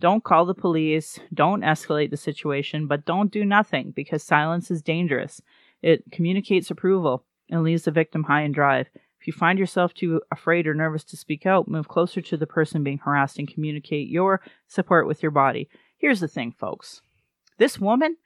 Don't 0.00 0.24
call 0.24 0.46
the 0.46 0.54
police, 0.54 1.20
don't 1.32 1.60
escalate 1.60 2.10
the 2.10 2.16
situation, 2.16 2.86
but 2.86 3.04
don't 3.04 3.30
do 3.30 3.44
nothing 3.44 3.92
because 3.94 4.22
silence 4.22 4.70
is 4.70 4.80
dangerous. 4.80 5.42
It 5.82 6.04
communicates 6.10 6.70
approval 6.70 7.24
and 7.50 7.62
leaves 7.62 7.84
the 7.84 7.90
victim 7.90 8.24
high 8.24 8.40
and 8.40 8.54
dry. 8.54 8.80
If 8.80 9.26
you 9.26 9.34
find 9.34 9.58
yourself 9.58 9.92
too 9.92 10.22
afraid 10.32 10.66
or 10.66 10.72
nervous 10.72 11.04
to 11.04 11.16
speak 11.18 11.44
out, 11.44 11.68
move 11.68 11.88
closer 11.88 12.22
to 12.22 12.36
the 12.38 12.46
person 12.46 12.82
being 12.82 12.98
harassed 12.98 13.38
and 13.38 13.52
communicate 13.52 14.08
your 14.08 14.40
support 14.66 15.06
with 15.06 15.22
your 15.22 15.32
body. 15.32 15.68
Here's 15.98 16.20
the 16.20 16.28
thing, 16.28 16.52
folks. 16.52 17.02
This 17.58 17.78
woman, 17.78 18.16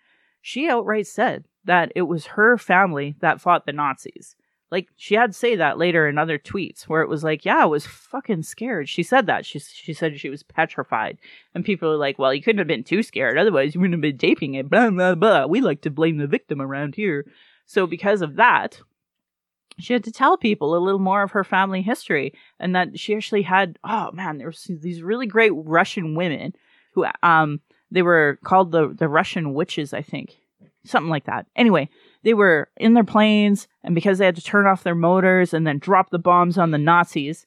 she 0.40 0.68
outright 0.68 1.08
said 1.08 1.44
that 1.64 1.90
it 1.96 2.02
was 2.02 2.26
her 2.26 2.56
family 2.56 3.16
that 3.18 3.40
fought 3.40 3.66
the 3.66 3.72
Nazis. 3.72 4.36
Like 4.70 4.88
she 4.96 5.14
had 5.14 5.32
to 5.32 5.38
say 5.38 5.56
that 5.56 5.78
later 5.78 6.08
in 6.08 6.18
other 6.18 6.38
tweets 6.38 6.84
where 6.84 7.02
it 7.02 7.08
was 7.08 7.22
like, 7.22 7.44
yeah, 7.44 7.62
I 7.62 7.66
was 7.66 7.86
fucking 7.86 8.42
scared. 8.42 8.88
She 8.88 9.02
said 9.02 9.26
that. 9.26 9.46
She 9.46 9.58
she 9.58 9.92
said 9.92 10.18
she 10.18 10.30
was 10.30 10.42
petrified. 10.42 11.18
And 11.54 11.64
people 11.64 11.88
were 11.88 11.96
like, 11.96 12.18
well, 12.18 12.34
you 12.34 12.42
couldn't 12.42 12.58
have 12.58 12.66
been 12.66 12.84
too 12.84 13.02
scared. 13.02 13.38
Otherwise, 13.38 13.74
you 13.74 13.80
wouldn't 13.80 13.94
have 13.94 14.00
been 14.00 14.18
taping 14.18 14.54
it. 14.54 14.68
Blah, 14.68 14.90
blah, 14.90 15.14
blah. 15.14 15.46
We 15.46 15.60
like 15.60 15.82
to 15.82 15.90
blame 15.90 16.18
the 16.18 16.26
victim 16.26 16.60
around 16.60 16.96
here. 16.96 17.26
So 17.66 17.86
because 17.86 18.20
of 18.20 18.36
that, 18.36 18.80
she 19.78 19.92
had 19.92 20.04
to 20.04 20.12
tell 20.12 20.36
people 20.36 20.76
a 20.76 20.78
little 20.78 21.00
more 21.00 21.22
of 21.22 21.32
her 21.32 21.44
family 21.44 21.82
history 21.82 22.32
and 22.58 22.74
that 22.74 22.98
she 22.98 23.14
actually 23.14 23.42
had 23.42 23.78
oh 23.84 24.10
man 24.12 24.38
there 24.38 24.46
was 24.46 24.70
these 24.80 25.02
really 25.02 25.26
great 25.26 25.52
russian 25.54 26.14
women 26.14 26.54
who 26.92 27.04
um 27.22 27.60
they 27.90 28.02
were 28.02 28.38
called 28.44 28.72
the 28.72 28.94
the 28.96 29.08
russian 29.08 29.52
witches 29.52 29.92
i 29.92 30.02
think 30.02 30.38
something 30.84 31.10
like 31.10 31.24
that 31.24 31.46
anyway 31.56 31.88
they 32.22 32.34
were 32.34 32.68
in 32.76 32.94
their 32.94 33.04
planes 33.04 33.68
and 33.82 33.94
because 33.94 34.18
they 34.18 34.26
had 34.26 34.36
to 34.36 34.42
turn 34.42 34.66
off 34.66 34.82
their 34.82 34.94
motors 34.94 35.54
and 35.54 35.66
then 35.66 35.78
drop 35.78 36.10
the 36.10 36.18
bombs 36.18 36.58
on 36.58 36.70
the 36.70 36.78
nazis 36.78 37.46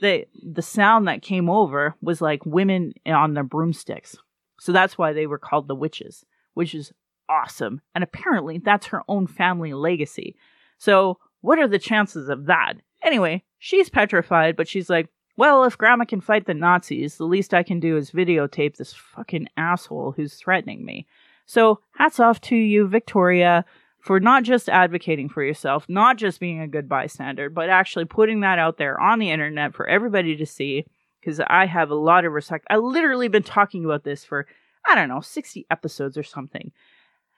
they 0.00 0.26
the 0.42 0.62
sound 0.62 1.08
that 1.08 1.22
came 1.22 1.48
over 1.48 1.94
was 2.00 2.20
like 2.20 2.44
women 2.44 2.92
on 3.06 3.34
their 3.34 3.44
broomsticks 3.44 4.16
so 4.58 4.72
that's 4.72 4.96
why 4.96 5.12
they 5.12 5.26
were 5.26 5.38
called 5.38 5.68
the 5.68 5.74
witches 5.74 6.24
which 6.54 6.74
is 6.74 6.92
awesome 7.28 7.80
and 7.94 8.04
apparently 8.04 8.58
that's 8.58 8.86
her 8.86 9.02
own 9.08 9.26
family 9.26 9.72
legacy 9.72 10.36
so 10.78 11.18
what 11.40 11.58
are 11.58 11.68
the 11.68 11.78
chances 11.78 12.28
of 12.28 12.46
that? 12.46 12.74
Anyway, 13.04 13.44
she's 13.58 13.88
petrified, 13.88 14.56
but 14.56 14.68
she's 14.68 14.90
like, 14.90 15.08
well, 15.36 15.64
if 15.64 15.76
Grandma 15.76 16.04
can 16.04 16.20
fight 16.20 16.46
the 16.46 16.54
Nazis, 16.54 17.16
the 17.16 17.24
least 17.24 17.52
I 17.52 17.62
can 17.62 17.78
do 17.78 17.96
is 17.96 18.10
videotape 18.10 18.76
this 18.76 18.94
fucking 18.94 19.48
asshole 19.56 20.12
who's 20.16 20.34
threatening 20.34 20.84
me. 20.84 21.06
So, 21.46 21.80
hats 21.94 22.20
off 22.20 22.40
to 22.42 22.56
you, 22.56 22.88
Victoria, 22.88 23.64
for 24.00 24.20
not 24.20 24.42
just 24.42 24.68
advocating 24.68 25.28
for 25.28 25.42
yourself, 25.42 25.86
not 25.88 26.16
just 26.16 26.40
being 26.40 26.60
a 26.60 26.68
good 26.68 26.88
bystander, 26.88 27.48
but 27.48 27.68
actually 27.68 28.04
putting 28.04 28.40
that 28.40 28.58
out 28.58 28.78
there 28.78 29.00
on 29.00 29.18
the 29.18 29.30
internet 29.30 29.74
for 29.74 29.86
everybody 29.86 30.36
to 30.36 30.46
see. 30.46 30.84
Because 31.20 31.40
I 31.48 31.66
have 31.66 31.90
a 31.90 31.96
lot 31.96 32.24
of 32.24 32.32
respect. 32.32 32.66
I 32.70 32.76
literally 32.76 33.26
been 33.26 33.42
talking 33.42 33.84
about 33.84 34.04
this 34.04 34.24
for, 34.24 34.46
I 34.86 34.94
don't 34.94 35.08
know, 35.08 35.20
60 35.20 35.66
episodes 35.72 36.16
or 36.16 36.22
something. 36.22 36.70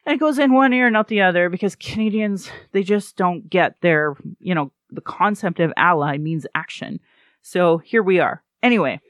And 0.05 0.15
it 0.15 0.21
goes 0.21 0.39
in 0.39 0.53
one 0.53 0.75
ear 0.75 0.87
and 0.87 0.97
out 0.97 1.09
the 1.09 1.23
other 1.23 1.49
because 1.49 1.75
Canadians, 1.75 2.51
they 2.73 2.83
just 2.83 3.17
don't 3.17 3.49
get 3.49 3.81
their, 3.81 4.15
you 4.41 4.55
know, 4.55 4.73
the 4.91 5.01
concept 5.01 5.61
of 5.61 5.73
ally 5.77 6.19
means 6.19 6.47
action. 6.55 7.01
So 7.43 7.79
here 7.79 8.03
we 8.03 8.21
are. 8.21 8.43
Anyway, 8.63 9.01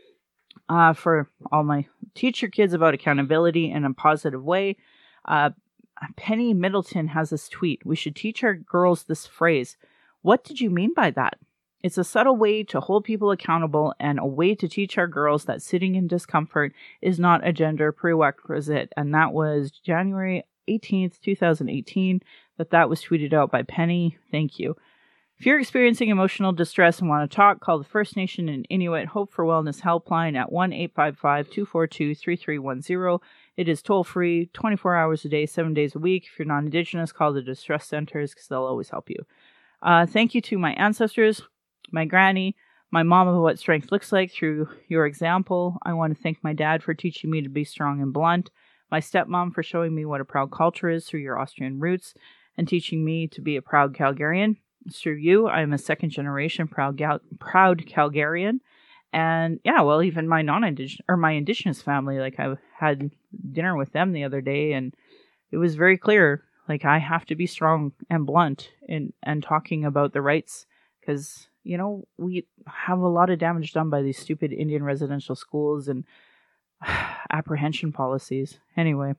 uh, 0.69 0.93
for 0.93 1.29
all 1.51 1.65
my 1.65 1.87
teach 2.15 2.43
your 2.43 2.51
kids 2.51 2.73
about 2.73 2.95
accountability 2.95 3.71
in 3.71 3.85
a 3.85 3.95
positive 3.95 4.43
way. 4.43 4.77
Uh, 5.29 5.51
Penny 6.17 6.55
Middleton 6.55 7.09
has 7.09 7.31
this 7.31 7.49
tweet. 7.49 7.85
We 7.85 7.97
should 7.97 8.17
teach 8.17 8.43
our 8.43 8.55
girls 8.55 9.05
this 9.05 9.27
phrase. 9.27 9.77
What 10.23 10.43
did 10.43 10.61
you 10.61 10.71
mean 10.71 10.95
by 10.95 11.11
that? 11.13 11.39
It's 11.83 11.99
a 11.99 12.05
subtle 12.05 12.37
way 12.37 12.65
to 12.65 12.81
hold 12.81 13.05
people 13.05 13.31
accountable 13.31 13.95
and 14.01 14.19
a 14.19 14.27
way 14.27 14.55
to 14.57 14.69
teach 14.69 14.99
our 14.99 15.07
girls 15.07 15.45
that 15.45 15.63
sitting 15.63 15.95
in 15.95 16.09
discomfort 16.09 16.73
is 17.01 17.21
not 17.21 17.47
a 17.47 17.53
gender 17.53 17.93
prerequisite. 17.93 18.93
And 18.97 19.15
that 19.15 19.33
was 19.33 19.71
January 19.71 20.45
18th, 20.69 21.21
2018, 21.21 22.21
that 22.57 22.71
that 22.71 22.89
was 22.89 23.03
tweeted 23.03 23.33
out 23.33 23.53
by 23.53 23.63
Penny. 23.63 24.19
Thank 24.33 24.59
you. 24.59 24.77
If 25.39 25.47
you're 25.47 25.61
experiencing 25.61 26.09
emotional 26.09 26.53
distress 26.53 26.99
and 26.99 27.09
want 27.09 27.31
to 27.31 27.35
talk, 27.35 27.61
call 27.61 27.79
the 27.79 27.85
First 27.85 28.17
Nation 28.17 28.49
and 28.49 28.67
Inuit 28.69 29.07
Hope 29.07 29.33
for 29.33 29.45
Wellness 29.45 29.81
helpline 29.81 30.37
at 30.37 30.51
1 30.51 30.73
855 30.73 31.49
242 31.49 32.15
3310. 32.17 33.21
It 33.59 33.69
is 33.69 33.83
toll 33.83 34.05
free, 34.05 34.51
24 34.55 34.95
hours 34.95 35.25
a 35.25 35.29
day, 35.29 35.45
7 35.45 35.75
days 35.75 35.97
a 35.97 35.99
week. 35.99 36.27
If 36.27 36.39
you're 36.39 36.47
non 36.47 36.67
Indigenous, 36.67 37.11
call 37.11 37.33
the 37.33 37.43
distress 37.43 37.87
centers 37.87 38.33
because 38.33 38.47
they'll 38.47 38.63
always 38.63 38.91
help 38.91 39.11
you. 39.11 39.27
Uh, 39.83 40.07
thank 40.07 40.33
you 40.33 40.41
to 40.43 40.59
my 40.59 40.75
ancestors, 40.75 41.43
my 41.91 42.05
granny, 42.05 42.55
my 42.93 43.03
mom 43.03 43.27
of 43.27 43.43
what 43.43 43.59
strength 43.59 43.91
looks 43.91 44.13
like 44.13 44.31
through 44.31 44.69
your 44.87 45.07
example. 45.07 45.77
I 45.83 45.93
want 45.95 46.17
to 46.17 46.23
thank 46.23 46.39
my 46.41 46.53
dad 46.53 46.85
for 46.85 46.95
teaching 46.95 47.31
me 47.31 47.43
to 47.43 47.49
be 47.49 47.65
strong 47.65 48.01
and 48.01 48.13
blunt, 48.13 48.53
my 48.93 49.01
stepmom 49.01 49.53
for 49.53 49.65
showing 49.65 49.93
me 49.93 50.05
what 50.05 50.21
a 50.21 50.25
proud 50.25 50.53
culture 50.53 50.89
is 50.89 51.07
through 51.07 51.21
your 51.21 51.41
Austrian 51.41 51.81
roots 51.81 52.15
and 52.57 52.69
teaching 52.69 53.05
me 53.05 53.27
to 53.27 53.41
be 53.41 53.57
a 53.57 53.63
proud 53.63 53.93
Calgarian. 53.93 54.55
Through 54.95 55.17
you, 55.17 55.49
I 55.49 55.63
am 55.63 55.73
a 55.73 55.79
second 55.79 56.11
generation 56.11 56.69
proud 56.69 56.97
Gal- 56.97 57.21
proud 57.41 57.85
Calgarian. 57.87 58.61
And 59.13 59.59
yeah, 59.65 59.81
well, 59.81 60.01
even 60.01 60.29
my 60.29 60.43
non-indigenous 60.43 61.05
or 61.09 61.17
my 61.17 61.33
indigenous 61.33 61.83
family, 61.83 62.21
like 62.21 62.39
I've 62.39 62.59
had 62.79 63.11
dinner 63.53 63.77
with 63.77 63.93
them 63.93 64.13
the 64.13 64.25
other 64.25 64.41
day, 64.41 64.73
and 64.73 64.95
it 65.51 65.57
was 65.57 65.75
very 65.75 65.97
clear, 65.97 66.45
like 66.69 66.85
I 66.85 66.99
have 66.99 67.25
to 67.27 67.35
be 67.35 67.47
strong 67.47 67.93
and 68.11 68.27
blunt 68.27 68.71
in 68.87 69.13
and 69.23 69.43
talking 69.43 69.85
about 69.85 70.13
the 70.13 70.23
rights, 70.23 70.67
because 71.01 71.49
you 71.65 71.77
know 71.77 72.07
we 72.17 72.47
have 72.67 72.99
a 72.99 73.09
lot 73.09 73.31
of 73.31 73.39
damage 73.39 73.73
done 73.73 73.91
by 73.91 74.03
these 74.03 74.19
stupid 74.19 74.53
Indian 74.53 74.83
residential 74.83 75.35
schools 75.35 75.89
and 75.89 76.05
apprehension 77.33 77.93
policies. 77.93 78.59
Anyway, 78.77 79.15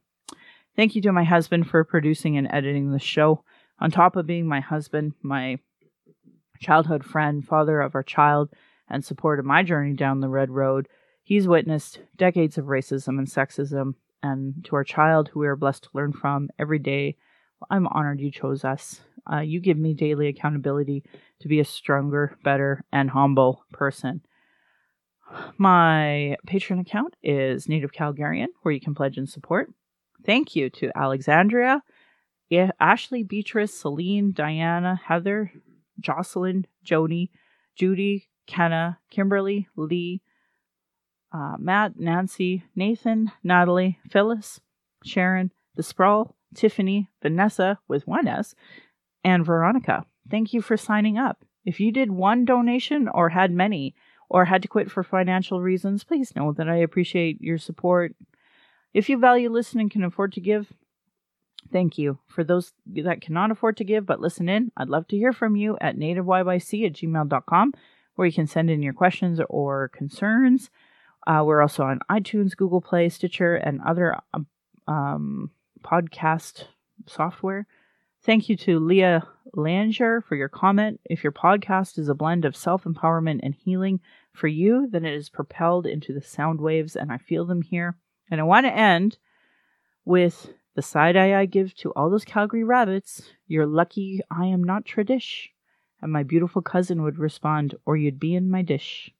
thank 0.75 0.95
you 0.95 1.01
to 1.01 1.11
my 1.11 1.23
husband 1.23 1.69
for 1.69 1.83
producing 1.83 2.37
and 2.37 2.47
editing 2.51 2.91
the 2.91 2.99
show. 2.99 3.43
On 3.79 3.89
top 3.89 4.15
of 4.15 4.27
being 4.27 4.45
my 4.45 4.59
husband, 4.59 5.13
my 5.21 5.57
childhood 6.59 7.05
friend, 7.05 7.45
father 7.45 7.79
of 7.79 7.95
our 7.95 8.03
child, 8.03 8.49
and 8.89 9.05
support 9.05 9.39
of 9.39 9.45
my 9.45 9.63
journey 9.63 9.93
down 9.93 10.19
the 10.19 10.27
red 10.27 10.49
road, 10.49 10.87
he's 11.29 11.47
witnessed 11.47 11.99
decades 12.17 12.57
of 12.57 12.65
racism 12.65 13.19
and 13.19 13.27
sexism. 13.27 13.93
And 14.23 14.65
to 14.65 14.75
our 14.75 14.83
child, 14.83 15.29
who 15.29 15.41
we 15.41 15.47
are 15.47 15.55
blessed 15.55 15.83
to 15.83 15.89
learn 15.93 16.11
from 16.11 16.49
every 16.57 16.79
day, 16.79 17.17
I'm 17.69 17.85
honored 17.85 18.19
you 18.19 18.31
chose 18.31 18.65
us. 18.65 19.01
Uh, 19.31 19.41
you 19.41 19.59
give 19.59 19.77
me 19.77 19.93
daily 19.93 20.27
accountability 20.27 21.03
to 21.41 21.47
be 21.47 21.59
a 21.59 21.65
stronger, 21.65 22.35
better, 22.43 22.83
and 22.91 23.11
humble 23.11 23.63
person. 23.71 24.21
My 25.59 26.35
Patreon 26.47 26.81
account 26.81 27.15
is 27.21 27.69
Native 27.69 27.91
Calgarian, 27.91 28.47
where 28.63 28.73
you 28.73 28.81
can 28.81 28.95
pledge 28.95 29.17
and 29.17 29.29
support. 29.29 29.71
Thank 30.25 30.55
you 30.55 30.71
to 30.71 30.89
Alexandria, 30.95 31.83
Ashley, 32.79 33.21
Beatrice, 33.21 33.79
Celine, 33.79 34.31
Diana, 34.31 34.99
Heather, 35.05 35.51
Jocelyn, 35.99 36.65
Joni, 36.83 37.29
Judy, 37.75 38.29
Kenna, 38.47 38.97
Kimberly, 39.11 39.67
Lee, 39.75 40.23
uh, 41.31 41.55
Matt, 41.59 41.99
Nancy, 41.99 42.63
Nathan, 42.75 43.31
Natalie, 43.43 43.99
Phyllis, 44.09 44.59
Sharon, 45.03 45.51
The 45.75 45.83
Sprawl, 45.83 46.35
Tiffany, 46.55 47.09
Vanessa 47.21 47.79
with 47.87 48.07
one 48.07 48.27
S, 48.27 48.55
and 49.23 49.45
Veronica. 49.45 50.05
Thank 50.29 50.53
you 50.53 50.61
for 50.61 50.77
signing 50.77 51.17
up. 51.17 51.43
If 51.65 51.79
you 51.79 51.91
did 51.91 52.11
one 52.11 52.45
donation 52.45 53.07
or 53.07 53.29
had 53.29 53.51
many, 53.51 53.95
or 54.29 54.45
had 54.45 54.61
to 54.61 54.67
quit 54.67 54.91
for 54.91 55.03
financial 55.03 55.59
reasons, 55.59 56.03
please 56.03 56.35
know 56.35 56.53
that 56.53 56.69
I 56.69 56.75
appreciate 56.77 57.41
your 57.41 57.57
support. 57.57 58.15
If 58.93 59.09
you 59.09 59.17
value 59.17 59.49
listening 59.49 59.85
and 59.85 59.91
can 59.91 60.03
afford 60.03 60.33
to 60.33 60.41
give, 60.41 60.71
Thank 61.71 61.97
you. 61.97 62.19
For 62.25 62.43
those 62.43 62.73
that 62.87 63.21
cannot 63.21 63.51
afford 63.51 63.77
to 63.77 63.83
give 63.83 64.05
but 64.05 64.19
listen 64.19 64.49
in, 64.49 64.71
I'd 64.77 64.89
love 64.89 65.07
to 65.09 65.17
hear 65.17 65.33
from 65.33 65.55
you 65.55 65.77
at 65.79 65.97
nativeyyc 65.97 66.85
at 66.85 66.93
gmail.com, 66.93 67.73
where 68.15 68.25
you 68.25 68.33
can 68.33 68.47
send 68.47 68.69
in 68.69 68.81
your 68.81 68.93
questions 68.93 69.39
or 69.49 69.89
concerns. 69.89 70.69
Uh, 71.29 71.43
we're 71.45 71.61
also 71.61 71.83
on 71.83 71.99
iTunes, 72.09 72.57
Google 72.57 72.81
Play, 72.81 73.07
Stitcher, 73.07 73.55
and 73.55 73.81
other 73.85 74.15
um, 74.33 74.47
um 74.87 75.51
podcast 75.83 76.63
software. 77.05 77.67
Thank 78.23 78.49
you 78.49 78.57
to 78.57 78.79
Leah 78.79 79.27
Langer 79.55 80.23
for 80.23 80.35
your 80.35 80.49
comment. 80.49 80.99
If 81.05 81.23
your 81.23 81.31
podcast 81.31 81.99
is 81.99 82.09
a 82.09 82.15
blend 82.15 82.45
of 82.45 82.55
self 82.55 82.83
empowerment 82.85 83.41
and 83.43 83.53
healing 83.53 83.99
for 84.33 84.47
you, 84.47 84.87
then 84.89 85.05
it 85.05 85.13
is 85.13 85.29
propelled 85.29 85.85
into 85.85 86.13
the 86.13 86.21
sound 86.21 86.59
waves, 86.59 86.95
and 86.95 87.11
I 87.11 87.19
feel 87.19 87.45
them 87.45 87.61
here. 87.61 87.95
And 88.31 88.41
I 88.41 88.43
want 88.43 88.65
to 88.65 88.75
end 88.75 89.19
with 90.05 90.51
the 90.73 90.81
side 90.81 91.15
eye 91.15 91.39
I 91.39 91.45
give 91.45 91.75
to 91.75 91.91
all 91.91 92.09
those 92.09 92.25
Calgary 92.25 92.63
rabbits, 92.63 93.21
you're 93.47 93.67
lucky 93.67 94.21
I 94.31 94.47
am 94.47 94.63
not 94.63 94.83
tradish. 94.83 95.49
And 96.01 96.11
my 96.11 96.23
beautiful 96.23 96.63
cousin 96.63 97.03
would 97.03 97.19
respond, 97.19 97.75
or 97.85 97.95
you'd 97.95 98.19
be 98.19 98.33
in 98.33 98.49
my 98.49 98.63
dish. 98.63 99.11